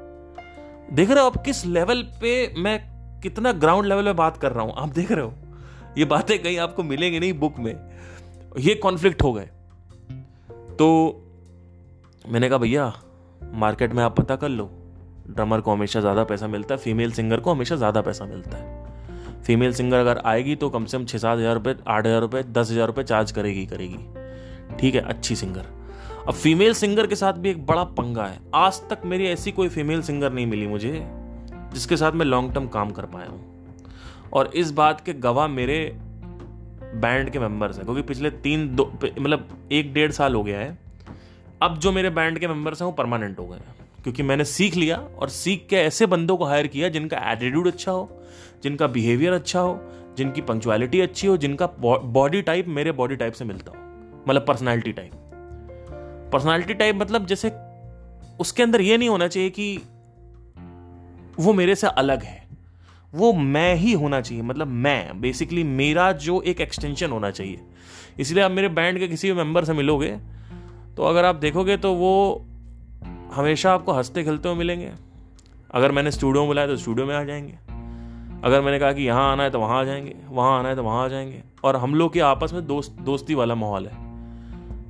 देख 0.95 1.11
रहे 1.11 1.21
हो 1.21 1.27
आप 1.27 1.43
किस 1.45 1.65
लेवल 1.67 2.03
पे 2.21 2.55
मैं 2.59 2.79
कितना 3.23 3.53
ग्राउंड 3.55 3.87
लेवल 3.87 4.05
पे 4.05 4.13
बात 4.13 4.37
कर 4.37 4.53
रहा 4.53 4.65
हूँ? 4.65 4.75
आप 4.77 4.89
देख 4.89 5.13
रहे 5.13 5.25
हो? 5.25 5.33
ये 5.99 6.05
बातें 6.05 6.39
कहीं 6.43 6.59
आपको 6.59 6.83
मिलेंगी 6.83 7.21
नहीं 7.21 7.33
बुक 7.33 7.59
में। 7.59 7.75
ये 8.59 8.75
कॉन्फ्लिक्ट 8.75 9.23
हो 9.23 9.33
गए। 9.33 9.49
तो 10.79 10.89
मैंने 12.29 12.49
कहा, 12.49 12.59
भैया 12.59 12.93
मार्केट 13.55 13.93
में 13.93 14.03
आप 14.05 14.17
पता 14.17 14.37
कर 14.37 14.49
लो। 14.49 14.71
ड्रमर 15.29 15.61
को 15.61 15.73
हमेशा 15.73 16.01
ज़्यादा 16.01 16.25
पैसा 16.25 16.47
मिलता 16.47 16.75
है 16.75 16.81
फीमेल 16.81 17.13
सिंगर 17.13 17.41
को 17.41 17.53
हमेशा 17.53 17.77
ज़्यादा 17.77 18.01
पैसा 18.03 18.25
मिलता 18.25 18.57
है। 18.57 19.43
फीमेल 19.43 19.73
सिंगर 19.73 19.99
अगर 19.99 20.19
आएगी 20.27 20.55
तो 20.57 20.69
कम 20.71 20.85
से 20.85 20.99
कम 20.99 21.05
छः 21.05 21.19
सात 21.19 21.39
हज़ार 21.39 21.55
रुपये, 21.55 21.75
आठ 21.89 22.07
हज़ार 22.07 22.21
रुपये, 22.21 22.43
दस 22.43 22.71
हज़ार 22.71 22.87
रुपये 22.87 23.05
चार्ज 23.05 23.33
करेगी 23.33 23.65
करेगी। 23.67 24.77
ठीक 24.77 24.95
है, 24.95 25.01
अच्छी 25.01 25.37
सिंगर 25.37 25.67
अब 26.29 26.35
फीमेल 26.35 26.73
सिंगर 26.75 27.07
के 27.07 27.17
साथ 27.17 27.33
भी 27.33 27.51
एक 27.51 27.67
बड़ा 27.67 27.83
पंगा 27.85 28.25
है। 28.27 28.39
आज 28.55 28.81
तक 28.91 29.01
मेरी 29.05 29.27
ऐसी 29.27 29.53
कोई 29.53 29.69
फीमेल 29.69 30.03
सिंगर 30.03 30.33
नहीं 30.33 30.47
मिली 30.47 30.67
मुझे, 30.67 30.93
जिसके 31.73 31.97
साथ 31.97 32.13
मैं 32.13 32.27
लॉन्ग 32.27 32.53
टर्म 32.53 32.67
काम 32.67 32.91
कर 32.91 33.07
पाया 33.07 33.27
हूँ। 33.27 33.91
और 34.33 34.51
इस 34.55 34.71
बात 34.71 35.01
के 35.01 35.13
गवाह 35.13 35.49
मेरे 35.49 35.77
बैंड 36.95 37.31
के 37.31 37.39
मेंबर्स 37.39 37.77
हैं, 37.77 37.85
क्योंकि 37.85 38.03
पिछले 38.03 38.31
तीन 38.31 38.67
दो 38.77 38.91
मतलब 39.05 39.49
एक 39.73 39.93
डेढ़ 39.95 40.11
साल 40.11 40.35
हो 40.35 40.43
गया 40.43 40.61
है। 40.61 40.79
अब 41.63 41.79
जो 41.79 41.93
मेरे 41.93 42.11
बैंड 42.11 42.39
के 42.39 42.49
मेंबर्स 42.49 42.81
हैं, 42.83 42.87
वो 42.87 42.93
परमानेंट 42.93 43.39
हो 43.39 43.47
गए 43.47 43.57
हैं, 43.57 43.75
क्योंकि 44.03 44.23
मैंने 44.23 44.45
सीख 44.45 44.77
लिया 44.77 44.97
और 44.97 45.29
सीख 45.29 45.67
के 45.71 45.77
ऐसे 45.77 46.07
बंदों 46.07 46.37
को 46.37 46.45
हायर 46.45 46.67
किया 46.67 46.89
जिनका 46.89 47.19
एटीट्यूड 47.33 47.67
अच्छा 47.67 47.93
हो, 47.93 48.09
जिनका 48.63 48.87
बिहेवियर 48.87 49.33
अच्छा 49.33 49.61
हो, 49.61 49.79
जिनकी 50.17 50.41
पंक्चुअलिटी 50.41 51.01
अच्छी 51.01 51.27
हो, 51.27 51.37
जिनका 51.37 51.67
बॉडी 51.77 52.43
टाइप 52.43 52.69
मेरे 52.69 52.93
बॉडी 52.93 53.17
टाइप 53.17 53.33
से 53.33 53.45
मिलता 53.45 53.71
हो 53.71 53.83
मतलब 54.29 54.45
पर्सनैलिटी 54.47 54.93
टाइप 54.93 55.13
पर्सनैलिटी 56.35 56.75
टाइप 56.75 56.97
मतलब 56.97 57.27
जैसे 57.27 57.53
उसके 58.41 58.63
अंदर 58.63 58.81
ये 58.81 58.97
नहीं 58.97 59.09
होना 59.09 59.29
चाहिए 59.29 59.51
कि 59.51 59.77
वो 61.39 61.53
मेरे 61.53 61.75
से 61.75 61.87
अलग 61.87 62.23
है। 62.23 62.43
वो 63.13 63.33
मैं 63.33 63.75
ही 63.75 63.93
होना 63.93 64.21
चाहिए 64.21 64.43
मतलब 64.43 64.67
मैं। 64.67 65.21
बेसिकली 65.21 65.65
मेरा 65.65 66.11
जो 66.13 66.41
एक 66.43 66.61
एक्सटेंशन 66.61 67.11
होना 67.11 67.31
चाहिए। 67.31 67.61
इसलिए 68.19 68.43
आप 68.45 68.51
मेरे 68.51 68.69
बैंड 68.69 68.99
के 68.99 69.09
किसी 69.09 69.31
भी 69.31 69.37
मेंबर 69.37 69.65
से 69.65 69.73
मिलोगे 69.73 70.09
तो 70.97 71.03
अगर 71.03 71.25
आप 71.25 71.35
देखोगे 71.37 71.77
तो 71.77 71.93
वो 71.95 72.45
हमेशा 73.35 73.73
आपको 73.75 73.93
हँसते 73.93 74.25
खेलते 74.25 74.49
हुए 74.49 74.59
मिलेंगे। 74.59 74.93
अगर 75.75 75.93
मैंने 75.93 76.11
स्टूडियो 76.11 76.43
में 76.43 76.49
बुलाया 76.49 76.67
तो 76.67 76.77
स्टूडियो 76.77 77.07
में 77.07 77.15
आ 77.17 77.25
जाएँगे। 77.25 77.53
अगर 78.45 78.61
मैंने 78.61 78.79
कहा 78.79 78.93
कि 78.93 79.03
यहाँ 79.03 79.31
आना 79.33 79.43
है 79.43 79.51
तो 79.51 79.61
वहाँ 79.61 79.81
आ 79.81 79.85
जाएँगे, 79.85 80.15
वहाँ 80.29 80.59
आना 80.59 80.69
है 80.69 80.77
तो 80.77 80.83
वहाँ 80.83 81.05
आ 81.05 81.09
जाएँगे। 81.09 81.43
और 81.65 81.77
हम 81.77 81.95
लोग 81.95 82.13
के 82.13 82.21
आपस 82.21 82.53
में 82.53 82.67
दोस्त, 82.67 82.97
दोस्ती 83.01 83.35
वाला 83.35 83.55
माहौल 83.55 83.87
है। 83.87 84.14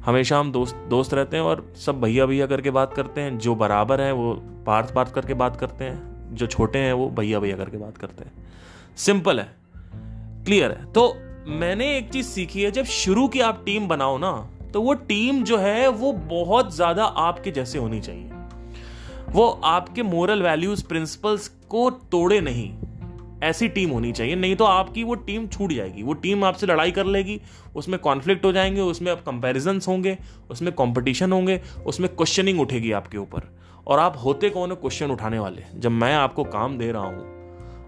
हमेशा 0.05 0.39
हम 0.39 0.53
दोस्त 0.53 0.77
दोस्त 0.91 1.15
रहते 1.15 1.37
हैं 1.37 1.45
और 1.45 1.73
सब 1.77 2.01
भैया 2.01 2.27
भैया 2.27 2.47
करके 2.47 2.71
बात 2.71 2.95
करते 2.95 3.21
हैं। 3.21 3.39
जो 3.39 3.55
बराबर 3.55 4.01
हैं, 4.01 4.13
वो 4.13 4.33
पार्थ 4.67 4.95
पार्थ 4.95 5.13
करके 5.13 5.35
बात 5.35 5.57
करते 5.57 5.85
हैं। 5.85 6.35
जो 6.35 6.47
छोटे 6.47 6.79
हैं, 6.79 6.93
वो 6.93 7.09
भैया 7.11 7.41
भैया 7.41 7.57
करके 7.57 7.77
बात 7.77 7.97
करते 7.97 8.25
हैं। 8.25 8.33
सिंपल 8.97 9.41
है, 9.41 9.49
क्लियर 10.45 10.73
है। 10.73 10.93
तो 10.93 11.15
मैंने 11.51 11.97
एक 11.99 12.11
चीज़ 12.11 12.27
सीखी 12.27 12.63
है, 12.63 12.71
जब 12.71 12.85
शुरू 12.85 13.27
की 13.29 13.41
आप 13.41 13.63
टीम 13.67 13.89
बनाओ 13.89 14.19
ना 14.19 14.33
तो 14.73 14.81
वो 14.83 14.95
टीम 14.95 15.43
जो 15.45 15.57
है, 15.59 15.89
वो 15.89 16.13
बहुत 16.13 16.75
ज़्यादा 16.75 17.05
आपके 17.05 17.51
जैसे 17.51 17.79
होनी 17.79 18.01
चाहिए। 18.01 18.31
वो 19.29 19.47
आपके 19.65 20.03
मोरल 20.03 20.43
वैल्यूज़, 20.43 20.85
प्रिंसिपल्स 20.87 21.49
को 21.69 21.91
तोड़े 21.91 22.41
नहीं। 22.41 22.73
ऐसी 23.45 23.69
टीम 23.69 23.91
होनी 23.91 24.13
चाहिए, 24.13 24.35
नहीं 24.37 24.57
तो 24.57 24.65
आपकी 24.65 25.05
वो 25.05 25.15
टीम 25.17 25.47
छूट 25.49 25.73
जाएगी। 25.73 26.03
वो 26.03 26.13
टीम 26.15 26.45
आपसे 26.45 26.67
लड़ाई 26.67 26.91
कर 26.91 27.07
लेगी, 27.07 27.41
उसमें 27.77 27.99
कॉन्फ्लिक्ट 28.01 28.45
हो 28.45 28.53
जाएँगे, 28.53 28.81
उसमें 28.83 29.13
आप 29.13 29.23
कंपेरिजन 29.27 29.81
होंगे, 29.89 30.17
उसमें 30.51 30.73
कॉम्पिटिशन 30.75 31.33
होंगे, 31.33 31.61
उसमें 31.87 32.09
क्वेश्चनिंग 32.09 32.61
उठेगी 32.61 32.93
आपके 32.93 33.19
ऊपर। 33.19 33.53
और 33.87 33.99
आप 33.99 34.17
होते 34.25 34.51
कौन 34.51 34.71
हो? 34.71 34.77
क्वेश्चन 34.77 35.11
उठाने 35.11 35.39
वाले। 35.39 35.63
जब 35.75 35.91
मैं 35.93 36.15
आपको 36.17 36.45
काम 36.45 36.79
दे 36.79 36.91
रहा 36.93 37.03
हूँ, 37.03 37.33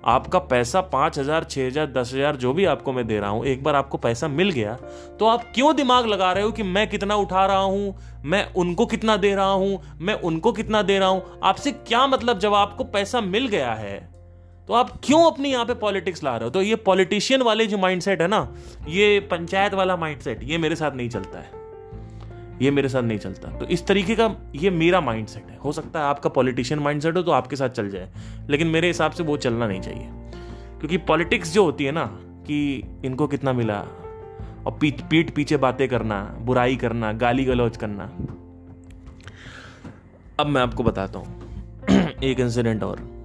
आपका 0.06 0.38
पैसा 0.40 0.80
पाँच 0.82 1.18
हज़ार, 1.18 1.44
छह 1.44 1.66
हज़ार, 1.66 1.86
दस 1.86 2.12
हज़ार, 2.14 2.36
जो 2.36 2.52
भी 2.52 2.64
आपको 2.64 2.92
मैं 2.92 3.06
दे 3.06 3.18
रहा 3.20 3.30
हूँ, 3.30 3.44
एक 3.46 3.62
बार 3.64 3.74
आपको 3.74 3.98
पैसा 3.98 4.28
मिल 4.28 4.50
गया 4.50 4.76
तो 5.18 5.26
आप 5.26 5.44
क्यों 5.54 5.74
दिमाग 5.76 6.06
लगा 6.06 6.32
रहे 6.32 6.44
हो 6.44 6.50
कि 6.52 6.62
मैं 6.62 6.86
कितना 6.88 7.14
उठा 7.16 7.46
रहा 7.46 7.58
हूँ, 7.58 7.96
मैं 8.24 8.44
उनको 8.54 8.86
कितना 8.86 9.16
दे 9.16 9.34
रहा 9.34 9.46
हूँ, 9.46 9.80
मैं 10.00 10.14
उनको 10.14 10.52
कितना 10.52 10.82
दे 10.82 10.98
रहा 10.98 11.08
हूँ? 11.08 11.22
आपसे 11.42 11.72
क्या 11.72 12.06
मतलब 12.06 12.38
जब 12.38 12.54
आपको 12.54 12.84
पैसा 12.84 13.20
मिल 13.20 13.46
गया 13.48 13.72
है? 13.72 14.15
तो 14.68 14.74
आप 14.74 15.00
क्यों 15.04 15.30
अपनी 15.30 15.52
यहाँ 15.52 15.64
पे 15.64 15.74
पॉलिटिक्स 15.74 16.24
ला 16.24 16.36
रहे 16.36 16.44
हो? 16.44 16.50
तो 16.50 16.62
ये 16.62 16.76
पॉलिटिशियन 16.76 17.42
वाले 17.42 17.66
जो 17.66 17.78
माइंडसेट 17.78 18.22
है 18.22 18.28
ना, 18.28 18.54
ये 18.88 19.20
पंचायत 19.20 19.74
वाला 19.74 19.96
माइंडसेट 19.96 20.42
ये 20.42 20.58
मेरे 20.58 20.76
साथ 20.76 20.90
नहीं 20.90 21.08
चलता 21.08 21.38
है। 21.38 21.66
ये 22.62 22.70
मेरे 22.70 22.88
साथ 22.88 23.02
नहीं 23.02 23.18
चलता। 23.18 23.58
तो 23.58 23.66
इस 23.66 23.86
तरीके 23.86 24.14
का 24.14 24.36
ये 24.54 24.70
मेरा 24.70 25.00
माइंड 25.00 25.26
सेट 25.26 25.46
है। 25.50 25.58
हो 25.58 25.72
सकता 25.72 26.00
है 26.00 26.06
आपका 26.06 26.30
पॉलिटिशियन 26.30 26.80
माइंड 26.80 27.02
सेट 27.02 27.16
हो 27.16 27.22
तो 27.22 27.30
आपके 27.30 27.56
साथ 27.56 27.68
चल 27.68 27.90
जाए, 27.90 28.10
लेकिन 28.50 28.66
मेरे 28.66 28.86
हिसाब 28.86 29.10
से 29.10 29.22
वो 29.22 29.36
चलना 29.36 29.66
नहीं 29.66 29.80
चाहिए। 29.80 30.08
क्योंकि 30.78 30.96
पॉलिटिक्स 30.96 31.54
जो 31.54 31.64
होती 31.64 31.84
है 31.84 31.92
ना, 31.92 32.04
कि 32.22 32.84
इनको 33.04 33.26
कितना 33.26 33.52
मिला, 33.52 33.80
और 34.66 34.78
पीठ 34.80 35.00
पीठ 35.00 35.30
पीछे 35.30 35.56
बातें 35.56 35.88
करना, 35.88 36.36
बुराई 36.40 36.76
करना, 36.76 37.12
गाली 37.12 37.44
गलौज 37.44 37.76
करना। 37.76 38.04
अब 40.40 40.46
मैं 40.46 40.62
आपको 40.62 40.82
बताता 40.82 41.18
हूँ। 41.18 41.56
एक 42.24 42.40
इंसिडेंट 42.40 42.82
और। 42.82 43.15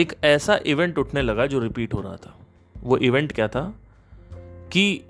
एक 0.00 0.16
ऐसा 0.24 0.60
इवेंट 0.66 0.98
उठने 0.98 1.22
लगा 1.22 1.46
जो 1.46 1.58
रिपीट 1.58 1.94
हो 1.94 2.00
रहा 2.00 2.16
था। 2.16 2.38
वो 2.82 2.96
इवेंट 2.96 3.32
क्या 3.32 3.48
था? 3.48 3.74
कि 4.72 5.02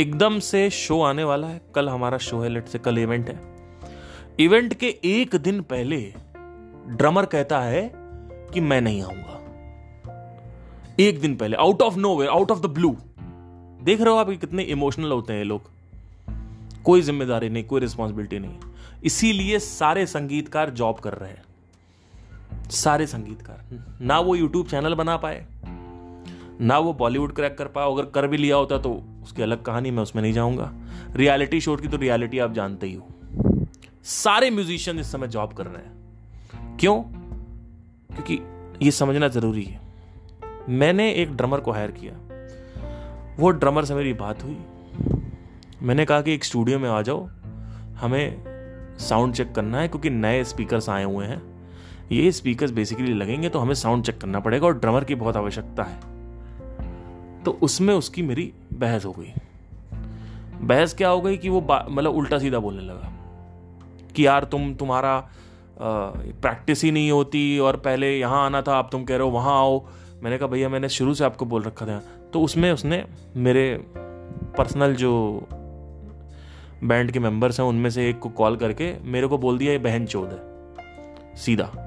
एकदम 0.00 0.38
से 0.38 0.70
शो 0.70 1.02
आने 1.02 1.24
वाला 1.24 1.46
है। 1.46 1.60
कल 1.74 1.88
हमारा 1.88 2.18
शो 2.18 2.40
है 2.40 2.48
लेट 2.48 2.66
से 2.66 2.78
कल 2.78 2.98
इवेंट 2.98 3.28
है। 3.28 3.40
इवेंट 4.40 4.74
के 4.74 4.98
एक 5.04 5.36
दिन 5.36 5.60
पहले 5.60 6.14
ड्रमर 6.86 7.26
कहता 7.26 7.60
है 7.60 7.92
कि 8.54 8.60
मैं 8.60 8.80
नहीं 8.80 9.02
आऊँगा। 9.02 9.32
एक 11.00 11.20
दिन 11.20 11.36
पहले 11.36 11.56
out 11.56 11.82
of 11.82 11.96
no 11.96 12.16
way 12.16 12.26
out 12.26 12.50
of 12.50 12.60
the 12.60 12.66
blue 12.66 12.96
देख 13.82 14.00
रहे 14.00 14.10
हो 14.10 14.16
आप 14.16 14.30
कितने 14.30 14.62
इमोशनल 14.62 15.12
होते 15.12 15.32
हैं 15.32 15.44
लोग। 15.44 15.62
कोई 16.84 17.00
ज़िम्मेदारी 17.00 17.48
नहीं, 17.48 17.64
कोई 17.64 17.80
रिस्पॉन्सिबिलिटी 17.80 18.38
नहीं। 18.38 18.58
इसीलिए 19.04 19.58
सारे 19.58 20.06
संगीतकार 20.06 20.70
जॉब 20.70 20.98
कर 20.98 21.12
रहे 21.12 21.30
हैं। 21.30 21.45
सारे 22.70 23.06
संगीतकार। 23.06 23.98
ना 24.00 24.18
वो 24.20 24.34
यूट्यूब 24.36 24.66
चैनल 24.66 24.94
बना 24.94 25.16
पाए, 25.16 25.46
ना 26.60 26.78
वो 26.78 26.92
बॉलीवुड 26.92 27.34
क्रैक 27.34 27.58
कर 27.58 27.66
पाओ 27.66 27.96
अगर 27.96 28.10
कर 28.10 28.26
भी 28.26 28.36
लिया 28.36 28.56
होता 28.56 28.78
तो 28.78 29.02
उसकी 29.22 29.42
अलग 29.42 29.62
कहानी 29.62 29.90
मैं 29.90 30.02
उसमें 30.02 30.22
नहीं 30.22 30.32
जाऊँगा। 30.32 30.72
रियलिटी 31.16 31.60
शो 31.60 31.76
की 31.76 31.88
तो 31.88 31.96
रियलिटी 31.96 32.38
आप 32.38 32.52
जानते 32.52 32.86
ही 32.86 32.94
हो। 32.94 33.08
सारे 34.04 34.50
म्यूजिशियन 34.50 34.98
इस 34.98 35.12
समय 35.12 35.28
जॉब 35.28 35.52
कर 35.52 35.66
रहे 35.66 35.84
हैं। 35.84 36.76
क्यों? 36.76 37.02
क्योंकि 38.14 38.40
ये 38.82 38.90
समझना 38.90 39.28
ज़रूरी 39.28 39.64
है। 39.64 39.80
मैंने 40.68 41.12
एक 41.12 41.36
ड्रमर 41.36 41.60
को 41.60 41.72
हायर 41.72 41.90
किया। 41.90 42.14
वो 43.38 43.50
ड्रमर 43.50 43.84
से 43.84 43.94
मेरी 43.94 44.12
बात 44.12 44.44
हुई। 44.44 44.58
मैंने 45.82 46.04
कहा 46.04 46.20
कि 46.20 46.34
एक 46.34 46.44
स्टूडियो 46.44 46.78
में 46.78 46.88
आ 46.90 47.02
जाओ, 47.02 47.26
हमें 47.96 48.44
साउंड 48.98 49.34
चेक 49.34 49.54
करना 49.54 49.80
है, 49.80 49.88
क्योंकि 49.88 50.10
नए 50.10 50.44
स्पीकर्स 50.44 50.88
आए 50.88 51.04
हुए 51.04 51.26
हैं। 51.26 51.55
ये 52.12 52.30
स्पीकर्स 52.32 52.70
बेसिकली 52.70 53.12
लगेंगे 53.14 53.48
तो 53.48 53.58
हमें 53.58 53.74
साउंड 53.74 54.04
चेक 54.04 54.18
करना 54.18 54.40
पड़ेगा 54.40 54.66
और 54.66 54.78
ड्रमर 54.78 55.04
की 55.04 55.14
बहुत 55.14 55.36
आवश्यकता 55.36 55.82
है। 55.82 57.42
तो 57.44 57.58
उसमें 57.62 57.92
उसकी 57.94 58.22
मेरी 58.22 58.52
बहस 58.72 59.04
हो 59.04 59.14
गई। 59.18 59.32
बहस 60.60 60.94
क्या 60.94 61.08
हो 61.08 61.20
गई 61.20 61.36
कि 61.36 61.48
वो 61.48 61.60
मतलब 61.62 62.12
उल्टा 62.12 62.38
सीधा 62.38 62.58
बोलने 62.58 62.82
लगा 62.82 63.12
कि 64.16 64.26
यार 64.26 64.44
तुम, 64.44 64.74
तुम्हारा 64.74 65.18
प्रैक्टिस 65.78 66.82
ही 66.84 66.90
नहीं 66.90 67.10
होती 67.10 67.58
और 67.58 67.76
पहले 67.76 68.18
यहाँ 68.18 68.44
आना 68.46 68.62
था, 68.62 68.78
अब 68.78 68.88
तुम 68.92 69.04
कह 69.04 69.16
रहे 69.16 69.24
हो 69.24 69.30
वहाँ 69.30 69.54
आओ। 69.54 69.84
मैंने 70.22 70.38
कहा, 70.38 70.48
भैया, 70.48 70.68
मैंने 70.68 70.88
शुरू 70.88 71.14
से 71.14 71.24
आपको 71.24 71.44
बोल 71.44 71.62
रखा 71.62 71.86
था 71.86 72.02
तो 72.32 72.40
उसमें 72.42 72.70
उसने 72.72 73.04
मेरे 73.36 73.84
पर्सनल 74.58 74.94
जो 74.94 75.46
बैंड 76.84 77.10
के 77.10 77.18
मेंबर्स 77.18 77.60
हैं, 77.60 77.66
उनमें 77.66 77.90
से 77.90 78.08
एक 78.10 78.18
को 78.18 78.28
कॉल 78.28 78.56
करके 78.56 78.92
मेरे 79.04 79.26
को 79.26 79.38
बोल 79.38 79.58
दिया, 79.58 79.72
ये 79.72 79.78
बहन 79.78 80.06
चौध 80.06 80.28
है। 80.28 81.34
सीधा। 81.36 81.85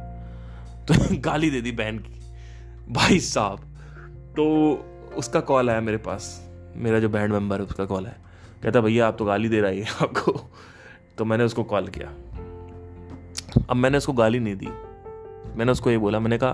तो 0.92 0.96
गाली 1.12 1.50
दे 1.50 1.62
दी 1.62 1.72
बहन 1.72 1.98
की। 1.98 2.20
भाई 2.90 3.20
साहब 3.20 3.60
तो 4.30 4.74
उसका 5.16 5.40
कॉल 5.40 5.70
आया 5.70 5.82
मेरे 5.82 5.98
पास। 5.98 6.50
मेरा 6.76 7.00
जो 7.00 7.10
बैंड 7.10 7.34
मेंबर 7.34 7.58
है, 7.58 7.66
उसका 7.66 7.86
कॉल 7.86 8.06
है 8.06 8.16
कहता, 8.64 8.82
भैया, 8.82 9.08
आप 9.08 9.16
तो 9.20 9.26
गाली 9.26 9.50
दे 9.50 9.62
रही 9.62 9.80
है 9.80 9.86
आपको। 10.02 10.52
तो 11.18 11.26
मैंने 11.26 11.44
उसको 11.44 11.64
कॉल 11.64 11.88
किया। 11.88 12.08
अब 13.70 13.76
मैंने 13.76 13.98
उसको 13.98 14.14
गाली 14.14 14.40
नहीं 14.40 14.56
दी। 14.56 14.68
मैंने 15.56 15.72
उसको 15.72 15.92
ये 15.92 15.98
बोला, 15.98 16.20
मैंने 16.20 16.38
कहा, 16.44 16.52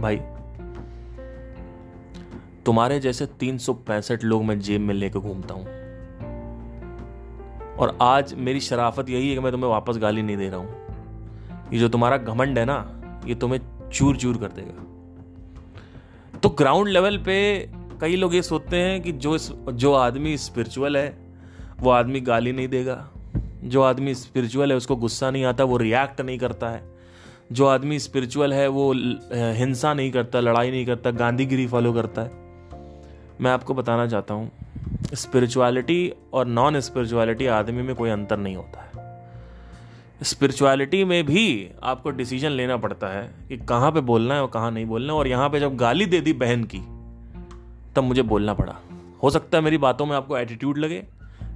भाई, 0.00 0.16
तुम्हारे 2.66 3.00
जैसे 3.00 3.26
तीन 3.26 3.58
सौ 3.58 3.74
पैंसठ 3.74 4.24
लोग 4.24 4.44
मैं 4.44 4.60
जेब 4.60 4.80
में 4.80 4.94
लेकर 4.94 5.18
घूमता 5.18 5.54
हूँ। 5.54 5.64
और 7.76 7.98
आज 8.02 8.34
मेरी 8.34 8.60
शराफत 8.60 9.08
यही 9.08 9.28
है 9.28 9.34
कि 9.34 9.40
मैं 9.40 9.52
तुम्हें 9.52 9.70
वापस 9.70 9.98
गाली 9.98 10.22
नहीं 10.22 10.36
दे 10.36 10.48
रहा 10.48 10.58
हूँ। 10.58 10.86
ये 11.72 11.78
जो 11.78 11.88
तुम्हारा 11.88 12.16
घमंड 12.16 12.58
है 12.58 12.64
ना, 12.64 13.02
ये 13.26 13.34
तुम्हें 13.34 13.75
चूर 13.92 14.16
चूर 14.16 14.36
कर 14.36 14.48
देगा। 14.48 16.38
तो 16.38 16.48
ग्राउंड 16.48 16.88
लेवल 16.88 17.18
पे 17.18 17.36
कई 18.00 18.16
लोग 18.16 18.34
ये 18.34 18.42
सोचते 18.42 18.76
हैं 18.76 19.00
कि 19.02 19.12
जो 19.12 19.38
जो 19.72 19.92
आदमी 19.92 20.36
स्पिरिचुअल 20.38 20.96
है, 20.96 21.18
वो 21.80 21.90
आदमी 21.90 22.20
गाली 22.20 22.52
नहीं 22.52 22.68
देगा। 22.68 23.08
जो 23.64 23.82
आदमी 23.82 24.14
स्पिरिचुअल 24.14 24.70
है, 24.70 24.76
उसको 24.76 24.96
गुस्सा 24.96 25.30
नहीं 25.30 25.44
आता, 25.44 25.64
वो 25.64 25.76
रिएक्ट 25.76 26.20
नहीं 26.20 26.38
करता 26.38 26.68
है। 26.68 26.82
जो 27.52 27.66
आदमी 27.66 27.98
स्पिरिचुअल 27.98 28.52
है, 28.52 28.68
वो 28.68 28.92
हिंसा 29.32 29.94
नहीं 29.94 30.10
करता, 30.12 30.40
लड़ाई 30.40 30.70
नहीं 30.70 30.86
करता, 30.86 31.10
गांधीगिरी 31.10 31.66
फॉलो 31.66 31.92
करता 31.92 32.22
है। 32.22 32.30
मैं 33.40 33.50
आपको 33.50 33.74
बताना 33.74 34.06
चाहता 34.06 34.34
हूँ 34.34 34.50
स्पिरिचुअलिटी 35.14 36.12
और 36.32 36.46
नॉन 36.46 36.80
स्पिरिचुअलिटी 36.80 37.46
आदमी 37.46 37.82
में 37.82 37.94
कोई 37.96 38.10
अंतर 38.10 38.36
नहीं 38.36 38.56
होता 38.56 38.80
है। 38.80 38.85
स्पिरिचुअलिटी 40.20 41.02
में 41.04 41.24
भी 41.26 41.70
आपको 41.82 42.10
डिसीज़न 42.10 42.50
लेना 42.50 42.76
पड़ता 42.76 43.08
है 43.08 43.22
कि 43.48 43.56
कहाँ 43.58 43.90
पे 43.92 44.00
बोलना 44.02 44.34
है 44.34 44.42
और 44.42 44.48
कहाँ 44.48 44.70
नहीं 44.70 44.86
बोलना 44.86 45.12
है। 45.12 45.18
और 45.18 45.28
यहाँ 45.28 45.48
पे 45.50 45.60
जब 45.60 45.76
गाली 45.76 46.06
दे 46.06 46.20
दी 46.20 46.32
बहन 46.34 46.64
की, 46.64 46.78
तब 47.96 48.04
मुझे 48.04 48.22
बोलना 48.24 48.54
पड़ा। 48.54 48.74
हो 49.22 49.30
सकता 49.30 49.58
है 49.58 49.64
मेरी 49.64 49.78
बातों 49.78 50.06
में 50.06 50.14
आपको 50.16 50.38
एटीट्यूड 50.38 50.78
लगे, 50.78 51.02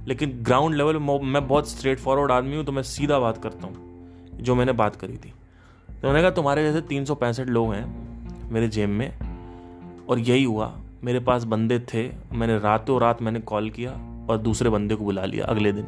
लेकिन 0.07 0.31
ग्राउंड 0.43 0.75
लेवल 0.75 0.97
मैं 0.97 1.47
बहुत 1.47 1.69
स्ट्रेट 1.69 1.99
फॉरवर्ड 1.99 2.31
आदमी 2.31 2.55
हूँ 2.55 2.63
तो 2.65 2.71
मैं 2.71 2.83
सीधा 2.83 3.19
बात 3.19 3.41
करता 3.43 3.67
हूँ, 3.67 3.75
जो 4.33 4.55
मैंने 4.55 4.71
बात 4.73 4.95
करी 4.95 5.13
थी। 5.15 5.33
तो 5.89 6.07
मैंने 6.07 6.21
कहा, 6.21 6.31
तुम्हारे 6.31 6.63
जैसे 6.63 6.81
तीन 6.83 7.05
सौ 7.05 7.15
पैंसठ 7.15 7.47
लोग 7.47 7.73
हैं 7.73 8.49
मेरे 8.51 8.67
जेब 8.67 8.89
में, 8.89 9.11
और 10.07 10.19
यही 10.19 10.43
हुआ। 10.43 10.71
मेरे 11.03 11.19
पास 11.19 11.43
बंदे 11.45 11.79
थे, 11.93 12.07
मैंने 12.33 12.57
रातों 12.59 12.99
रात 13.01 13.21
मैंने 13.21 13.39
कॉल 13.41 13.69
किया 13.69 13.91
और 14.29 14.37
दूसरे 14.39 14.69
बंदे 14.69 14.95
को 14.95 15.03
बुला 15.03 15.25
लिया 15.25 15.45
अगले 15.45 15.71
दिन। 15.71 15.87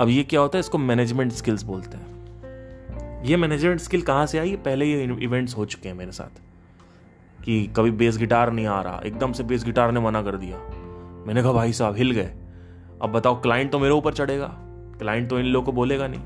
अब 0.00 0.08
ये 0.08 0.22
क्या 0.22 0.40
होता 0.40 0.58
है, 0.58 0.60
इसको 0.60 0.78
मैनेजमेंट 0.78 1.32
स्किल्स 1.32 1.62
बोलते 1.62 1.96
हैं। 1.96 3.24
ये 3.24 3.36
मैनेजमेंट 3.36 3.80
स्किल 3.80 4.02
कहाँ 4.02 4.26
से 4.26 4.38
आई? 4.38 4.56
पहले 4.56 4.86
ये 4.86 5.16
इवेंट्स 5.20 5.56
हो 5.56 5.64
चुके 5.64 5.88
हैं 5.88 5.96
मेरे 5.96 6.12
साथ। 6.12 6.40
कि 7.44 7.66
कभी 7.66 7.90
बेस 7.90 8.16
गिटार 8.16 8.52
नहीं 8.52 8.66
आ 8.66 8.82
रहा, 8.82 9.00
एकदम 9.04 9.32
से 9.32 9.42
बेस 9.42 9.64
गिटार 9.64 9.92
ने 9.92 10.00
मना 10.00 10.22
कर 10.22 10.36
दिया। 10.36 10.58
मैंने 11.26 11.42
कहा, 11.42 11.52
भाई 11.52 11.72
साहब, 11.72 11.96
हिल 11.96 12.10
गए। 12.10 12.34
अब 13.02 13.10
बताओ 13.12 13.40
क्लाइंट 13.40 13.72
तो 13.72 13.78
मेरे 13.78 13.92
ऊपर 13.92 14.12
चढ़ेगा। 14.12 14.56
क्लाइंट 14.98 15.30
तो 15.30 15.38
इन 15.38 15.46
लोगों 15.46 15.66
को 15.66 15.72
बोलेगा 15.72 16.08
नहीं। 16.10 16.22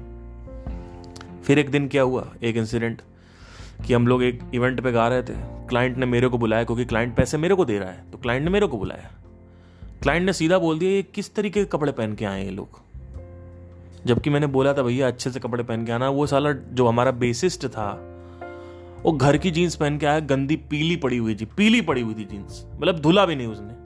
फिर 1.43 1.59
एक 1.59 1.71
दिन 1.71 1.89
क्या 1.89 2.03
हुआ? 2.03 2.33
एक 2.43 2.57
इंसिडेंट 2.57 3.03
कि 3.87 3.95
हम 3.95 4.07
लोग 4.07 4.23
एक 4.23 4.43
इवेंट 4.55 4.81
पे 4.81 4.93
गा 4.93 5.09
रहे 5.09 5.23
थे। 5.23 5.35
क्लाइंट 5.69 5.97
ने 5.97 6.07
मेरे 6.07 6.29
को 6.29 6.39
बुलाया, 6.39 6.65
क्योंकि 6.65 6.85
क्लाइंट 6.85 7.15
पैसे 7.15 7.39
मेरे 7.39 7.55
को 7.55 7.65
दे 7.65 7.79
रहा 7.79 7.91
है। 7.91 8.11
तो 8.13 8.19
क्लाइंट 8.19 8.45
ने 8.45 8.51
मेरे 8.51 8.67
को 8.67 8.79
बुलाया। 8.79 9.11
क्लाइंट 10.03 10.27
ने 10.27 10.33
सीधा 10.33 10.59
बोल 10.59 10.79
दिया, 10.79 10.91
ये 10.91 11.03
किस 11.03 11.35
तरीके 11.35 11.61
के 11.61 11.67
कपड़े 11.67 11.93
पहन 11.93 12.15
के 12.15 12.25
आए 12.25 12.45
ये 12.45 12.51
लोग? 12.51 12.84
जबकि 14.07 14.31
मैंने 14.31 14.47
बोला 14.47 14.75
था, 14.75 14.83
भैया, 14.83 15.07
अच्छे 15.07 15.31
से 15.31 15.41
कपड़े 15.41 15.65
पहन 15.65 15.87
के 15.87 15.93
आना। 15.93 16.09
वो 16.09 16.27
साला 16.27 16.53
जो 16.53 16.87
हमारा 16.87 17.11
बेसिस्ट 17.11 17.67
था, 17.67 18.11
वो 19.03 19.13
घर 19.13 19.37
की 19.37 19.51
जीन्स 19.51 19.77
पहन 19.77 19.99
के 19.99 20.07
आया, 20.07 20.21
गंदी 20.21 20.57
पीली 20.57 20.97
पड़ी 20.97 21.17
हुई 21.17 21.35
थी, 21.35 21.45
पीली 21.45 21.81
पड़ी 21.81 22.01
हुई 22.01 22.15
थी 22.15 22.25
जीन्स 22.25 22.67
मतलब 22.75 22.99
धुला 22.99 23.27
भी 23.27 23.37
नहीं 23.37 23.47
उसने। 23.47 23.85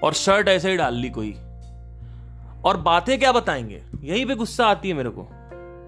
और 0.00 0.12
शर्ट 0.12 0.48
ऐसे 0.48 0.70
ही 0.70 0.76
डाल 0.76 0.94
ली 0.94 1.10
कोई। 1.10 1.32
और 2.64 2.76
बातें 2.76 3.18
क्या 3.18 3.32
बताएँगे? 3.32 3.82
यही 4.00 4.24
पे 4.24 4.34
गुस्सा 4.34 4.66
आती 4.66 4.88
है 4.88 4.94
मेरे 4.94 5.10
को। 5.10 5.22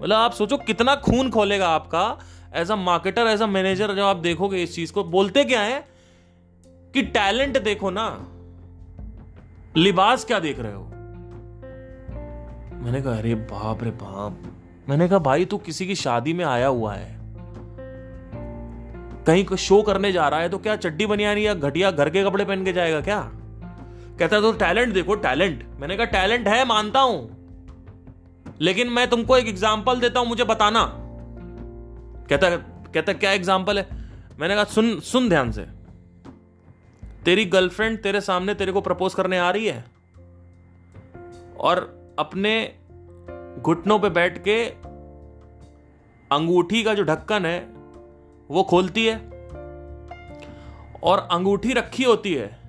मतलब 0.03 0.15
आप 0.15 0.31
सोचो 0.31 0.57
कितना 0.57 0.95
खून 0.95 1.29
खोलेगा 1.29 1.67
आपका 1.67 2.19
as 2.53 2.71
a 2.71 2.75
marketer 2.75 3.21
as 3.21 3.41
a 3.41 3.47
manager 3.47 3.95
जब 3.95 4.01
आप 4.01 4.17
देखोगे 4.17 4.63
इस 4.63 4.75
चीज़ 4.75 4.93
को। 4.93 5.03
बोलते 5.03 5.43
क्या 5.43 5.61
है 5.61 5.87
कि 6.93 7.01
टैलेंट 7.01 7.63
देखो 7.63 7.89
ना, 7.89 8.27
लिबास 9.77 10.25
क्या 10.25 10.39
देख 10.39 10.59
रहे 10.59 10.73
हो? 10.73 10.88
मैंने 12.79 13.01
कहा, 13.01 13.13
अरे 13.13 13.35
बाप 13.35 13.83
रे 13.83 13.91
बाप। 13.91 14.43
मैंने 14.89 15.07
कहा, 15.09 15.19
भाई, 15.19 15.45
तू 15.45 15.57
किसी 15.57 15.87
की 15.87 15.95
शादी 15.95 16.33
में 16.33 16.45
आया 16.45 16.67
हुआ 16.67 16.93
है। 16.93 17.17
कहीं 19.27 19.55
शो 19.57 19.81
करने 19.81 20.11
जा 20.11 20.27
रहा 20.27 20.39
है 20.39 20.49
तो 20.49 20.57
क्या 20.57 20.75
चड्डी 20.75 21.05
बनियानी 21.05 21.45
या 21.45 21.53
घटिया 21.53 21.91
घर 21.91 22.09
के 22.09 22.23
कपड़े 22.23 22.45
पहन 22.45 22.63
के 22.65 22.73
जाएगा 22.73 23.01
क्या? 23.01 23.19
कहता 24.19 24.39
तो 24.41 24.51
टैलेंट 24.53 24.93
देखो 24.93 25.15
टैलेंट 25.15 25.63
मैंने 25.79 25.97
कहा 25.97 26.05
टैलेंट 26.05 26.47
है, 26.47 26.65
मानता 26.65 26.99
हूँ। 26.99 28.55
लेकिन 28.61 28.89
मैं 28.89 29.07
तुमको 29.09 29.37
एक 29.37 29.47
एग्ज़ाम्पल 29.47 29.99
देता 29.99 30.19
हूँ, 30.19 30.27
मुझे 30.27 30.43
बताना। 30.43 30.85
कहता 32.29 32.49
कहता 32.89 33.13
क्या 33.13 33.31
एग्ज़ाम्पल 33.31 33.77
है? 33.77 33.87
मैंने 34.39 34.55
कहा, 34.55 34.63
सुन 34.63 34.99
सुन 34.99 35.29
ध्यान 35.29 35.51
से। 35.51 35.65
तेरी 37.25 37.45
गर्लफ्रेंड 37.45 38.01
तेरे 38.01 38.21
सामने 38.21 38.53
तेरे 38.53 38.71
को 38.71 38.81
प्रपोज 38.81 39.13
करने 39.13 39.37
आ 39.37 39.49
रही 39.49 39.67
है। 39.67 39.85
और 41.59 41.98
अपने 42.19 42.75
घुटनों 43.61 43.99
पे 43.99 44.09
बैठ 44.09 44.43
के 44.43 44.65
अंगूठी 46.31 46.83
का 46.83 46.93
जो 46.93 47.03
ढक्कन 47.03 47.45
है, 47.45 47.59
वो 48.51 48.63
खोलती 48.63 49.05
है 49.05 49.17
और 51.03 51.27
अंगूठी 51.31 51.73
रखी 51.73 52.03
होती 52.03 52.33
है, 52.33 52.59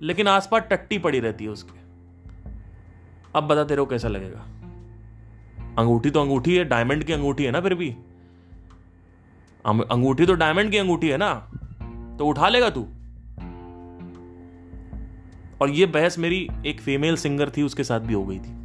लेकिन 0.00 0.28
आसपास 0.28 0.62
टट्टी 0.62 0.98
पड़ी 0.98 1.20
रहती 1.20 1.44
है 1.44 1.50
उसके। 1.50 1.80
अब 3.36 3.44
बता 3.44 3.64
तेरे 3.64 3.80
को 3.80 3.86
कैसा 3.86 4.08
लगेगा? 4.08 4.38
अंगूठी 5.78 6.10
तो 6.10 6.20
अंगूठी 6.20 6.56
है 6.56 6.64
डायमंड 6.64 7.04
की 7.04 7.12
अंगूठी 7.12 7.44
है 7.44 7.50
ना 7.50 7.60
फिर 7.60 7.74
भी? 7.74 7.90
अंगूठी 9.66 10.26
तो 10.26 10.34
डायमंड 10.34 10.70
की 10.70 10.78
अंगूठी 10.78 11.08
है 11.08 11.16
ना? 11.16 11.34
तो 12.18 12.26
उठा 12.26 12.48
लेगा 12.48 12.70
तू। 12.70 12.82
और 15.60 15.70
ये 15.70 15.86
बहस 15.86 16.18
मेरी 16.18 16.48
एक 16.66 16.80
फीमेल 16.80 17.16
सिंगर 17.16 17.50
थी, 17.50 17.62
उसके 17.62 17.84
साथ 17.84 18.00
भी 18.00 18.14
हो 18.14 18.24
गई 18.26 18.38
थी। 18.38 18.61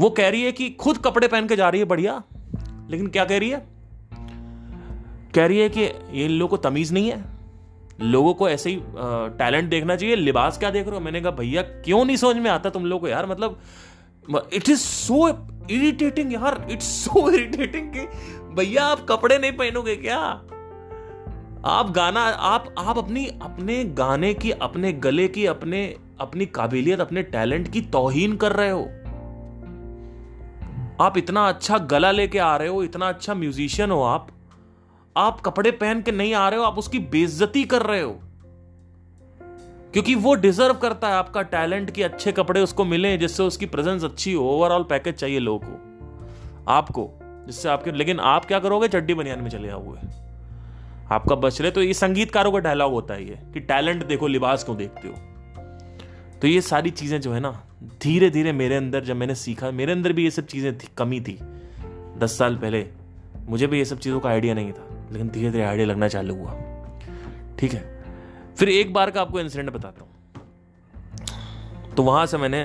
वो 0.00 0.10
कह 0.10 0.28
रही 0.28 0.42
है 0.42 0.52
कि 0.52 0.68
खुद 0.70 0.98
कपड़े 0.98 1.28
पहन 1.28 1.46
के 1.46 1.56
जा 1.56 1.68
रही 1.68 1.80
है 1.80 1.86
बढ़िया, 1.86 2.22
लेकिन 2.90 3.06
क्या 3.06 3.24
कह 3.24 3.38
रही 3.38 3.50
है? 3.50 3.66
कह 5.34 5.46
रही 5.46 5.58
है 5.58 5.68
कि 5.68 5.82
ये 6.12 6.28
लोगों 6.28 6.48
को 6.48 6.56
तमीज 6.68 6.92
नहीं 6.92 7.10
है। 7.10 7.24
लोगों 8.00 8.32
को 8.34 8.48
ऐसे 8.48 8.70
ही 8.70 8.80
टैलेंट 9.38 9.68
देखना 9.70 9.96
चाहिए। 9.96 10.16
लिबास 10.16 10.58
क्या 10.58 10.70
देख 10.70 10.86
रहे 10.86 10.94
हो? 10.94 11.00
मैंने 11.00 11.20
कहा, 11.20 11.30
भैया, 11.30 11.62
क्यों 11.62 12.04
नहीं 12.04 12.16
समझ 12.16 12.36
में 12.36 12.50
आता 12.50 12.70
तुम 12.70 12.86
लोग 12.86 13.00
को 13.00 13.08
यार? 13.08 13.26
मतलब 13.26 13.58
इट 14.52 14.68
इज़ 14.68 14.78
सो 14.78 15.28
इरिटेटिंग 15.70 16.32
यार 16.32 16.66
इट्स 16.70 16.86
सो 17.04 17.30
इरिटेटिंग 17.30 17.90
कि, 17.90 18.00
भैया, 18.54 18.84
आप 18.84 19.06
कपड़े 19.08 19.38
नहीं 19.38 19.52
पहनोगे 19.52 19.96
क्या? 19.96 20.18
आप 21.66 21.90
गाना, 21.90 22.20
आप 22.20 22.74
आप 22.78 22.98
अपनी, 22.98 23.26
अपने 23.42 23.84
गाने 23.84 24.34
की, 24.34 24.50
अपने 24.50 24.92
गले 24.92 25.28
की, 25.28 25.46
अपने, 25.46 25.84
अपनी 26.20 26.46
काबिलियत, 26.46 27.00
अपने 27.00 27.22
टैलेंट 27.22 27.72
की 27.72 27.80
तोहीन 27.80 28.36
कर 28.36 28.52
रहे 28.52 28.70
हो। 28.70 28.88
आप 31.00 31.18
इतना 31.18 31.48
अच्छा 31.48 31.78
गला 31.78 32.10
लेके 32.10 32.38
आ 32.38 32.56
रहे 32.56 32.68
हो, 32.68 32.82
इतना 32.82 33.08
अच्छा 33.08 33.34
म्यूजिशियन 33.34 33.90
हो 33.90 34.02
आप। 34.02 34.28
आप 35.16 35.40
कपड़े 35.40 35.70
पहन 35.70 36.02
के 36.02 36.12
नहीं 36.12 36.34
आ 36.34 36.48
रहे 36.48 36.58
हो, 36.58 36.64
आप 36.64 36.78
उसकी 36.78 36.98
बेइज्जती 36.98 37.64
कर 37.64 37.82
रहे 37.82 38.00
हो। 38.00 38.20
क्योंकि 39.92 40.14
वो 40.14 40.34
डिजर्व 40.34 40.74
करता 40.74 41.08
है 41.08 41.14
आपका 41.14 41.42
टैलेंट 41.42 41.90
कि 41.90 42.02
अच्छे 42.02 42.32
कपड़े 42.32 42.60
उसको 42.60 42.84
मिले, 42.84 43.18
जिससे 43.18 43.42
उसकी 43.42 43.66
प्रेजेंस 43.66 44.04
अच्छी 44.04 44.32
हो, 44.32 44.44
ओवरऑल 44.44 44.82
पैकेज 44.82 45.14
चाहिए 45.14 45.38
लोगों 45.38 45.58
को। 45.58 45.82
आपको, 46.68 47.10
जिससे 47.22 47.68
आपके, 47.68 47.92
लेकिन 47.92 48.20
आप 48.20 48.44
क्या 48.44 48.58
करोगे? 48.58 48.88
चड्डी 48.88 49.14
बनियान 49.14 49.40
में 49.40 49.50
चले 49.50 49.68
जाओगे 49.68 50.26
आपका 51.14 51.34
बच 51.34 51.60
रहे 51.60 51.70
तो 51.70 51.82
ये 51.82 51.94
संगीतकारों 51.94 52.52
का 52.52 52.58
डायलॉग 52.58 52.92
होता 52.92 53.14
है 53.14 53.28
ये, 53.28 53.38
कि 53.54 53.60
टैलेंट 53.60 54.06
देखो, 54.06 54.26
लिबास 54.26 54.64
क्यों 54.64 54.76
देखते 54.76 55.08
हो? 55.08 55.14
तो 56.42 56.48
ये 56.48 56.60
सारी 56.60 56.90
चीज़ें 56.90 57.20
जो 57.20 57.32
है 57.32 57.40
ना 57.40 57.50
धीरे 58.02 58.30
धीरे 58.30 58.52
मेरे 58.52 58.76
अंदर 58.76 59.04
जब 59.04 59.16
मैंने 59.16 59.34
सीखा, 59.34 59.70
मेरे 59.70 59.92
अंदर 59.92 60.12
भी 60.12 60.24
ये 60.24 60.30
सब 60.30 60.46
चीज़ें 60.46 60.78
थी, 60.78 60.88
कमी 60.98 61.20
थी। 61.20 61.38
दस 62.18 62.38
साल 62.38 62.56
पहले 62.56 62.86
मुझे 63.48 63.66
भी 63.66 63.78
ये 63.78 63.84
सब 63.84 63.98
चीज़ों 63.98 64.20
का 64.20 64.28
आइडिया 64.28 64.54
नहीं 64.54 64.72
था, 64.72 65.08
लेकिन 65.12 65.28
धीरे 65.28 65.50
धीरे 65.50 65.64
आइडिया 65.64 65.86
लगना 65.86 66.08
चालू 66.08 66.34
हुआ। 66.34 66.54
ठीक 67.58 67.72
है? 67.72 67.84
फिर 68.58 68.68
एक 68.68 68.92
बार 68.92 69.10
का 69.10 69.20
आपको 69.20 69.40
इंसिडेंट 69.40 69.70
बताता 69.70 70.04
हूँ। 70.04 70.10
तो 71.94 72.02
वहाँ 72.02 72.26
से 72.26 72.38
मैंने 72.38 72.60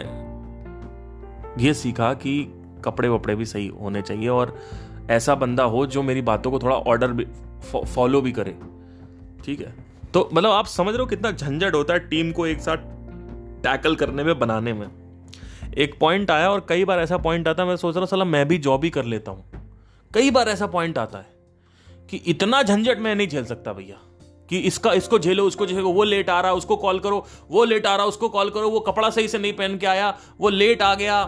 ये 1.64 1.74
सीखा 1.74 2.14
कि 2.14 2.44
कपड़े 2.86 3.10
वपड़े 3.10 3.36
भी 3.36 3.46
सही 3.46 3.68
होने 3.68 4.02
चाहिए 4.02 4.28
और 4.28 4.58
ऐसा 5.10 5.36
बंदा 5.36 5.64
हो 5.64 5.86
जो 5.86 6.04
मेरी 6.04 6.22
बातों 6.22 6.52
को 6.52 6.60
थोड़ा 6.60 6.76
ऑर्डर 6.76 7.12
भी 7.12 7.26
फॉलो 7.72 8.22
भी 8.22 8.32
करे। 8.32 8.56
ठीक 9.46 9.60
है? 9.60 9.74
तो 10.14 10.30
मतलब 10.34 10.50
आप 10.50 10.66
समझ 10.66 10.88
रहे 10.88 11.00
हो 11.00 11.06
कितना 11.06 11.32
झंझट 11.32 11.74
होता 11.74 11.94
है 11.94 12.00
टीम 12.00 12.32
को 12.32 12.48
एक 12.48 12.60
साथ 12.60 12.78
टैकल 13.64 13.96
करने 13.96 14.24
में, 14.24 14.40
बनाने 14.40 14.74
में। 14.74 14.88
एक 15.78 16.00
पॉइंट 16.00 16.32
आया 16.32 16.52
और 16.52 16.66
कई 16.70 16.86
बार 16.86 17.00
ऐसा 17.00 17.18
पॉइंट 17.18 17.48
आता 17.48 17.64
है, 17.64 17.70
मैं 17.70 17.76
सोच 17.76 17.96
रहा 17.96 18.00
हूँ, 18.00 18.08
सला 18.08 18.26
मैं 18.26 18.48
भी 18.48 18.58
जॉब 18.58 18.84
ही 18.84 18.90
कर 18.90 19.06
लेता 19.06 19.32
हूँ। 19.32 19.52
कई 20.14 20.32
बार 20.32 20.50
ऐसा 20.50 20.68
पॉइंट 20.68 20.98
आता 20.98 21.18
है 21.18 21.26
कि 22.10 22.18
इतना 22.18 22.64
झंझट 22.64 22.98
मैं 22.98 23.16
नहीं 23.16 23.28
झेल 23.28 23.46
सकता 23.46 23.74
भैया, 23.74 23.98
कि 24.50 24.58
इसका, 24.58 24.94
इसको 24.94 25.20
झेलो, 25.20 25.44
उसको 25.44 25.66
झेलो, 25.66 25.90
वो 25.90 26.04
लेट 26.04 26.30
आ 26.30 26.42
रहा 26.42 26.52
है 26.52 26.58
उसको 26.58 26.76
कॉल 26.76 27.00
करो, 27.00 27.26
वो 27.50 27.64
लेट 27.64 27.86
आ 27.86 27.96
रहा, 27.96 28.06
उसको 28.06 28.30
कॉल 28.30 28.50
करो, 28.50 28.70
वो 28.70 28.80
कपड़ा 28.80 29.10
सही 29.10 29.28
से 29.28 29.38
नहीं 29.38 29.54
पहन 29.54 29.78
के 29.78 29.86
आया, 29.86 30.18
वो 30.40 30.50
लेट 30.50 30.82
आ 30.82 30.96
गया, 30.96 31.24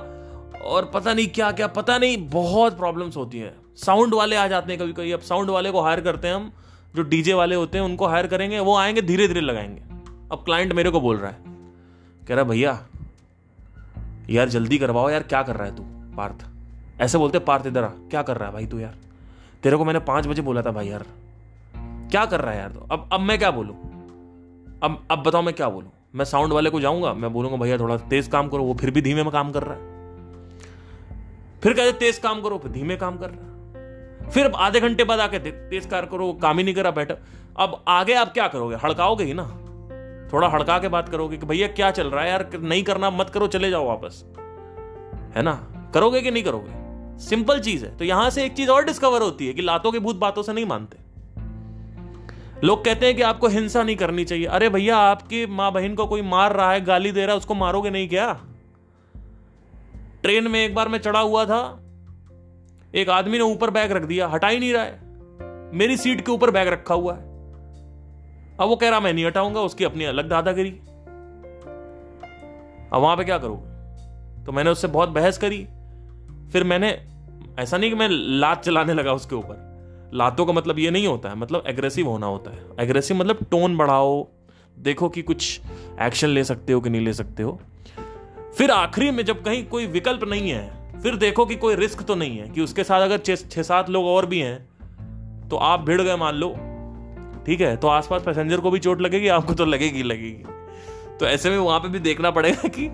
और 0.63 0.91
पता 0.93 1.13
नहीं 1.13 1.27
क्या 1.27 1.51
क्या, 1.51 1.67
पता 1.67 1.97
नहीं, 1.97 2.29
बहुत 2.29 2.77
प्रॉब्लम्स 2.77 3.17
होती 3.17 3.39
है। 3.39 3.55
साउंड 3.75 4.13
वाले 4.13 4.35
आ 4.35 4.47
जाते 4.47 4.73
हैं 4.73 4.81
कभी 4.81 4.93
कभी 4.93 5.11
अब 5.11 5.19
साउंड 5.19 5.49
वाले 5.49 5.71
को 5.71 5.81
हायर 5.81 6.01
करते 6.01 6.27
हैं 6.27 6.35
हम, 6.35 6.51
जो 6.95 7.03
डीजे 7.03 7.33
वाले 7.33 7.55
होते 7.55 7.77
हैं, 7.77 7.85
उनको 7.85 8.05
हायर 8.05 8.27
करेंगे, 8.27 8.59
वो 8.59 8.77
आएँगे 8.77 9.01
धीरे 9.01 9.27
धीरे 9.27 9.41
लगाएँगे। 9.41 9.81
अब 10.31 10.43
क्लाइंट 10.45 10.73
मेरे 10.73 10.89
को 10.89 11.01
बोल 11.01 11.17
रहा 11.17 11.31
है 11.31 11.52
कह 12.27 12.35
रहा, 12.35 12.43
भैया, 12.43 12.85
यार 14.29 14.49
जल्दी 14.49 14.77
करवाओ 14.77 15.09
यार, 15.09 15.23
क्या 15.23 15.43
कर 15.43 15.55
रहा 15.55 15.67
है 15.67 15.75
तू, 15.75 15.83
पार्थ? 16.15 16.45
ऐसे 17.01 17.17
बोलते, 17.17 17.39
पार्थ, 17.39 17.67
इधर 17.67 17.83
आ, 17.83 17.87
क्या 17.87 18.21
कर 18.21 18.37
रहा 18.37 18.47
है 18.47 18.53
भाई 18.53 18.65
तू 18.65 18.79
यार? 18.79 18.95
तेरे 19.63 19.77
को 19.77 19.85
मैंने 19.85 19.99
पाँच 19.99 20.27
बजे 20.27 20.41
बोला 20.41 20.61
था 20.61 20.71
भाई 20.71 20.87
यार। 20.87 21.05
क्या 22.11 22.25
कर 22.25 22.41
रहा 22.41 22.51
है 22.51 22.59
यार 22.59 22.69
तो? 22.69 22.87
अब 22.91 23.09
अब 23.13 23.19
मैं 23.19 23.39
क्या 23.39 23.51
बोलूँ? 23.51 23.75
अब 24.83 25.07
अब 25.11 25.23
बताओ 25.23 25.41
मैं 25.41 25.53
क्या 25.53 25.69
बोलूँ? 25.69 25.91
मैं 26.15 26.25
साउंड 26.25 26.53
वाले 26.53 26.69
को 26.69 26.79
जाऊँगा, 26.79 27.13
मैं 27.13 27.33
बोलूँगा, 27.33 27.57
भैया, 27.57 27.77
थोड़ा 27.77 27.97
तेज 27.97 28.27
काम 28.27 28.49
करो, 28.49 28.63
वो 28.63 28.73
फिर 28.73 28.91
भी 28.91 29.01
धीमे 29.01 29.23
में 29.23 29.31
काम 29.31 29.51
कर 29.51 29.63
रहा 29.63 29.73
है। 29.73 29.93
फिर 31.63 31.73
कहते, 31.73 31.91
तेज 31.91 32.17
काम 32.17 32.41
करो, 32.41 32.57
फिर 32.57 32.71
धीमे 32.71 32.95
काम 32.95 33.17
कर 33.17 33.29
रहा 33.29 33.45
है। 33.45 33.53
फिर 34.31 34.51
आधे 34.51 34.79
घंटे 34.79 35.03
बाद 35.03 35.19
आके 35.19 35.39
तेज 35.39 35.85
कार 35.85 36.05
करो, 36.05 36.33
काम 36.33 36.57
ही 36.57 36.63
नहीं 36.63 36.75
करा 36.75 36.91
बैठा। 36.91 37.15
अब 37.57 37.83
आगे 37.87 38.13
आप 38.13 38.33
क्या 38.33 38.47
करोगे? 38.47 38.75
हड़काओगे 38.75 39.23
ही 39.23 39.33
ना। 39.33 39.62
थोड़ा 40.33 40.47
हड़का 40.47 40.79
के 40.79 40.87
बात 40.87 41.09
करोगे 41.09 41.37
कि 41.37 41.45
भैया 41.45 41.67
क्या 41.67 41.91
चल 41.91 42.07
रहा 42.07 42.23
है 42.23 42.29
यार, 42.29 42.49
नहीं 42.55 42.83
करना 42.83 43.09
मत 43.09 43.29
करो, 43.29 43.47
चले 43.47 43.69
जाओ 43.69 43.87
वापस। 43.87 44.25
है 45.35 45.41
ना? 45.41 45.67
करोगे 45.93 46.21
कि 46.21 46.31
नहीं 46.31 46.43
करोगे? 46.43 46.83
सिंपल 47.19 47.59
चीज़ 47.59 47.85
है। 47.85 47.97
तो 47.97 48.05
यहाँ 48.05 48.29
से 48.29 48.45
एक 48.45 48.53
चीज़ 48.53 48.69
और 48.69 48.85
डिस्कवर 48.85 49.21
होती 49.21 49.47
है 49.47 49.53
कि 49.53 49.61
लातों 49.61 49.91
के 49.91 49.99
भूत 49.99 50.15
बातों 50.15 50.43
से 50.43 50.53
नहीं 50.53 50.65
मानते। 50.65 50.97
लोग 52.63 52.85
कहते 52.85 53.05
हैं 53.05 53.15
कि 53.15 53.21
आपको 53.21 53.47
हिंसा 53.47 53.83
नहीं 53.83 53.95
करनी 53.95 54.25
चाहिए। 54.25 54.45
अरे 54.45 54.69
भैया, 54.69 54.97
आपकी 54.97 55.45
माँ 55.45 55.71
बहन 55.71 55.95
को 55.95 56.05
कोई 56.05 56.21
मार 56.21 56.55
रहा 56.55 56.71
है, 56.71 56.81
गाली 56.81 57.11
दे 57.11 57.21
रहा 57.21 57.31
है, 57.31 57.37
उसको 57.37 57.53
मारोगे 57.53 57.89
नहीं 57.89 58.09
क्या? 58.09 58.41
ट्रेन 60.23 60.47
में 60.47 60.65
एक 60.65 60.75
बार 60.75 60.87
मैं 60.87 60.99
चढ़ा 60.99 61.19
हुआ 61.19 61.45
था, 61.45 61.79
एक 62.95 63.09
आदमी 63.09 63.37
ने 63.37 63.43
ऊपर 63.43 63.69
बैग 63.69 63.91
रख 63.91 64.01
दिया, 64.01 64.27
हटा 64.27 64.47
ही 64.47 64.59
नहीं 64.59 64.73
रहा 64.73 64.83
है। 64.83 64.99
मेरी 65.73 65.97
सीट 65.97 66.25
के 66.25 66.31
ऊपर 66.31 66.51
बैग 66.51 66.67
रखा 66.67 66.93
हुआ 66.93 67.13
है। 67.13 67.32
अब 68.63 68.69
वो 68.69 68.75
कह 68.75 68.89
रहा, 68.89 68.99
मैं 68.99 69.11
नहीं 69.13 69.25
हटाऊँगा, 69.25 69.61
उसकी 69.61 69.83
अपनी 69.83 70.05
अलग 70.05 70.29
दादागिरी। 70.29 70.69
अब 72.89 73.01
वहाँ 73.01 73.15
पे 73.17 73.23
क्या 73.23 73.37
करोगे 73.37 74.43
तो 74.45 74.51
मैंने 74.51 74.69
उससे 74.69 74.87
बहुत 74.89 75.09
बहस 75.09 75.37
करी। 75.37 75.57
फिर 76.51 76.63
मैंने, 76.63 76.89
ऐसा 77.59 77.77
नहीं 77.77 77.89
कि 77.89 77.95
मैं 77.95 78.07
लात 78.09 78.63
चलाने 78.63 78.93
लगा 78.93 79.13
उसके 79.13 79.35
ऊपर। 79.35 80.11
लातों 80.13 80.45
का 80.45 80.53
मतलब 80.53 80.79
ये 80.79 80.91
नहीं 80.91 81.07
होता 81.07 81.29
है 81.29 81.35
मतलब 81.35 81.63
एग्रेसिव 81.67 82.07
होना 82.07 82.27
होता 82.27 82.51
है। 82.51 82.63
एग्रेसिव 82.79 83.17
मतलब 83.17 83.45
टोन 83.51 83.77
बढ़ाओ, 83.77 84.27
देखो 84.79 85.09
कि 85.09 85.21
कुछ 85.21 85.59
एक्शन 86.01 86.27
ले 86.27 86.43
सकते 86.43 86.73
हो 86.73 86.81
कि 86.81 86.89
नहीं 86.89 87.01
ले 87.01 87.13
सकते 87.13 87.43
हो। 87.43 87.59
फिर 88.57 88.71
आखिरी 88.71 89.11
में 89.11 89.23
जब 89.25 89.43
कहीं 89.43 89.65
कोई 89.67 89.87
विकल्प 89.87 90.23
नहीं 90.23 90.49
है, 90.49 91.01
फिर 91.01 91.15
देखो 91.17 91.45
कि 91.45 91.55
कोई 91.55 91.75
रिस्क 91.75 92.01
तो 92.01 92.15
नहीं 92.15 92.37
है 92.37 92.49
कि 92.49 92.61
उसके 92.61 92.83
साथ 92.83 93.01
अगर 93.01 93.17
छह, 93.17 93.61
सात 93.61 93.89
लोग 93.89 94.05
और 94.05 94.25
भी 94.25 94.39
हैं 94.39 95.49
तो 95.49 95.57
आप 95.57 95.79
भिड़ 95.79 96.01
गए 96.01 96.15
मान 96.15 96.35
लो। 96.35 96.55
ठीक 97.45 97.61
है? 97.61 97.75
तो 97.77 97.87
आसपास 97.87 98.23
पैसेंजर 98.23 98.59
को 98.59 98.71
भी 98.71 98.79
चोट 98.79 99.01
लगेगी, 99.01 99.27
आपको 99.29 99.53
तो 99.53 99.65
लगेगी 99.65 100.03
लगेगी। 100.03 100.43
तो 101.19 101.25
ऐसे 101.25 101.49
में 101.49 101.57
वहाँ 101.57 101.79
पे 101.79 101.87
भी 101.87 101.99
देखना 101.99 102.31
पड़ेगा 102.31 102.67
कि 102.69 102.89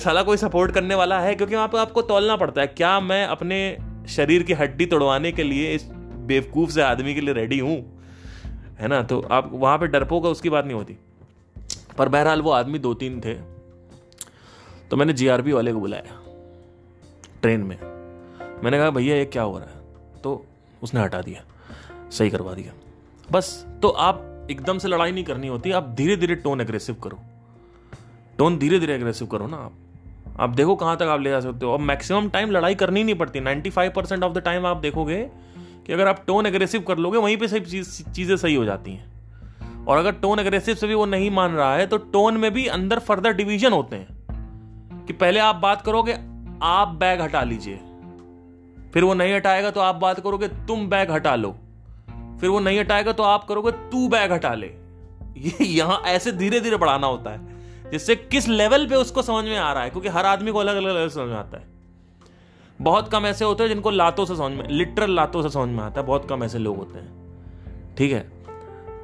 साला 0.00 0.22
कोई 0.22 0.36
सपोर्ट 0.36 0.72
करने 0.72 0.94
वाला 0.94 1.18
है, 1.20 1.34
क्योंकि 1.34 1.54
वहाँ 1.54 1.68
पे 1.68 1.78
आपको 1.78 2.02
तोलना 2.04 2.36
पड़ता 2.36 2.60
है, 2.60 2.66
क्या 2.66 2.98
मैं 3.00 3.24
अपने 3.26 3.76
शरीर 4.08 4.42
की 4.42 4.52
हड्डी 4.52 4.86
तोड़वाने 4.86 5.32
के 5.32 5.42
लिए 5.42 5.74
इस 5.74 5.84
बेवकूफ़ 6.26 6.70
से 6.70 6.82
आदमी 6.82 7.14
के 7.14 7.20
लिए 7.20 7.34
रेडी 7.34 7.58
हूँ? 7.58 7.76
है 8.80 8.88
ना? 8.88 9.02
तो 9.02 9.20
आप 9.22 9.50
वहाँ 9.52 9.78
पे 9.78 9.86
डरपोक 9.86 10.24
उसकी 10.24 10.50
बात 10.50 10.64
नहीं 10.64 10.74
होती। 10.74 10.96
पर 11.98 12.08
बहरहाल 12.08 12.40
वो 12.42 12.50
आदमी 12.50 12.78
दो 12.78 12.94
तीन 12.94 13.20
थे 13.20 13.34
तो 14.90 14.96
मैंने 14.96 15.12
जीआरपी 15.12 15.52
वाले 15.52 15.72
को 15.72 15.80
बुलाया, 15.80 16.18
ट्रेन 17.42 17.60
में। 17.60 17.76
मैंने 18.64 18.78
कहा, 18.78 18.90
भैया, 18.90 19.16
ये 19.16 19.24
क्या 19.26 19.42
हो 19.42 19.58
रहा 19.58 19.68
है? 19.68 20.20
तो 20.22 20.44
उसने 20.82 21.00
हटा 21.00 21.20
दिया, 21.22 21.44
सही 22.10 22.30
करवा 22.30 22.54
दिया। 22.54 22.72
बस 23.34 23.66
तो 23.82 23.88
आप 23.88 24.46
एकदम 24.50 24.78
से 24.78 24.88
लड़ाई 24.88 25.12
नहीं 25.12 25.24
करनी 25.24 25.48
होती, 25.48 25.70
आप 25.70 25.94
धीरे 25.94 26.16
धीरे 26.16 26.34
टोन 26.34 26.60
एग्रेसिव 26.60 26.94
करो। 26.94 27.18
टोन 28.38 28.58
धीरे 28.58 28.78
धीरे 28.78 28.94
एग्रेसिव 28.94 29.28
करो 29.28 29.46
ना 29.46 29.56
आप। 29.56 29.72
आप 30.40 30.50
देखो 30.50 30.76
कहाँ 30.76 30.96
तक 30.96 31.02
आप 31.02 31.20
ले 31.20 31.30
जा 31.30 31.40
सकते 31.40 31.66
हो। 31.66 31.74
अब 31.74 31.80
मैक्सिमम 31.80 32.28
टाइम 32.28 32.50
लड़ाई 32.50 32.74
करनी 32.74 33.04
नहीं 33.04 33.14
पड़ती। 33.14 33.40
95 33.40 33.90
परसेंट 33.90 34.24
ऑफ़ 34.24 34.32
द 34.32 34.38
टाइम 34.38 34.66
आप 34.66 34.76
देखोगे 34.76 35.30
कि 35.86 35.92
अगर 35.92 36.08
आप 36.08 36.24
टोन 36.26 36.46
एग्रेसिव 36.46 36.80
कर 36.80 36.98
लोगे, 36.98 37.18
वहीं 37.18 37.36
पे 37.36 37.48
सही 37.48 37.60
चीज़ें 38.12 38.36
सही 38.36 38.54
हो 38.54 38.64
जाती 38.64 38.92
हैं। 38.92 39.14
और 39.84 39.98
अगर 39.98 40.12
टोन 40.12 40.38
एग्रेसिव 40.38 40.74
से 40.74 40.86
भी 40.86 40.94
वो 40.94 41.06
नहीं 41.06 41.30
मान 41.30 41.52
रहा 41.52 41.76
है 41.76 41.86
तो 41.86 41.96
टोन 41.96 42.36
में 42.36 42.54
भी 42.54 42.66
अंदर 42.66 42.98
फर्दर 42.98 43.32
डिवीज़न 43.32 43.72
होते 43.72 43.96
हैं। 43.96 44.06
कि 45.06 45.12
पहले 45.12 45.40
आप 45.40 45.56
बात 45.56 45.82
करोगे, 45.82 46.12
आप 46.62 46.88
बैग 46.88 47.20
हटा 47.20 47.42
लीजिए। 47.42 47.76
फिर 48.92 49.04
वो 49.04 49.14
नहीं 49.14 49.34
हटाएगा 49.34 49.70
तो 49.70 49.80
आप 49.80 49.94
बात 49.94 50.20
करोगे, 50.20 50.48
तुम 50.48 50.88
बैग 50.88 51.10
हटा 51.10 51.36
लो। 51.36 51.56
फिर 52.40 52.50
वो 52.50 52.60
नहीं 52.60 52.78
हटाएगा 52.78 53.12
तो 53.12 53.22
आप 53.22 53.44
करोगे, 53.44 53.70
तू 53.70 54.08
बैग 54.08 54.32
हटा 54.32 54.54
ले। 54.54 54.66
ये 55.36 55.64
यहाँ 55.64 56.02
ऐसे 56.06 56.32
धीरे 56.32 56.60
धीरे 56.60 56.76
बढ़ाना 56.76 57.06
होता 57.06 57.30
है, 57.30 57.40
जिससे 57.90 58.16
किस 58.16 58.48
लेवल 58.48 58.86
पे 58.86 58.94
उसको 58.94 59.22
समझ 59.22 59.44
में 59.44 59.56
आ 59.56 59.72
रहा 59.72 59.82
है, 59.82 59.90
क्योंकि 59.90 60.08
हर 60.08 60.26
आदमी 60.26 60.50
को 60.50 60.58
अलग 60.58 60.76
अलग 60.76 60.94
लेवल 60.94 61.08
समझ 61.08 61.28
में 61.28 61.36
आता 61.36 61.58
है। 61.58 61.64
बहुत 62.82 63.08
कम 63.08 63.26
ऐसे 63.26 63.44
होते 63.44 63.62
हैं 63.62 63.70
जिनको 63.70 63.90
लातों 63.90 64.24
से 64.24 64.36
समझ 64.36 64.52
में, 64.52 64.68
लिटरल 64.68 65.10
लातों 65.10 65.42
से 65.42 65.50
समझ 65.50 65.68
में 65.68 65.82
आता 65.84 66.00
है, 66.00 66.06
बहुत 66.06 66.28
कम 66.28 66.44
ऐसे 66.44 66.58
लोग 66.58 66.76
होते 66.76 66.98
हैं। 66.98 67.24
ठीक 67.98 68.12
है? 68.12 68.20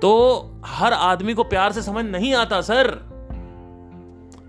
तो 0.00 0.40
हर 0.66 0.92
आदमी 0.92 1.34
को 1.34 1.44
प्यार 1.44 1.72
से 1.72 1.82
समझ 1.82 2.04
नहीं 2.04 2.34
आता, 2.34 2.60
सर। 2.60 3.10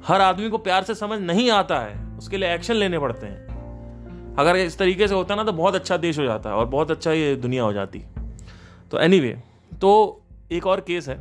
हर 0.07 0.21
आदमी 0.21 0.49
को 0.49 0.57
प्यार 0.57 0.83
से 0.83 0.95
समझ 0.95 1.19
नहीं 1.19 1.51
आता 1.51 1.79
है, 1.79 2.17
उसके 2.17 2.37
लिए 2.37 2.53
एक्शन 2.53 2.73
लेने 2.73 2.99
पड़ते 2.99 3.27
हैं। 3.27 4.35
अगर 4.35 4.55
इस 4.55 4.77
तरीके 4.77 5.07
से 5.07 5.15
होता 5.15 5.35
ना 5.35 5.43
तो 5.43 5.51
बहुत 5.51 5.75
अच्छा 5.75 5.97
देश 5.97 6.19
हो 6.19 6.23
जाता 6.23 6.49
है 6.49 6.55
और 6.55 6.65
बहुत 6.65 6.91
अच्छा 6.91 7.11
ये 7.11 7.35
दुनिया 7.35 7.63
हो 7.63 7.73
जाती। 7.73 8.03
तो 8.91 8.99
एनी 8.99 9.19
anyway, 9.19 9.41
तो 9.79 10.21
एक 10.51 10.67
और 10.67 10.81
केस 10.81 11.09
है। 11.09 11.17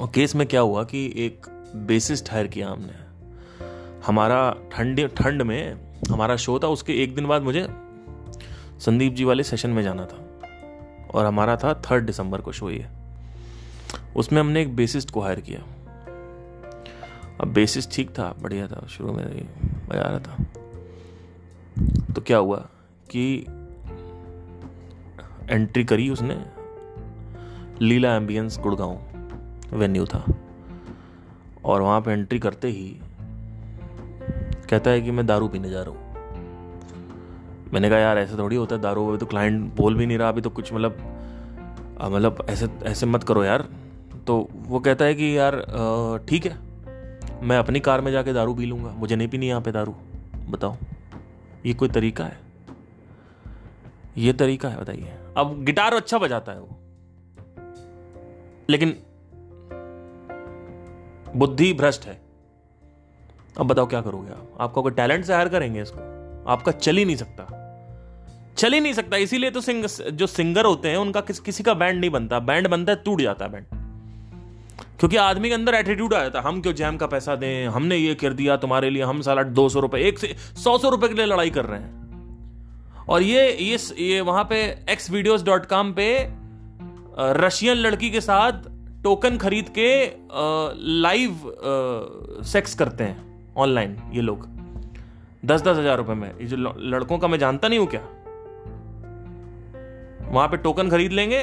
और 0.00 0.10
केस 0.14 0.34
में 0.34 0.46
क्या 0.46 0.60
हुआ 0.60 0.84
कि 0.84 1.12
एक 1.16 1.46
बेसिस 1.76 2.30
हायर 2.30 2.46
किया 2.46 2.68
हमने। 2.68 2.92
हमारा 4.06 4.56
ठंड 4.72 5.08
ठंड 5.08 5.42
में 5.42 5.94
हमारा 6.10 6.36
शो 6.36 6.58
था 6.58 6.66
उसके 6.66 7.02
एक 7.02 7.14
दिन 7.14 7.26
बाद 7.26 7.42
मुझे 7.42 7.66
संदीप 8.80 9.12
जी 9.12 9.24
वाले 9.24 9.42
सेशन 9.42 9.70
में 9.70 9.82
जाना 9.82 10.06
था। 10.06 10.40
और 11.14 11.26
हमारा 11.26 11.56
था 11.56 11.74
थर्ड 11.74 12.06
दिसंबर 12.06 12.40
को 12.40 12.52
शो 12.52 12.70
ये। 12.70 12.86
उसमें 14.16 14.40
हमने 14.40 14.62
एक 14.62 14.76
बेसिस्ट 14.76 15.10
को 15.10 15.20
हायर 15.20 15.40
किया। 15.40 15.60
अब 17.40 17.48
बेसिस्ट 17.48 17.94
ठीक 17.94 18.10
था 18.10 18.36
बढ़िया 18.40 18.66
था 18.66 18.86
शुरू 18.86 19.12
में 19.12 19.26
बजा 19.88 20.02
रहा 20.02 20.18
था। 20.18 20.44
तो 22.14 22.20
क्या 22.20 22.38
हुआ 22.38 22.68
कि 23.10 23.46
एंट्री 25.50 25.84
करी 25.84 26.08
उसने। 26.10 26.36
लीला 27.80 28.14
एम्बियंस 28.16 28.58
गुड़गांव 28.58 28.98
वेन्यू 29.72 30.04
था। 30.06 30.24
और 31.64 31.82
वहाँ 31.82 32.00
पे 32.00 32.12
एंट्री 32.12 32.38
करते 32.38 32.68
ही 32.68 32.96
कहता 34.70 34.90
है 34.90 35.00
कि 35.00 35.10
मैं 35.10 35.26
दारू 35.26 35.48
पीने 35.48 35.70
जा 35.70 35.82
रहा 35.82 35.90
हूँ। 35.90 36.02
मैंने 37.72 37.88
कहा, 37.90 37.98
यार, 37.98 38.18
ऐसे 38.18 38.36
थोड़ी 38.38 38.56
होता 38.56 38.76
है, 38.76 38.82
दारू 38.82 39.08
अभी 39.08 39.18
तो 39.18 39.26
क्लाइंट 39.26 39.74
बोल 39.76 39.94
भी 39.94 40.06
नहीं 40.06 40.18
रहा, 40.18 40.28
अभी 40.28 40.40
तो 40.40 40.50
कुछ 40.50 40.72
मतलब 40.72 40.98
मतलब 42.02 42.46
ऐसे 42.50 42.68
ऐसे 42.82 43.06
मत 43.06 43.24
करो 43.24 43.44
यार। 43.44 43.68
तो 44.26 44.36
वो 44.52 44.80
कहता 44.80 45.04
है 45.04 45.14
कि, 45.14 45.36
यार 45.38 45.56
ठीक 46.28 46.46
है, 46.46 46.56
मैं 47.42 47.58
अपनी 47.58 47.80
कार 47.80 48.00
में 48.00 48.10
जाके 48.12 48.32
दारू 48.32 48.54
पी 48.54 48.66
लूँगा, 48.66 48.90
मुझे 48.90 49.16
नहीं 49.16 49.28
पीनी 49.28 49.48
यहाँ 49.48 49.60
पे 49.60 49.72
दारू, 49.72 49.94
बताओ, 50.50 50.76
ये 51.66 51.74
कोई 51.74 51.88
तरीका 51.88 52.24
है? 52.24 52.38
ये 54.18 54.32
तरीका 54.32 54.68
है, 54.68 54.80
बताइए। 54.80 55.12
अब 55.36 55.64
गिटार 55.64 55.94
अच्छा 55.94 56.18
बजाता 56.18 56.52
है 56.52 56.60
वो। 56.60 56.76
लेकिन 58.68 58.98
बुद्धि 61.36 61.72
भ्रष्ट 61.72 62.04
है। 62.04 62.20
अब 63.60 63.66
बताओ 63.66 63.86
क्या 63.86 64.00
करोगे 64.00 64.30
आप? 64.30 64.48
आपका 64.60 64.82
कोई 64.82 64.92
टैलेंट 64.92 65.24
से 65.24 65.34
हायर 65.34 65.48
करेंगे 65.48 65.82
इसको? 65.82 65.98
आपका 66.50 66.72
चल 66.72 66.96
ही 66.96 67.04
नहीं 67.04 67.16
सकता। 67.16 67.60
चल 68.56 68.72
ही 68.72 68.80
नहीं 68.80 68.92
सकता। 68.92 69.16
इसीलिए 69.16 69.50
तो 69.50 69.60
सिंग, 69.60 69.84
जो 70.12 70.26
सिंगर 70.26 70.64
होते 70.64 70.88
हैं 70.88 70.96
उनका 70.96 71.20
किस, 71.20 71.40
किसी 71.40 71.62
का 71.62 71.74
बैंड 71.74 72.00
नहीं 72.00 72.10
बनता। 72.10 72.38
बैंड 72.38 72.68
बनता 72.68 72.92
है 72.92 73.02
टूट 73.04 73.20
जाता 73.20 73.44
है 73.44 73.52
बैंड 73.52 73.64
क्योंकि 74.98 75.16
आदमी 75.16 75.48
के 75.48 75.54
अंदर 75.54 75.74
एटीट्यूड 75.74 76.14
आ 76.14 76.22
जाता 76.22 76.40
है 76.40 76.44
हम 76.44 76.60
क्यों 76.62 76.74
जैम 76.74 76.96
का 76.96 77.06
पैसा 77.06 77.36
दें? 77.36 77.68
हमने 77.68 77.96
ये 77.96 78.14
कर 78.14 78.32
दिया 78.32 78.56
तुम्हारे 78.56 78.90
लिए 78.90 79.02
हम 79.02 79.20
साला 79.20 79.42
दो 79.42 79.68
सौ 79.68 79.80
रुपए 79.80 79.98
एक 79.98 80.18
से 80.18 80.34
सौ 80.64 80.78
सौ 80.78 80.88
रुपए 80.88 81.08
के 81.08 81.14
लिए 81.14 81.26
लड़ाई 81.26 81.50
कर 81.50 81.64
रहे 81.64 81.80
हैं। 81.80 82.03
और 83.08 83.22
ये 83.22 83.50
ये 83.52 83.78
ये 84.00 84.20
वहाँ 84.22 84.44
पे 84.50 84.62
एक्स 84.90 85.10
वीडियोस 85.10 85.42
डॉट 85.44 85.66
कॉम 85.66 85.92
पे 85.92 86.06
रशियन 87.38 87.76
लड़की 87.76 88.10
के 88.10 88.20
साथ 88.20 88.68
टोकन 89.02 89.36
खरीद 89.38 89.68
के 89.78 89.90
लाइव 91.02 91.40
सेक्स 92.46 92.74
करते 92.74 93.04
हैं 93.04 93.52
ऑनलाइन 93.56 93.96
ये 94.12 94.20
लोग। 94.22 94.46
दस 95.44 95.62
दस 95.62 95.76
हज़ार 95.78 95.96
रुपए 95.98 96.14
में। 96.14 96.28
ये 96.30 96.46
जो 96.46 96.56
लड़कों 96.56 97.18
का 97.18 97.28
मैं 97.28 97.38
जानता 97.38 97.68
नहीं 97.68 97.78
हूँ 97.78 97.86
क्या? 97.88 98.00
वहाँ 100.24 100.48
पे 100.48 100.56
टोकन 100.58 100.90
खरीद 100.90 101.12
लेंगे 101.12 101.42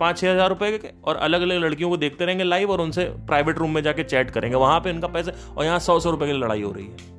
पाँच 0.00 0.18
छह 0.18 0.30
हज़ार 0.30 0.48
रुपए 0.48 0.70
के, 0.72 0.88
और 1.04 1.16
अलग 1.16 1.42
अलग 1.42 1.62
लड़कियों 1.64 1.90
को 1.90 1.96
देखते 1.96 2.24
रहेंगे 2.24 2.44
लाइव 2.44 2.70
और 2.70 2.80
उनसे 2.80 3.04
प्राइवेट 3.26 3.58
रूम 3.58 3.74
में 3.74 3.82
जाके 3.82 4.04
चैट 4.04 4.30
करेंगे। 4.30 4.56
वहाँ 4.56 4.80
पे 4.80 4.90
इनका 4.90 5.08
पैसे, 5.08 5.32
और 5.56 5.64
यहाँ 5.64 5.78
सौ 5.80 5.98
सौ 6.00 6.10
रुपए 6.10 6.26
की 6.26 6.32
लड़ाई 6.34 6.62
हो 6.62 6.72
रही 6.72 6.86
है। 6.86 7.14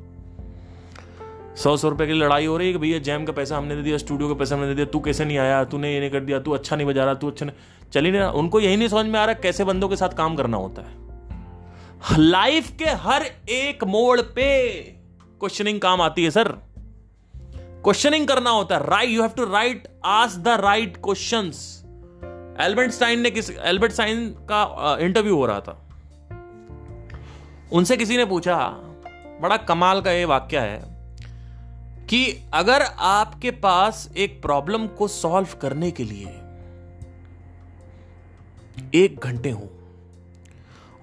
सौ 1.57 1.75
सौ 1.77 1.89
रुपए 1.89 2.05
की 2.07 2.13
लड़ाई 2.13 2.45
हो 2.45 2.57
रही 2.57 2.67
है 2.67 2.73
कि 2.73 2.79
भैया 2.79 2.99
जैम 2.99 3.25
का 3.25 3.33
पैसा 3.33 3.57
हमने 3.57 3.75
दे 3.75 3.81
दिया, 3.81 3.97
स्टूडियो 3.97 4.27
का 4.29 4.35
पैसा 4.35 4.55
हमने 4.55 4.67
दे 4.67 4.73
दिया, 4.75 4.85
तू 4.85 4.99
कैसे 4.99 5.25
नहीं 5.25 5.37
आया, 5.37 5.63
तूने 5.63 5.93
ये 5.93 5.99
नहीं 5.99 6.09
कर 6.09 6.19
दिया, 6.19 6.39
तू 6.39 6.51
अच्छा 6.51 6.75
नहीं 6.75 6.87
बजा 6.87 7.05
रहा, 7.05 7.13
तू 7.13 7.27
अच्छा 7.27 7.45
नहीं। 7.45 7.89
चल 7.91 8.03
नहीं 8.03 8.11
रहा 8.13 8.29
उनको 8.31 8.59
यही 8.59 8.77
नहीं 8.77 8.87
समझ 8.87 9.05
में 9.05 9.19
आ 9.19 9.25
रहा 9.25 9.33
कैसे 9.35 9.63
बंदों 9.63 9.89
के 9.89 9.95
साथ 9.95 10.09
काम 10.09 10.35
करना 10.35 10.57
होता 10.57 10.81
है। 10.81 12.19
लाइफ 12.19 12.69
के 12.79 12.89
हर 13.01 13.25
एक 13.49 13.83
मोड़ 13.83 14.21
पे 14.21 14.47
क्वेश्चनिंग 15.41 15.79
काम 15.81 16.01
आती 16.01 16.23
है, 16.23 16.31
सर। 16.31 16.47
क्वेश्चनिंग 17.83 18.27
करना 18.27 18.49
होता 18.49 18.75
है 18.75 18.89
right 18.89 19.09
you 19.09 19.21
have 19.21 19.31
to 19.37 19.45
right 19.45 19.87
ask 20.05 20.37
the 20.37 20.47
right 20.61 20.97
question 20.97 21.51
Albert 22.61 22.91
Einstein 22.91 23.19
ने 23.19 23.31
किस 23.31 23.49
एल्बर्ट 23.49 23.91
स्टाइन 23.91 24.27
का 24.51 24.97
इंटरव्यू 24.99 25.35
हो 25.35 25.45
रहा 25.45 25.59
था। 25.59 25.77
उनसे 27.71 27.97
किसी 27.97 28.17
ने 28.17 28.25
पूछा, 28.25 28.57
बड़ा 29.41 29.57
कमाल 29.57 30.01
का 30.01 30.11
ये 30.11 30.25
वाक्य 30.25 30.59
है। 30.59 30.96
कि 32.09 32.49
अगर 32.53 32.81
आपके 32.99 33.51
पास 33.51 34.11
एक 34.17 34.41
प्रॉब्लम 34.41 34.87
को 34.87 35.07
सॉल्व 35.07 35.47
करने 35.61 35.91
के 35.91 36.03
लिए 36.03 36.27
एक 39.03 39.19
घंटे 39.23 39.51
हो 39.51 39.69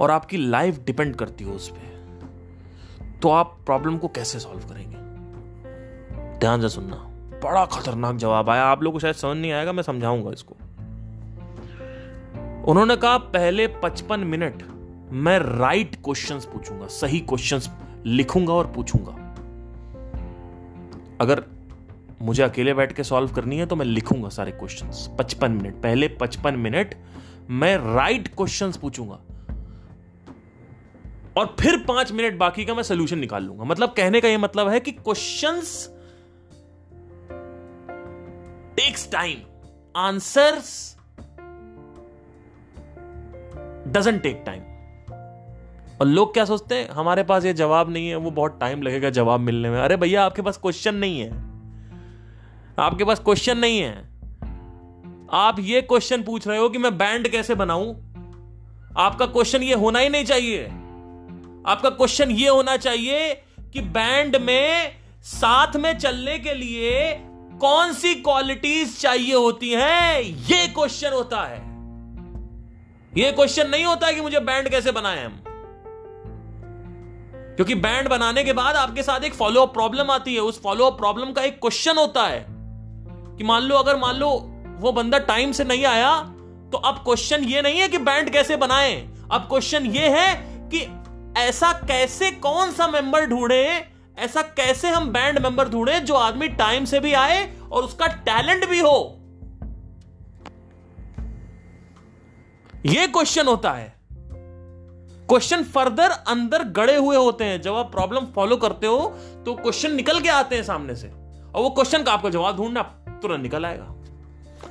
और 0.00 0.10
आपकी 0.10 0.36
लाइफ 0.36 0.78
डिपेंड 0.78 1.16
करती 1.16 1.44
हो 1.44 1.52
उस 1.52 1.68
पर 1.68 1.94
तो 3.22 3.30
आप 3.30 3.58
प्रॉब्लम 3.66 3.98
को 3.98 4.08
कैसे 4.08 4.38
सॉल्व 4.38 4.60
करेंगे? 4.60 4.96
ध्यान 6.38 6.60
से 6.60 6.68
सुनना। 6.68 6.96
बड़ा 7.44 7.64
खतरनाक 7.66 8.16
जवाब 8.16 8.50
आया। 8.50 8.64
आप 8.64 8.82
लोगों 8.82 8.92
को 8.92 9.00
शायद 9.00 9.14
समझ 9.14 9.36
नहीं 9.36 9.52
आएगा, 9.52 9.72
मैं 9.72 9.82
समझाऊँगा 9.82 10.30
इसको। 10.30 10.56
उन्होंने 12.70 12.96
कहा, 12.96 13.18
पहले 13.18 13.68
55 13.68 14.18
मिनट 14.18 14.62
मैं 15.12 15.38
राइट 15.38 15.96
क्वेश्चंस 15.96 16.44
पूछूँगा, 16.44 16.86
सही 16.86 17.20
क्वेश्चंस 17.20 17.70
लिखूँगा 18.06 18.52
और 18.52 18.66
पूछूँगा। 18.66 19.23
अगर 21.20 21.42
मुझे 22.22 22.42
अकेले 22.42 22.74
बैठ 22.74 22.92
के 22.92 23.04
सॉल्व 23.04 23.32
करनी 23.32 23.58
है 23.58 23.66
तो 23.66 23.76
मैं 23.76 23.86
लिखूँगा 23.86 24.28
सारे 24.28 24.52
क्वेश्चंस 24.52 25.08
55 25.20 25.48
मिनट। 25.48 25.74
पहले 25.74 26.08
55 26.22 26.56
मिनट 26.56 26.94
मैं 27.50 27.76
राइट 27.94 28.28
क्वेश्चंस 28.28 28.76
पूछूँगा। 28.76 29.18
और 31.36 31.54
फिर 31.60 31.76
पाँच 31.78 32.12
मिनट 32.12 32.38
बाकी 32.38 32.64
का 32.64 32.74
मैं 32.74 32.82
सोल्यूशन 32.82 33.18
निकाल 33.18 33.44
लूँगा। 33.44 33.64
मतलब 33.64 33.94
कहने 33.96 34.20
का 34.20 34.28
यह 34.28 34.38
मतलब 34.38 34.68
है 34.68 34.80
कि 34.80 34.92
question 34.92 35.60
takes 38.76 39.10
time 39.12 39.42
answers 39.96 40.96
doesn't 43.88 44.22
take 44.22 44.42
time 44.46 44.62
और 46.00 46.06
लोग 46.06 46.32
क्या 46.32 46.44
सोचते 46.44 46.74
हैं? 46.74 46.88
हमारे 46.88 47.22
पास 47.22 47.44
ये 47.44 47.52
जवाब 47.52 47.90
नहीं 47.90 48.08
है, 48.08 48.16
वो 48.16 48.30
बहुत 48.30 48.58
टाइम 48.60 48.82
लगेगा 48.82 49.10
जवाब 49.10 49.40
मिलने 49.40 49.70
में। 49.70 49.80
अरे 49.80 49.96
भैया, 49.96 50.24
आपके 50.24 50.42
पास 50.42 50.56
क्वेश्चन 50.56 50.94
नहीं 50.94 51.20
है। 51.20 51.30
आपके 52.78 53.04
पास 53.04 53.18
क्वेश्चन 53.18 53.58
नहीं 53.58 53.78
है। 53.78 54.14
आप 55.32 55.56
ये 55.60 55.82
क्वेश्चन 55.82 56.22
पूछ 56.22 56.48
रहे 56.48 56.58
हो 56.58 56.68
कि 56.68 56.78
मैं 56.78 56.98
बैंड 56.98 57.28
कैसे 57.28 57.54
बनाऊँ? 57.54 58.14
आपका 58.98 59.26
क्वेश्चन 59.26 59.62
ये 59.62 59.74
होना 59.74 59.98
ही 59.98 60.08
नहीं 60.08 60.24
चाहिए। 60.24 60.64
आपका 61.66 61.90
क्वेश्चन 61.90 62.30
ये 62.30 62.48
होना 62.48 62.76
चाहिए 62.76 63.34
कि 63.72 63.80
बैंड 63.80 64.36
में 64.36 64.92
साथ 65.22 65.76
में 65.76 65.98
चलने 65.98 66.38
के 66.38 66.54
लिए 66.54 67.14
कौन 67.60 67.92
सी 67.92 68.14
क्वालिटीज 68.14 69.00
चाहिए 69.00 69.34
होती 69.34 69.70
हैं? 69.70 70.20
ये 70.20 70.68
क्वेश्चन 70.68 71.12
होता 71.12 71.42
है। 71.42 71.58
ये 73.16 73.32
क्वेश्चन 73.32 73.70
नहीं 73.70 73.84
होता 73.84 74.12
कि 74.12 74.20
मुझे 74.20 74.40
बैंड 74.40 74.68
कैसे 74.68 74.92
बनाए 74.92 75.24
हम। 75.24 75.40
क्योंकि 77.56 77.74
बैंड 77.74 78.08
बनाने 78.08 78.44
के 78.44 78.52
बाद 78.52 78.76
आपके 78.76 79.02
साथ 79.02 79.24
एक 79.24 79.34
फॉलो 79.34 79.62
अप 79.62 79.72
प्रॉब्लम 79.74 80.10
आती 80.10 80.34
है। 80.34 80.40
उस 80.40 80.60
फॉलो 80.62 80.86
अप 80.86 80.98
प्रॉब्लम 80.98 81.32
का 81.32 81.42
एक 81.42 81.60
क्वेश्चन 81.60 81.98
होता 81.98 82.26
है 82.26 82.44
कि 82.48 83.44
मान 83.44 83.62
लो, 83.62 83.76
अगर 83.76 83.96
मान 83.96 84.16
लो 84.16 84.30
वो 84.80 84.92
बंदा 84.92 85.18
टाइम 85.18 85.52
से 85.52 85.64
नहीं 85.64 85.84
आया 85.86 86.16
तो 86.72 86.78
अब 86.78 86.94
क्वेश्चन 87.04 87.44
ये 87.44 87.62
नहीं 87.62 87.80
है 87.80 87.88
कि 87.88 87.98
बैंड 87.98 88.30
कैसे 88.30 88.56
बनाए। 88.56 88.94
अब 89.32 89.46
क्वेश्चन 89.48 89.86
ये 89.86 90.08
है 90.08 90.34
कि 90.70 90.80
ऐसा 91.38 91.72
कैसे, 91.88 92.30
कौन 92.30 92.72
सा 92.72 92.86
मेंबर 92.88 93.26
ढूंढे, 93.26 93.86
ऐसा 94.18 94.42
कैसे 94.56 94.90
हम 94.90 95.08
बैंड 95.12 95.38
मेंबर 95.38 95.68
ढूंढे 95.68 96.00
जो 96.00 96.14
आदमी 96.14 96.48
टाइम 96.48 96.84
से 96.84 97.00
भी 97.00 97.12
आए 97.12 97.44
और 97.72 97.84
उसका 97.84 98.06
टैलेंट 98.06 98.68
भी 98.68 98.80
हो। 98.80 99.20
यह 102.86 103.06
क्वेश्चन 103.06 103.46
होता 103.46 103.72
है। 103.72 103.93
क्वेश्चन 105.28 105.62
फर्दर 105.64 106.10
अंदर 106.10 106.62
गड़े 106.62 106.96
हुए 106.96 107.16
होते 107.16 107.44
हैं। 107.44 107.60
जब 107.60 107.74
आप 107.74 107.90
प्रॉब्लम 107.90 108.26
फॉलो 108.26 108.56
करते 108.56 108.86
हो 108.86 108.98
तो 109.46 109.54
क्वेश्चन 109.54 109.94
निकल 109.94 110.20
के 110.20 110.28
आते 110.28 110.56
हैं 110.56 110.62
सामने 110.62 110.96
से। 110.96 111.08
और 111.54 111.62
वो 111.62 111.70
क्वेश्चन 111.70 112.02
का 112.02 112.12
आपको 112.12 112.30
जवाब 112.30 112.56
ढूंढना 112.56 112.82
तुरंत 113.22 113.42
निकल 113.42 113.66
आएगा। 113.66 113.94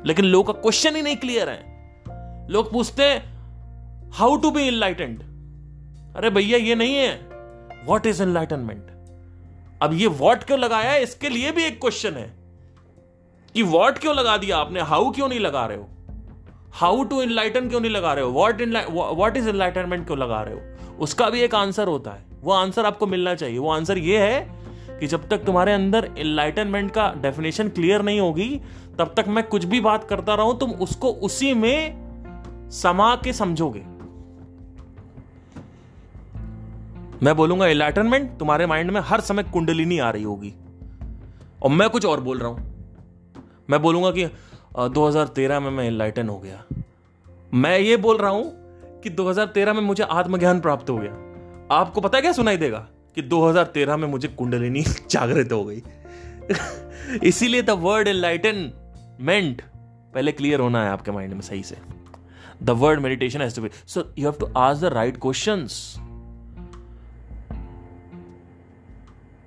लेकिन 0.05 0.25
लोग 0.25 0.47
का 0.47 0.53
क्वेश्चन 0.53 0.95
ही 0.95 1.01
नहीं 1.01 1.15
क्लियर 1.17 1.49
है। 1.49 2.47
लोग 2.49 2.71
पूछते 2.71 3.03
हाउ 4.13 4.35
टू 4.35 4.51
बी 4.51 4.61
इनलाइटेंड 4.61 5.23
अरे 6.15 6.29
भैया, 6.29 6.57
ये 6.57 6.75
नहीं 6.75 6.95
है। 6.95 7.13
वॉट 7.85 8.05
इज़ 8.05 8.23
एनलाइटनमेंट 8.23 8.87
अब 9.81 9.93
ये 9.93 10.07
वॉट 10.07 10.43
क्यों 10.43 10.59
लगाया 10.59 10.91
है? 10.91 11.03
इसके 11.03 11.29
लिए 11.29 11.51
भी 11.51 11.63
एक 11.63 11.81
क्वेश्चन 11.81 12.13
है। 12.13 12.33
कि 13.53 13.63
वॉट 13.63 13.97
क्यों 13.97 14.15
लगा 14.15 14.37
दिया 14.37 14.57
आपने? 14.57 14.81
हाउ 14.81 15.11
क्यों 15.11 15.29
नहीं 15.29 15.39
लगा 15.39 15.65
रहे 15.65 15.77
हो? 15.77 15.89
हाउ 16.73 17.03
टू 17.03 17.21
इनलाइटन 17.21 17.69
क्यों 17.69 17.79
नहीं 17.81 17.91
लगा 17.91 18.13
रहे 18.13 18.23
हो? 18.23 18.31
वॉट 18.31 18.61
वॉट 18.91 19.37
इज़ 19.37 19.49
इनलाइटनमेंट 19.49 20.05
क्यों 20.05 20.17
लगा 20.17 20.41
रहे 20.41 20.53
हो? 20.53 20.61
उसका 20.99 21.29
भी 21.29 21.41
एक 21.41 21.55
आंसर 21.55 21.87
होता 21.87 22.11
है। 22.11 22.25
वो 22.41 22.51
आंसर 22.51 22.85
आपको 22.85 23.07
मिलना 23.07 23.35
चाहिए। 23.35 23.57
वो 23.57 23.71
आंसर 23.71 23.97
ये 23.97 24.17
है 24.17 24.63
कि 24.99 25.07
जब 25.07 25.29
तक 25.29 25.37
तुम्हारे 25.37 25.73
अंदर 25.73 26.09
इनलाइटनमेंट 26.17 26.91
का 26.91 27.13
डेफिनेशन 27.17 27.69
क्लियर 27.69 28.01
नहीं 28.01 28.19
होगी, 28.19 28.61
तब 28.99 29.13
तक 29.17 29.25
मैं 29.27 29.43
कुछ 29.43 29.65
भी 29.65 29.79
बात 29.81 30.03
करता 30.03 30.35
रहूँ, 30.35 30.59
तुम 30.59 30.71
उसको 30.71 31.07
उसी 31.07 31.53
में 31.53 32.03
समा 32.69 33.15
के 33.15 33.33
समझोगे। 33.33 33.83
मैं 37.25 37.35
बोलूँगा 37.35 37.67
इलाइटनमेंट 37.67 38.37
तुम्हारे 38.37 38.65
माइंड 38.65 38.91
में 38.91 39.01
हर 39.01 39.21
समय 39.21 39.43
कुंडलिनी 39.43 39.99
आ 39.99 40.09
रही 40.09 40.23
होगी। 40.23 40.53
और 41.63 41.69
मैं 41.69 41.89
कुछ 41.89 42.05
और 42.05 42.21
बोल 42.21 42.39
रहा 42.39 42.49
हूँ। 42.49 42.73
मैं 43.69 43.81
बोलूँगा 43.81 44.11
कि 44.11 44.25
2013 44.79 45.59
में 45.59 45.71
मैं 45.71 45.87
इनलाइटन 45.87 46.29
हो 46.29 46.39
गया। 46.39 46.63
मैं 47.53 47.79
ये 47.79 47.97
बोल 47.97 48.17
रहा 48.17 48.31
हूँ 48.31 48.51
कि 49.01 49.09
2013 49.09 49.73
में 49.73 49.81
मुझे 49.81 50.03
आत्मज्ञान 50.03 50.59
प्राप्त 50.59 50.89
हो 50.89 50.97
गया। 50.97 51.11
आपको 51.75 52.01
पता 52.01 52.17
है 52.17 52.21
क्या 52.21 52.31
सुनाई 52.31 52.57
देगा? 52.57 52.87
कि 53.15 53.21
2013 53.21 53.97
में 53.97 54.07
मुझे 54.07 54.27
कुंडलिनी 54.27 54.81
जागृत 55.09 55.51
हो 55.51 55.65
गई। 55.65 55.83
इसीलिए 57.23 57.61
द 57.61 57.69
वर्ड 57.69 58.07
इनलाइटनमेंट 58.07 59.61
पहले 60.13 60.31
क्लियर 60.31 60.59
होना 60.59 60.83
है 60.83 60.89
आपके 60.89 61.11
माइंड 61.11 61.33
में 61.33 61.41
सही 61.41 61.63
से। 61.63 61.77
The 62.63 62.69
word 62.69 62.99
meditation 62.99 63.41
has 63.41 63.55
to 63.55 63.61
be 63.61 63.69
so 63.87 64.13
you 64.17 64.29
have 64.29 64.39
to 64.39 64.53
ask 64.57 64.81
the 64.81 64.85
right 64.85 65.17
questions 65.17 65.71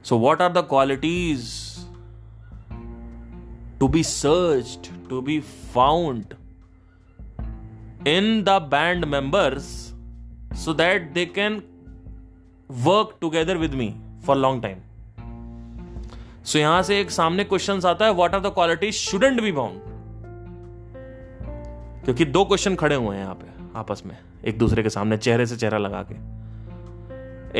so 0.04 0.16
what 0.18 0.40
are 0.40 0.52
the 0.52 0.58
qualities 0.58 1.66
to 3.80 3.88
be 3.88 4.02
searched, 4.02 4.95
to 5.08 5.22
be 5.22 5.40
found 5.74 6.34
in 8.04 8.44
the 8.44 8.58
band 8.60 9.06
members 9.06 9.92
so 10.54 10.72
that 10.72 11.14
they 11.14 11.26
can 11.26 11.62
work 12.84 13.18
together 13.20 13.58
with 13.58 13.74
me 13.74 13.88
for 14.26 14.36
long 14.36 14.60
time? 14.60 14.80
So 16.44 16.58
यहाँ 16.58 16.82
से 16.82 17.00
एक 17.00 17.10
सामने 17.10 17.44
question 17.44 17.80
आता 17.86 18.04
है 18.04 18.14
what 18.14 18.34
are 18.34 18.40
the 18.40 18.46
quality 18.46 18.92
shouldn't 18.92 19.40
be 19.42 19.52
bound 19.52 19.80
क्योंकि 22.04 22.24
दो 22.24 22.44
question 22.44 22.74
खड़े 22.74 22.94
हुए 22.94 23.16
हैं 23.16 23.22
यहाँ 23.22 23.34
पे, 23.34 23.46
आपस 23.78 24.02
में, 24.06 24.16
एक 24.44 24.58
दूसरे 24.58 24.82
के 24.82 24.90
सामने, 24.90 25.16
चेहरे 25.16 25.46
से 25.46 25.56
चेहरा 25.56 25.78
लगा 25.78 26.02
के। 26.10 26.14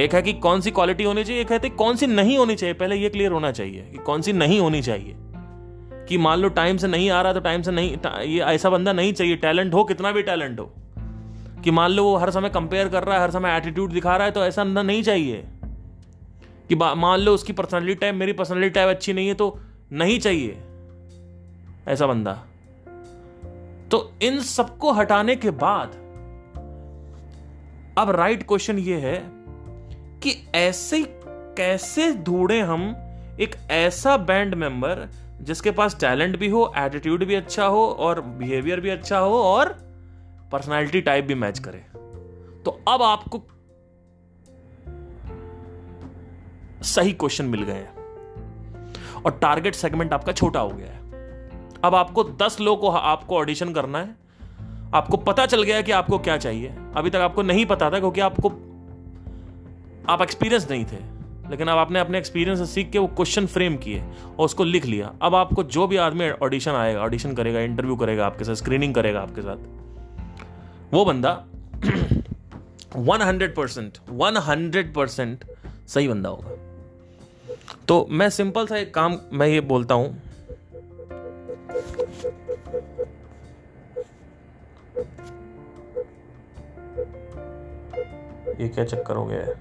एक 0.02 0.14
है 0.14 0.22
कि 0.22 0.32
कौन 0.32 0.60
सी 0.60 0.70
क्वालिटी 0.70 1.04
होनी 1.04 1.24
चाहिए, 1.24 1.42
एक 1.42 1.52
है 1.52 1.58
कौन 1.58 1.96
सी 1.96 2.06
नहीं 2.06 2.38
होनी 2.38 2.56
चाहिए, 2.56 2.74
पहले 2.74 2.96
ये 2.96 3.08
क्लियर 3.08 3.32
होना 3.32 3.52
चाहिए 3.52 3.82
कि 3.82 3.98
कौन 3.98 4.22
सी 4.22 4.32
नहीं 4.32 4.60
होनी 4.60 4.82
चाहिए। 4.82 5.16
कि 6.08 6.18
मान 6.18 6.38
लो 6.38 6.48
टाइम 6.48 6.76
से 6.76 6.86
नहीं 6.86 7.10
आ 7.10 7.22
रहा 7.22 7.32
तो 7.32 7.40
टाइम 7.40 7.62
से 7.62 7.70
नहीं 7.70 7.96
ये 8.22 8.40
ऐसा 8.40 8.70
बंदा 8.70 8.92
नहीं 8.92 9.12
चाहिए। 9.12 9.36
टैलेंट 9.36 9.74
हो, 9.74 9.84
कितना 9.84 10.12
भी 10.12 10.22
टैलेंट 10.22 10.60
हो। 10.60 10.72
कि 11.64 11.70
मान 11.70 11.90
लो 11.90 12.04
वो 12.04 12.16
हर 12.16 12.30
समय 12.30 12.48
कंपेयर 12.48 12.88
कर 12.88 13.04
रहा 13.04 13.16
है, 13.16 13.22
हर 13.22 13.30
समय 13.30 13.56
एटीट्यूड 13.56 13.92
दिखा 13.92 14.16
रहा 14.16 14.24
है 14.24 14.30
तो 14.30 14.44
ऐसा 14.44 14.64
बंदा 14.64 14.82
नहीं 14.82 15.02
चाहिए। 15.02 15.44
कि 16.68 16.74
मान 16.74 17.18
लो 17.18 17.34
उसकी 17.34 17.52
पर्सनैलिटी 17.52 17.94
टाइप 17.94 18.14
मेरी 18.14 18.32
पर्सनैलिटी 18.32 18.70
टाइप 18.70 18.88
अच्छी 18.88 19.12
नहीं 19.12 19.28
है 19.28 19.34
तो 19.34 19.60
नहीं 19.92 20.18
चाहिए। 20.18 20.58
ऐसा 21.88 22.06
बंदा। 22.06 22.42
तो 23.90 24.12
इन 24.22 24.40
सबको 24.40 24.92
हटाने 24.92 25.36
के 25.36 25.50
बाद, 25.50 25.88
अब 27.98 28.10
राइट 28.10 28.42
क्वेश्चन 28.42 28.78
ये 28.78 28.96
है 28.96 29.22
कि 30.20 30.52
ऐसे 30.54 31.04
कैसे 31.58 32.12
ढूंढे 32.12 32.60
हम 32.60 32.96
एक 33.40 33.56
ऐसा 33.70 34.16
बैंड 34.16 34.54
मेंबर 34.54 35.08
जिसके 35.40 35.70
पास 35.70 36.00
टैलेंट 36.00 36.38
भी 36.38 36.48
हो 36.48 36.72
एटीट्यूड 36.76 37.24
भी 37.24 37.34
अच्छा 37.34 37.66
हो 37.66 37.86
और 37.86 38.20
बिहेवियर 38.20 38.80
भी 38.80 38.90
अच्छा 38.90 39.18
हो 39.18 39.42
और 39.42 39.68
पर्सनालिटी 40.52 41.00
टाइप 41.00 41.24
भी 41.24 41.34
मैच 41.34 41.58
करे। 41.58 41.78
तो 42.62 42.80
अब 42.88 43.02
आपको 43.02 43.42
सही 46.82 47.12
क्वेश्चन 47.12 47.44
मिल 47.44 47.62
गए 47.62 47.72
हैं। 47.72 47.96
और 49.22 49.30
टारगेट 49.30 49.74
सेगमेंट 49.74 50.12
आपका 50.12 50.32
छोटा 50.32 50.60
हो 50.60 50.68
गया 50.68 50.86
है। 50.86 51.06
अब 51.84 51.94
आपको 51.94 52.24
दस 52.24 52.60
लोग 52.60 52.80
को, 52.80 52.88
आपको 52.88 53.36
ऑडिशन 53.36 53.72
करना 53.72 53.98
है। 53.98 54.16
आपको 54.94 55.16
पता 55.16 55.46
चल 55.46 55.62
गया 55.62 55.82
कि 55.82 55.92
आपको 55.92 56.18
क्या 56.18 56.36
चाहिए। 56.36 56.68
अभी 56.96 57.10
तक 57.10 57.16
आपको 57.16 57.42
नहीं 57.42 57.66
पता 57.66 57.90
था 57.90 57.98
क्योंकि 57.98 58.20
आपको, 58.20 58.48
आप 60.12 60.22
एक्सपीरियंस 60.22 60.70
नहीं 60.70 60.84
थे। 60.84 61.15
लेकिन 61.50 61.68
अब 61.68 61.78
आपने 61.78 62.00
अपने 62.00 62.18
एक्सपीरियंस 62.18 62.58
से 62.58 62.66
सीख 62.66 62.90
के 62.90 62.98
वो 62.98 63.06
क्वेश्चन 63.08 63.46
फ्रेम 63.46 63.76
किए 63.76 64.02
और 64.28 64.44
उसको 64.44 64.64
लिख 64.64 64.86
लिया। 64.86 65.12
अब 65.22 65.34
आपको 65.34 65.62
जो 65.64 65.86
भी 65.86 65.96
आदमी 65.98 66.30
ऑडिशन 66.42 66.70
आएगा 66.72 67.00
ऑडिशन 67.00 67.34
करेगा 67.34 67.60
इंटरव्यू 67.60 67.96
करेगा 67.96 68.26
आपके 68.26 68.44
साथ 68.44 68.54
स्क्रीनिंग 68.54 68.94
करेगा 68.94 69.20
आपके 69.20 69.42
साथ, 69.42 69.56
वो 70.92 71.04
बंदा 71.04 71.32
one 72.96 73.22
hundred 73.22 73.54
percent 73.54 73.98
one 74.10 74.36
hundred 74.42 74.94
percent 74.94 75.44
सही 75.88 76.08
बंदा 76.08 76.28
होगा। 76.28 76.50
तो 77.88 78.06
मैं 78.10 78.28
सिंपल 78.30 78.66
सा 78.66 78.76
एक 78.76 78.94
काम, 78.94 79.18
मैं 79.32 79.46
ये 79.46 79.60
बोलता 79.62 79.94
हूँ। 79.94 80.22
ये 88.60 88.68
क्या 88.68 88.84
चक्कर 88.84 89.16
हो 89.16 89.24
गया 89.26 89.40
है? 89.40 89.54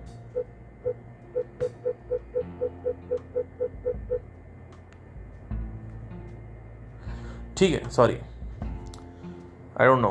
ठीक 7.58 7.74
है 7.74 7.90
sorry 7.90 8.14
I 8.14 9.88
don't 9.88 10.02
know 10.02 10.10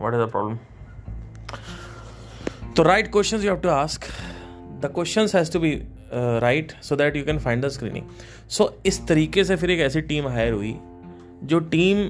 what 0.00 0.14
is 0.14 0.20
the 0.20 0.30
problem 0.30 0.58
तो 2.76 2.82
right 2.82 3.12
questions 3.12 3.44
you 3.44 3.50
have 3.50 3.60
to 3.60 3.68
ask 3.68 4.04
the 4.82 4.90
questions 4.94 5.34
has 5.34 5.52
to 5.52 5.60
be 5.60 5.72
right 6.42 6.72
so 6.82 6.96
that 6.96 7.16
you 7.16 7.24
can 7.24 7.38
find 7.38 7.64
the 7.64 7.68
screening 7.68 8.04
so 8.50 8.72
इस 8.86 9.06
तरीके 9.08 9.44
से 9.44 9.56
फिर 9.56 9.70
एक 9.70 9.80
ऐसी 9.80 10.00
टीम 10.02 10.28
हायर 10.28 10.52
हुई, 10.52 10.76
जो 11.44 11.58
टीम 11.72 12.08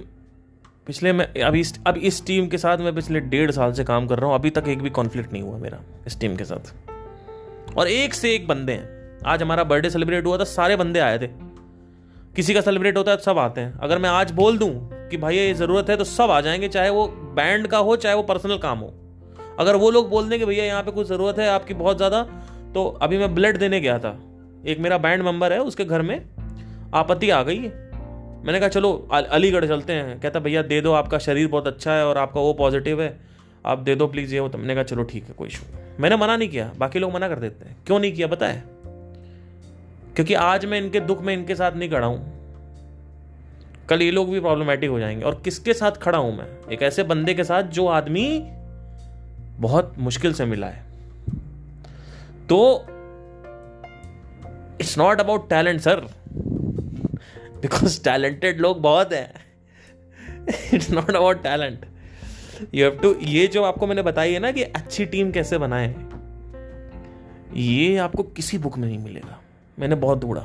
पिछले 0.86 1.12
मैं, 1.12 1.26
अभी 1.42 1.60
इस, 1.60 1.72
अब 1.86 1.96
इस 1.98 2.24
टीम 2.26 2.46
के 2.48 2.58
साथ 2.58 2.78
मैं 2.78 2.94
पिछले 2.94 3.20
डेढ़ 3.22 3.50
साल 3.50 3.72
से 3.72 3.84
काम 3.84 4.06
कर 4.06 4.18
रहा 4.18 4.26
हूँ, 4.26 4.34
अभी 4.34 4.50
तक 4.50 4.68
एक 4.68 4.82
भी 4.82 4.90
कॉन्फ्लिक्ट 4.90 5.32
नहीं 5.32 5.42
हुआ 5.42 5.58
मेरा 5.58 5.78
इस 6.06 6.18
टीम 6.20 6.36
के 6.36 6.44
साथ। 6.44 7.76
और 7.78 7.88
एक 7.88 8.14
से 8.14 8.34
एक 8.34 8.46
बंदे 8.48 8.72
हैं। 8.72 9.20
आज 9.26 9.42
हमारा 9.42 9.64
बर्थडे 9.64 9.90
सेलिब्रेट 9.90 10.26
हुआ 10.26 10.38
था, 10.38 10.44
सारे 10.44 10.76
बंदे 10.76 11.00
आए 11.00 11.18
थे। 11.18 11.26
किसी 12.38 12.54
का 12.54 12.60
सेलिब्रेट 12.60 12.96
होता 12.96 13.10
है 13.10 13.16
तो 13.16 13.22
सब 13.22 13.38
आते 13.38 13.60
हैं। 13.60 13.78
अगर 13.78 13.98
मैं 13.98 14.08
आज 14.08 14.30
बोल 14.32 14.58
दूँ 14.58 14.68
कि 15.10 15.16
भाई 15.16 15.36
ये 15.36 15.54
ज़रूरत 15.54 15.88
है 15.90 15.96
तो 15.96 16.04
सब 16.04 16.30
आ 16.30 16.40
जाएँगे, 16.40 16.68
चाहे 16.68 16.90
वो 16.90 17.06
बैंड 17.36 17.66
का 17.66 17.78
हो, 17.78 17.96
चाहे 17.96 18.14
वो 18.14 18.22
पर्सनल 18.22 18.58
काम 18.58 18.78
हो। 18.78 18.92
अगर 19.58 19.76
वो 19.76 19.90
लोग 19.90 20.08
बोल 20.10 20.28
दें 20.28 20.38
कि 20.38 20.44
भैया 20.44 20.64
यहाँ 20.64 20.82
पे 20.82 20.90
कुछ 20.90 21.06
ज़रूरत 21.06 21.38
है 21.38 21.48
आपकी 21.48 21.74
बहुत 21.74 21.96
ज़्यादा 21.96 22.22
तो 22.74 22.86
अभी 23.02 23.18
मैं 23.18 23.34
ब्लड 23.34 23.58
देने 23.58 23.80
गया 23.80 23.98
था। 23.98 24.16
एक 24.66 24.78
मेरा 24.78 24.98
बैंड 24.98 25.22
मेंबर 25.22 25.52
है, 25.52 25.60
उसके 25.60 25.84
घर 25.84 26.02
में 26.02 26.16
आपत्ति 26.94 27.30
आ 27.30 27.42
गई 27.42 27.58
मैंने 27.58 28.60
कहा, 28.60 28.68
चलो 28.68 28.92
अलीगढ़ 29.12 29.66
चलते 29.66 29.92
हैं। 29.92 30.18
कहता, 30.20 30.40
भैया, 30.40 30.62
दे 30.62 30.80
दो, 30.80 30.92
आपका 30.92 31.18
शरीर 31.18 31.48
बहुत 31.48 31.66
अच्छा 31.66 31.92
है 31.92 32.06
और 32.06 32.18
आपका 32.18 32.40
वो 32.40 32.52
पॉजिटिव 32.54 33.02
है। 33.02 33.16
आप 33.66 33.78
दे 33.78 33.94
दो 33.94 34.06
प्लीज़ 34.06 34.34
ये 34.34 34.40
हो 34.40 34.48
तो 34.48 34.58
मैंने 34.58 34.74
कहा, 34.74 34.84
चलो, 34.84 35.02
ठीक 35.04 35.24
है, 35.24 35.34
कोई 35.34 35.48
इशू 35.48 35.64
मैंने 36.00 36.16
मना 36.16 36.36
नहीं 36.36 36.48
किया, 36.48 36.72
बाकी 36.78 36.98
लोग 36.98 37.14
मना 37.14 37.28
कर 37.28 37.38
देते 37.38 37.68
हैं। 37.68 37.76
क्यों 37.86 37.98
नहीं 37.98 38.12
किया, 38.12 38.26
बताए? 38.26 38.62
क्योंकि 40.18 40.34
आज 40.34 40.64
मैं 40.64 40.78
इनके 40.78 41.00
दुख 41.00 41.20
में 41.22 41.32
इनके 41.34 41.54
साथ 41.54 41.72
नहीं 41.72 41.88
खड़ा 41.90 42.06
हूँ। 42.06 43.86
कल 43.88 44.02
ये 44.02 44.10
लोग 44.10 44.30
भी 44.30 44.40
प्रॉब्लमेटिक 44.40 44.90
हो 44.90 44.98
जाएँगे। 45.00 45.24
और 45.24 45.40
किसके 45.44 45.74
साथ 45.74 45.92
खड़ा 45.92 46.18
हूँ 46.18 46.36
मैं? 46.38 46.46
एक 46.72 46.82
ऐसे 46.82 47.02
बंदे 47.02 47.34
के 47.34 47.44
साथ 47.44 47.62
जो 47.62 47.86
आदमी 47.86 48.40
बहुत 49.60 49.94
मुश्किल 49.98 50.32
से 50.32 50.44
मिला 50.44 50.66
है। 50.66 50.82
तो 52.48 52.58
it's 54.80 54.98
not 54.98 55.20
about 55.20 55.48
talent 55.50 55.80
sir 55.80 56.00
because 57.62 58.02
talented 58.04 58.60
लोग 58.60 58.82
बहुत 58.82 59.12
हैं। 59.12 59.32
It's 60.74 60.90
not 60.90 61.10
about 61.10 61.42
talent 61.42 61.86
you 62.74 62.84
have 62.84 62.98
to 62.98 63.14
ये 63.22 63.46
जो 63.46 63.64
आपको 63.64 63.86
मैंने 63.86 64.02
बताई 64.02 64.32
है 64.32 64.38
ना 64.38 64.52
कि 64.52 64.62
अच्छी 64.62 65.06
टीम 65.06 65.30
कैसे 65.30 65.58
बनाए, 65.58 65.94
ये 67.56 67.96
आपको 67.96 68.22
किसी 68.22 68.58
बुक 68.58 68.78
में 68.78 68.88
नहीं 68.88 68.98
मिलेगा। 68.98 69.40
मैंने 69.78 69.94
बहुत 69.94 70.20
ढूंढा 70.20 70.40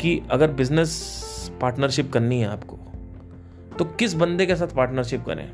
कि 0.00 0.20
अगर 0.30 0.50
बिज़नेस 0.52 1.50
पार्टनरशिप 1.60 2.12
करनी 2.12 2.40
है 2.40 2.46
आपको 2.46 2.78
तो 3.78 3.84
किस 3.98 4.14
बंदे 4.14 4.46
के 4.46 4.56
साथ 4.56 4.74
पार्टनरशिप 4.76 5.24
करें? 5.24 5.48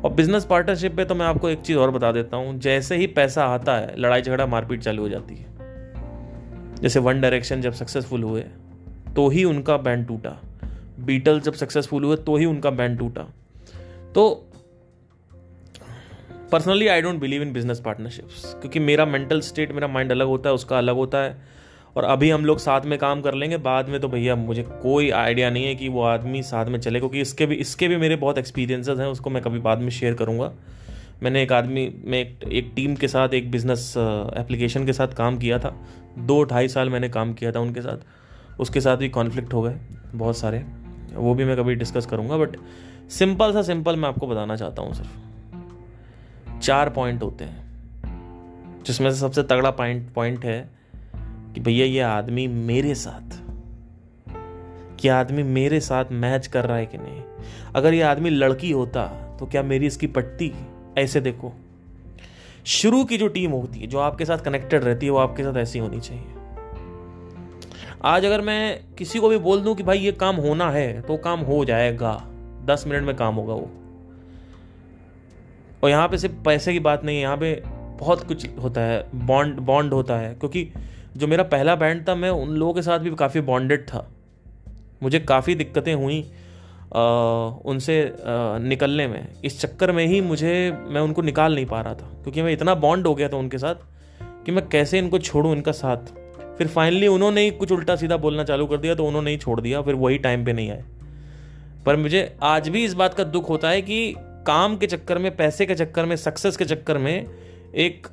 और 0.00 0.12
बिज़नेस 0.12 0.44
पार्टनरशिप 0.44 0.96
पे 0.96 1.04
तो 1.04 1.14
मैं 1.14 1.26
आपको 1.26 1.48
एक 1.48 1.60
चीज़ 1.60 1.78
और 1.78 1.90
बता 1.90 2.10
देता 2.12 2.36
हूँ, 2.36 2.58
जैसे 2.58 2.96
ही 2.96 3.06
पैसा 3.06 3.44
आता 3.44 3.76
है 3.76 3.94
लड़ाई 3.98 4.22
झगड़ा 4.22 4.46
मारपीट 4.46 4.82
चालू 4.82 5.02
हो 5.02 5.08
जाती 5.08 5.36
है। 5.36 5.48
जैसे 6.76 7.00
वन 7.00 7.20
डायरेक्शन 7.20 7.60
जब 7.60 7.72
सक्सेसफुल 7.72 8.22
हुए 8.22 8.44
तो 9.16 9.28
ही 9.28 9.44
उनका 9.44 9.76
बैंड 9.76 10.06
टूटा। 10.08 10.36
बीटल 11.00 11.40
जब 11.40 11.54
सक्सेसफुल 11.54 12.04
हुए 12.04 12.16
तो 12.16 12.36
ही 12.36 12.44
उनका 12.44 12.70
बैंड 12.70 12.98
टूटा। 12.98 13.22
तो 14.14 14.28
personally 16.52 16.86
I 16.88 17.02
don't 17.02 17.20
believe 17.20 17.42
in 17.42 17.52
business 17.52 17.80
partnerships 17.80 18.44
क्योंकि 18.54 18.78
मेरा 18.80 19.04
मेंटल 19.06 19.40
स्टेट 19.40 19.72
मेरा 19.72 19.88
माइंड 19.88 20.12
अलग 20.12 20.26
होता 20.26 20.48
है, 20.48 20.54
उसका 20.54 20.78
अलग 20.78 20.94
होता 20.94 21.18
है। 21.18 21.59
और 21.96 22.04
अभी 22.04 22.30
हम 22.30 22.44
लोग 22.44 22.58
साथ 22.58 22.80
में 22.80 22.98
काम 22.98 23.20
कर 23.20 23.34
लेंगे। 23.34 23.56
बाद 23.58 23.88
में 23.88 24.00
तो 24.00 24.08
भैया 24.08 24.36
मुझे 24.36 24.62
कोई 24.82 25.10
आइडिया 25.12 25.50
नहीं 25.50 25.64
है 25.64 25.74
कि 25.74 25.88
वो 25.88 26.02
आदमी 26.02 26.42
साथ 26.42 26.66
में 26.66 26.78
चले 26.80 26.98
क्योंकि 26.98 27.20
इसके 27.20 27.46
भी 27.46 27.54
इसके 27.56 27.88
भी 27.88 27.96
मेरे 27.96 28.16
बहुत 28.16 28.38
एक्सपीरियंसेस 28.38 28.98
हैं 28.98 29.06
उसको 29.06 29.30
मैं 29.30 29.42
कभी 29.42 29.58
बाद 29.58 29.78
में 29.78 29.90
शेयर 29.90 30.14
करूँगा। 30.14 30.52
मैंने 31.22 31.42
एक 31.42 31.52
आदमी 31.52 31.88
में 32.04 32.18
एक, 32.18 32.38
एक 32.44 32.72
टीम 32.76 32.94
के 32.94 33.08
साथ 33.08 33.34
एक 33.34 33.50
बिज़नेस 33.50 33.94
एप्लीकेशन 34.36 34.86
के 34.86 34.92
साथ 34.92 35.08
काम 35.08 35.38
किया 35.38 35.58
था। 35.58 35.74
दो 36.18 36.42
ढाई 36.44 36.68
साल 36.68 36.90
मैंने 36.90 37.08
काम 37.08 37.32
किया 37.32 37.52
था 37.52 37.60
उनके 37.60 37.80
साथ। 37.80 38.60
उसके 38.60 38.80
साथ 38.80 38.96
भी 38.96 39.08
कॉन्फ्लिक्ट 39.08 39.54
हो 39.54 39.62
गए 39.62 39.76
बहुत 40.14 40.36
सारे। 40.36 40.64
वो 41.14 41.34
भी 41.34 41.44
मैं 41.44 41.56
कभी 41.56 41.74
डिस्कस 41.74 42.06
करूँगा 42.06 42.36
बट 42.36 42.56
सिंपल 43.10 43.52
सा 43.52 43.62
सिंपल 43.62 43.96
मैं 43.96 44.08
आपको 44.08 44.26
बताना 44.26 44.56
चाहता 44.56 44.82
हूँ 44.82 44.94
सिर्फ़। 44.94 46.58
चार 46.60 46.88
पॉइंट 46.90 47.22
होते 47.22 47.44
हैं 47.44 48.82
जिसमें 48.84 49.10
से 49.10 49.18
सबसे 49.18 49.42
तगड़ा 49.42 49.70
पॉइंट 49.70 50.12
पॉइंट 50.12 50.44
है 50.44 50.58
कि 51.54 51.60
भैया 51.60 51.86
ये 51.86 52.00
आदमी 52.00 52.46
मेरे 52.46 52.94
साथ 52.94 53.38
क्या 55.00 55.18
आदमी 55.20 55.42
मेरे 55.42 55.80
साथ 55.80 56.04
मैच 56.12 56.46
कर 56.46 56.64
रहा 56.64 56.76
है 56.76 56.86
कि 56.86 56.98
नहीं? 56.98 57.22
अगर 57.74 57.94
ये 57.94 58.02
आदमी 58.02 58.30
लड़की 58.30 58.70
होता 58.70 59.06
तो 59.40 59.46
क्या 59.46 59.62
मेरी 59.62 59.86
इसकी 59.86 60.06
पट्टी 60.06 60.52
ऐसे 60.98 61.20
देखो? 61.20 61.52
शुरू 62.66 63.04
की 63.04 63.18
जो 63.18 63.28
टीम 63.28 63.50
होती 63.50 63.80
है, 63.80 63.86
जो 63.86 63.98
आपके 63.98 64.24
साथ 64.24 64.38
कनेक्टेड 64.38 64.84
रहती 64.84 65.06
है, 65.06 65.12
वो 65.12 65.18
आपके 65.18 65.42
साथ 65.42 65.56
ऐसी 65.56 65.78
होनी 65.78 66.00
चाहिए। 66.00 66.24
आज 68.04 68.24
अगर 68.24 68.40
मैं 68.40 68.80
किसी 68.98 69.18
को 69.18 69.28
भी 69.28 69.38
बोल 69.38 69.60
दूँ 69.60 69.74
कि 69.74 69.82
भाई 69.82 69.98
ये 69.98 70.12
काम 70.12 70.36
होना 70.36 70.70
है 70.70 71.00
तो 71.00 71.16
काम 71.16 71.40
हो 71.40 71.64
जाएगा। 71.64 72.12
दस 72.64 72.84
मिनट 72.86 73.02
में 73.02 73.16
काम 73.16 73.34
होगा 73.34 73.54
वो। 73.54 73.70
और 75.82 75.90
यहाँ 75.90 76.08
पे 76.08 76.18
सिर्फ़ 76.18 76.34
पैसे 76.44 76.72
की 76.72 76.80
बात 76.80 77.04
नहीं 77.04 77.16
है, 77.16 77.22
यहाँ 77.22 77.36
पे 77.36 77.62
बहुत 77.98 78.26
कुछ 78.28 78.46
होता 78.58 78.80
है, 78.80 79.04
बॉन्ड 79.14 79.58
बॉन्ड 79.60 79.92
होता 79.92 80.18
है, 80.18 80.34
क्योंकि 80.34 80.68
जो 81.16 81.26
मेरा 81.26 81.42
पहला 81.44 81.74
बैंड 81.74 82.08
था 82.08 82.14
मैं 82.14 82.30
उन 82.30 82.50
लोगों 82.50 82.74
के 82.74 82.82
साथ 82.82 82.98
भी 82.98 83.10
काफ़ी 83.10 83.40
बॉन्डेड 83.40 83.86
था। 83.88 84.06
मुझे 85.02 85.20
काफ़ी 85.20 85.54
दिक्कतें 85.54 85.94
हुई 85.94 86.20
आ, 86.96 87.02
उनसे 87.64 88.02
आ, 88.02 88.58
निकलने 88.58 89.06
में। 89.08 89.28
इस 89.44 89.60
चक्कर 89.60 89.92
में 89.92 90.06
ही 90.06 90.20
मुझे 90.20 90.52
मैं 90.86 91.00
उनको 91.00 91.22
निकाल 91.22 91.54
नहीं 91.54 91.66
पा 91.66 91.80
रहा 91.80 91.94
था 91.94 92.06
क्योंकि 92.22 92.42
मैं 92.42 92.52
इतना 92.52 92.74
बॉन्ड 92.74 93.06
हो 93.06 93.14
गया 93.14 93.28
था 93.28 93.36
उनके 93.36 93.58
साथ 93.58 93.74
कि 94.46 94.52
मैं 94.52 94.68
कैसे 94.68 94.98
इनको 94.98 95.18
छोड़ूं 95.18 95.52
इनका 95.52 95.72
साथ। 95.72 96.12
फिर 96.58 96.66
फाइनली 96.66 97.06
उन्होंने 97.06 97.40
ही 97.40 97.50
कुछ 97.50 97.72
उल्टा 97.72 97.96
सीधा 97.96 98.16
बोलना 98.16 98.44
चालू 98.44 98.66
कर 98.66 98.76
दिया 98.76 98.94
तो 98.94 99.06
उन्होंने 99.06 99.30
ही 99.30 99.36
छोड़ 99.36 99.60
दिया 99.60 99.82
फिर 99.82 99.94
वही 99.94 100.18
टाइम 100.18 100.44
पे 100.44 100.52
नहीं 100.52 100.70
आए। 100.70 100.84
पर 101.86 101.96
मुझे 101.96 102.36
आज 102.42 102.68
भी 102.68 102.84
इस 102.84 102.94
बात 102.94 103.14
का 103.14 103.24
दुख 103.24 103.48
होता 103.48 103.70
है 103.70 103.82
कि 103.82 104.14
काम 104.46 104.76
के 104.76 104.86
चक्कर 104.86 105.18
में 105.18 105.36
पैसे 105.36 105.66
के 105.66 105.74
चक्कर 105.74 106.06
में 106.06 106.16
सक्सेस 106.16 106.56
के 106.56 106.64
चक्कर 106.64 106.98
में 106.98 107.26
एक 107.74 108.06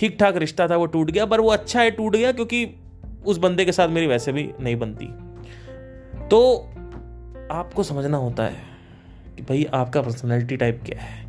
ठीक 0.00 0.16
ठाक 0.20 0.36
रिश्ता 0.36 0.68
था, 0.68 0.76
वो 0.76 0.86
टूट 0.86 1.10
गया, 1.10 1.26
पर 1.26 1.40
वो 1.40 1.50
अच्छा 1.50 1.80
है, 1.80 1.90
टूट 1.90 2.16
गया 2.16 2.32
क्योंकि 2.32 2.74
उस 3.26 3.38
बंदे 3.38 3.64
के 3.64 3.72
साथ 3.72 3.88
मेरी 3.88 4.06
वैसे 4.06 4.32
भी 4.32 4.50
नहीं 4.60 4.76
बनती। 4.76 5.06
तो 6.28 6.68
आपको 7.50 7.82
समझना 7.82 8.16
होता 8.16 8.44
है 8.44 8.62
कि 9.36 9.42
भाई 9.42 9.64
आपका 9.64 10.02
पर्सनैलिटी 10.02 10.56
टाइप 10.56 10.80
क्या 10.86 11.00
है? 11.00 11.28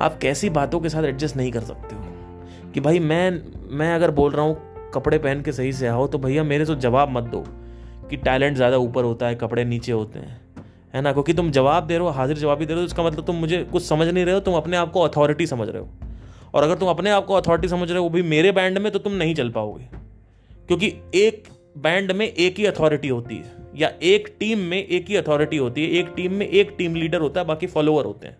आप 0.00 0.18
कैसी 0.18 0.50
बातों 0.50 0.80
के 0.80 0.88
साथ 0.88 1.04
एडजस्ट 1.04 1.36
नहीं 1.36 1.52
कर 1.52 1.60
सकते 1.60 1.94
हो। 1.94 2.02
कि 2.74 2.80
भाई 2.80 2.98
मैं 2.98 3.42
मैं 3.70 3.94
अगर 3.94 4.10
बोल 4.10 4.32
रहा 4.32 4.44
हूँ, 4.46 4.90
कपड़े 4.94 5.18
पहन 5.18 5.42
के 5.42 5.52
सही 5.52 5.72
से 5.72 5.86
आओ 5.86 6.06
तो 6.06 6.18
भैया 6.18 6.44
मेरे 6.44 6.64
से 6.64 6.74
जवाब 6.76 7.10
मत 7.10 7.24
दो 7.24 7.44
कि 8.10 8.16
टैलेंट 8.16 8.56
ज़्यादा 8.56 8.76
ऊपर 8.76 9.04
होता 9.04 9.26
है, 9.26 9.34
कपड़े 9.34 9.64
नीचे 9.64 9.92
होते 9.92 10.18
हैं। 10.18 10.40
है 10.94 11.00
ना? 11.02 11.12
क्योंकि 11.12 11.32
तुम 11.34 11.50
जवाब 11.50 11.86
दे 11.86 11.94
रहे 11.94 12.06
हो, 12.06 12.12
हाजिर 12.12 12.38
जवाब 12.38 12.58
भी 12.58 12.66
दे 12.66 12.72
रहे 12.72 12.82
हो 12.82 12.86
इसका 12.86 13.02
मतलब 13.02 13.24
तुम 13.24 13.36
मुझे 13.36 13.62
कुछ 13.64 13.82
समझ 13.82 14.08
नहीं 14.08 14.24
रहे 14.24 14.34
हो, 14.34 14.40
तुम 14.40 14.54
अपने 14.54 14.76
आप 14.76 14.92
को 14.92 15.00
अथॉरिटी 15.00 15.46
समझ 15.46 15.68
रहे 15.68 15.82
हो। 15.82 15.88
और 16.56 16.62
अगर 16.62 16.74
तुम 16.74 16.88
अपने 16.88 17.10
आप 17.10 17.24
को 17.26 17.34
अथॉरिटी 17.34 17.68
समझ 17.68 17.88
रहे 17.88 17.98
हो, 17.98 18.04
वो 18.04 18.10
भी 18.10 18.22
मेरे 18.22 18.52
बैंड 18.52 18.78
में 18.78 18.90
तो 18.92 18.98
तुम 18.98 19.12
नहीं 19.12 19.34
चल 19.34 19.50
पाओगे। 19.50 19.88
क्योंकि 20.66 20.92
एक 21.14 21.48
बैंड 21.78 22.12
में 22.12 22.26
एक 22.26 22.58
ही 22.58 22.66
अथॉरिटी 22.66 23.08
होती 23.08 23.36
है, 23.36 23.52
या 23.76 23.90
एक 24.02 24.34
टीम 24.40 24.58
में 24.58 24.76
एक 24.78 25.08
ही 25.08 25.16
अथॉरिटी 25.16 25.56
होती 25.56 25.84
है, 25.84 25.90
एक 25.90 26.12
टीम 26.16 26.32
में 26.32 26.46
एक 26.48 26.74
टीम 26.78 26.94
लीडर 26.94 27.20
होता 27.20 27.40
है, 27.40 27.46
बाकी 27.46 27.66
फॉलोअर 27.66 28.04
होते 28.04 28.26
हैं। 28.26 28.36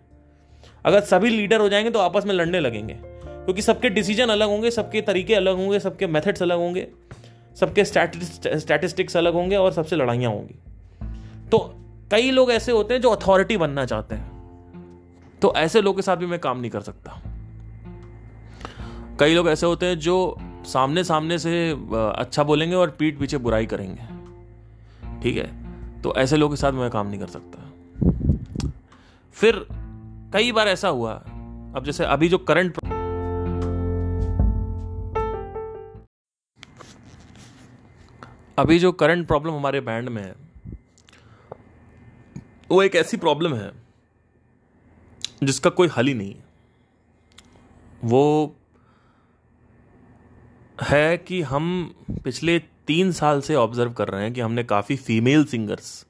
अगर 0.85 1.01
सभी 1.01 1.29
लीडर 1.29 1.59
हो 1.59 1.69
जाएँगे 1.69 1.89
तो 1.89 1.99
आपस 1.99 2.25
में 2.25 2.33
लड़ने 2.35 2.59
लगेंगे, 2.59 2.93
क्योंकि 2.93 3.61
सबके 3.61 3.89
डिसीज़न 3.89 4.25
अलग 4.25 4.47
होंगे, 4.47 4.71
सबके 4.71 5.01
तरीके 5.01 5.35
अलग 5.35 5.55
होंगे, 5.55 5.79
सबके 5.79 6.07
मेथड्स 6.07 6.41
अलग 6.41 6.57
होंगे, 6.57 6.87
सबके 7.57 7.85
स्टैटिस्टिक्स 7.85 9.17
अलग 9.17 9.33
होंगे, 9.33 9.55
और 9.55 9.71
सबसे 9.71 9.95
लड़ाइयाँ 9.95 10.31
होंगी। 10.31 10.59
तो 11.51 11.59
कई 12.11 12.31
लोग 12.31 12.51
ऐसे 12.51 12.71
होते 12.71 12.93
हैं 12.93 13.01
जो 13.01 13.09
अथॉरिटी 13.09 13.57
बनना 13.57 13.85
चाहते 13.85 14.15
हैं। 14.15 15.39
तो 15.41 15.53
ऐसे 15.55 15.81
लोग 15.81 15.95
के 15.95 16.01
साथ 16.01 16.17
भी 16.17 16.25
मैं 16.25 16.39
काम 16.39 16.59
नहीं 16.59 16.71
कर 16.71 16.81
सकता। 16.81 17.26
कई 19.19 19.33
लोग 19.33 19.47
ऐसे 19.49 19.65
होते 19.65 19.85
हैं 19.85 19.99
जो 19.99 20.37
सामने 20.65 21.03
सामने 21.03 21.37
से 21.39 21.71
अच्छा 21.93 22.43
बोलेंगे 22.43 22.75
और 22.75 22.89
पीठ 22.89 23.19
पीछे 23.19 23.37
बुराई 23.37 23.65
करेंगे। 23.65 24.05
ठीक 25.21 25.37
है? 25.37 26.01
तो 26.01 26.15
ऐसे 26.15 26.37
लोगों 26.37 26.55
के 26.55 26.61
साथ 26.61 26.71
मैं 26.71 26.89
काम 26.89 27.07
नहीं 27.07 27.19
कर 27.19 27.27
सकता। 27.27 27.63
फिर 29.35 29.65
कई 30.33 30.51
बार 30.51 30.67
ऐसा 30.67 30.87
हुआ। 30.87 31.13
अब 31.75 31.83
जैसे 31.85 32.03
अभी 32.03 32.29
जो 32.29 32.37
करंट 32.37 32.77
अभी 38.59 38.79
जो 38.79 38.91
करंट 38.91 39.27
प्रॉब्लम 39.27 39.53
हमारे 39.53 39.81
बैंड 39.81 40.09
में 40.09 40.23
है, 40.23 40.35
वो 42.71 42.83
एक 42.83 42.95
ऐसी 42.95 43.17
प्रॉब्लम 43.17 43.53
है 43.55 43.71
जिसका 45.43 45.69
कोई 45.69 45.87
हल 45.87 46.07
ही 46.07 46.13
नहीं 46.13 46.33
है। 46.33 46.43
वो 48.03 48.55
है 50.83 51.17
कि 51.17 51.41
हम 51.41 51.95
पिछले 52.23 52.59
तीन 52.59 53.11
साल 53.11 53.41
से 53.41 53.55
ऑब्ज़र्व 53.55 53.91
कर 53.91 54.07
रहे 54.07 54.23
हैं 54.23 54.33
कि 54.33 54.41
हमने 54.41 54.63
काफ़ी 54.63 54.95
फीमेल 54.95 55.45
सिंगर्स 55.45 56.07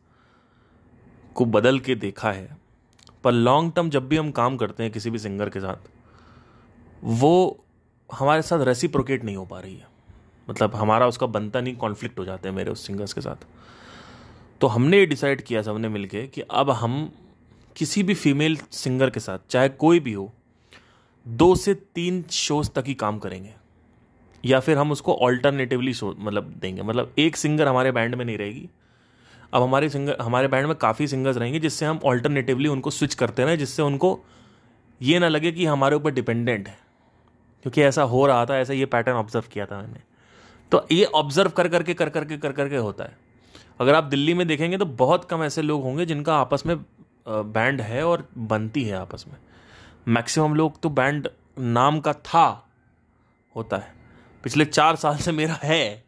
को 1.36 1.46
बदल 1.46 1.80
के 1.80 1.96
देखा 1.96 2.32
है। 2.32 2.58
पर 3.24 3.32
लॉन्ग 3.32 3.74
टर्म 3.76 3.90
जब 3.90 4.08
भी 4.08 4.18
हम 4.18 4.32
काम 4.32 4.58
करते 4.58 4.84
हैं 4.84 4.92
किसी 4.92 5.10
भी 5.10 5.20
सिंगर 5.20 5.50
के 5.50 5.60
साथ, 5.60 5.90
वो 7.04 7.64
हमारे 8.14 8.42
साथ 8.42 8.66
रेसिप्रोकेट 8.66 9.24
नहीं 9.24 9.36
हो 9.36 9.46
पा 9.46 9.60
रही 9.60 9.76
है। 9.76 9.88
मतलब 10.50 10.76
हमारा 10.76 11.08
उसका 11.08 11.26
बनता 11.26 11.62
नहीं 11.62 11.76
कॉन्फ्लिक्ट 11.76 12.20
हो 12.20 12.26
जाते 12.26 12.50
हैं 12.50 12.56
मेरे 12.56 12.72
उस 12.72 12.88
सिंगर्स 12.88 13.14
के 13.14 13.22
साथ। 13.22 13.46
तो 14.62 14.68
हमने 14.68 15.00
ये 15.00 15.06
डिसाइड 15.06 15.42
किया 15.42 15.62
सबने 15.62 15.90
मिलके 15.90 16.28
कि 16.28 16.42
अब 16.42 16.70
हम 16.70 17.12
किसी 17.76 18.04
भी 18.04 18.14
फीमेल 18.14 18.58
सिंगर 18.72 19.10
के 19.10 19.20
साथ, 19.20 19.40
चाहे 19.50 19.70
कोई 19.70 20.00
भी 20.00 20.14
हो, 20.14 20.34
दो 21.28 21.56
से 21.56 21.74
तीन 21.74 22.24
शोज़ 22.32 22.70
तक 22.70 22.84
ही 22.88 22.94
काम 22.94 23.20
करेंगे। 23.20 23.57
या 24.46 24.60
फिर 24.60 24.78
हम 24.78 24.92
उसको 24.92 25.14
ऑल्टरनेटिवली 25.16 25.94
मतलब 26.04 26.54
देंगे। 26.58 26.82
मतलब 26.82 27.14
एक 27.18 27.38
सिंगर 27.38 27.68
हमारे 27.68 27.92
बैंड 27.92 28.16
में 28.16 28.26
नहीं 28.26 28.38
रहेगी। 28.38 28.70
अब 29.54 29.64
हमारे 29.64 29.90
सिंगर 29.90 30.18
हमारे 30.22 30.48
बैंड 30.48 30.68
में 30.68 30.76
काफ़ी 30.76 31.08
सिंगर्स 31.08 31.38
रहेंगे 31.38 31.60
जिससे 31.60 31.86
हम 31.86 32.00
ऑल्टरनेटिवली 32.06 32.70
उनको 32.70 32.90
स्विच 32.90 33.14
करते 33.14 33.46
रहें 33.46 33.58
जिससे 33.58 33.82
उनको 33.82 34.20
ये 35.02 35.20
ना 35.20 35.28
लगे 35.28 35.52
कि 35.52 35.66
हमारे 35.66 35.96
ऊपर 35.96 36.12
डिपेंडेंट 36.12 36.68
है। 36.68 36.78
क्योंकि 37.64 37.82
ऐसा 37.82 38.04
हो 38.04 38.26
रहा 38.26 38.46
था, 38.46 38.58
ऐसा 38.58 38.74
ये 38.74 38.86
पैटर्न 38.86 39.16
ऑब्ज़र्व 39.16 39.46
किया 39.54 39.66
था 39.66 39.82
मैंने। 39.82 40.00
तो 40.72 40.86
ये 40.92 41.06
ऑब्ज़र्व 41.06 41.50
कर 41.50 41.68
करके 41.68 41.94
कर 41.94 42.10
करके 42.10 42.38
कर 42.38 42.52
करके 42.52 42.76
होता 42.76 43.04
है। 43.04 43.18
अगर 43.80 43.96
आप 43.96 44.04
दिल्ली 44.04 44.34
में 44.34 44.48
देखेंगे 44.48 44.78
तो 44.78 44.86
बहुत 44.86 45.26
कम 45.26 45.44
ऐसे 45.44 45.62
लोग 45.62 45.84
होंगे 45.84 46.06
जिनका 46.06 46.38
आपस 46.38 46.64
में 46.66 46.78
बैंड 47.28 47.82
है 47.82 48.06
और 48.06 48.28
बनती 48.38 48.84
है 48.84 48.96
आपस 48.96 49.26
में। 49.28 49.36
मैक्सिमम 50.08 50.56
लोग 50.56 50.80
तो 50.82 50.90
बैंड 50.90 51.28
नाम 51.60 52.00
का 52.00 52.14
था, 52.14 52.68
होता 53.56 53.78
है। 53.78 53.97
पिछले 54.48 54.66
चार 54.66 54.96
साल 54.96 55.16
से 55.18 55.32
मेरा 55.34 55.54
है, 55.62 56.04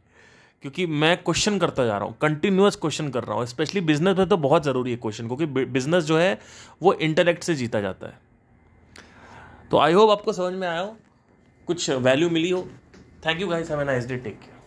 क्योंकि 0.64 0.86
मैं 0.88 1.16
क्वेश्चन 1.18 1.58
करता 1.60 1.86
जा 1.86 1.98
रहा 1.98 2.08
हूँ 2.08 2.16
कंटिन्यूस 2.22 2.76
क्वेश्चन 2.76 3.10
कर 3.10 3.24
रहा 3.24 3.38
हूँ 3.38 3.46
स्पेशली 3.46 3.82
बिज़नेस 3.84 4.18
में 4.18 4.28
तो 4.30 4.38
बहुत 4.38 4.64
ज़रूरी 4.64 4.92
है 4.92 4.98
क्वेश्चन 4.98 5.28
क्योंकि 5.28 5.46
बिज़नेस 5.68 6.04
जो 6.04 6.18
है, 6.18 6.40
वो 6.82 6.94
इंटेलेक्ट 6.94 7.44
से 7.44 7.56
जीता 7.56 7.82
जाता 7.82 8.08
है। 8.08 8.20
तो 9.72 9.78
आई 9.78 9.94
होप 9.94 10.10
आपको 10.10 10.34
समझ 10.34 10.54
में 10.54 10.68
आया 10.68 10.80
हो, 10.80 10.96
कुछ 11.68 11.90
वैल्यू 11.90 12.30
मिली 12.30 12.50
हो। 12.50 12.62
Thank 13.26 13.42
you 13.42 13.48
guys 13.48 13.70
have 13.72 13.82
an 13.82 13.88
nice 13.88 14.08
day 14.08 14.18
take 14.18 14.40
care 14.40 14.59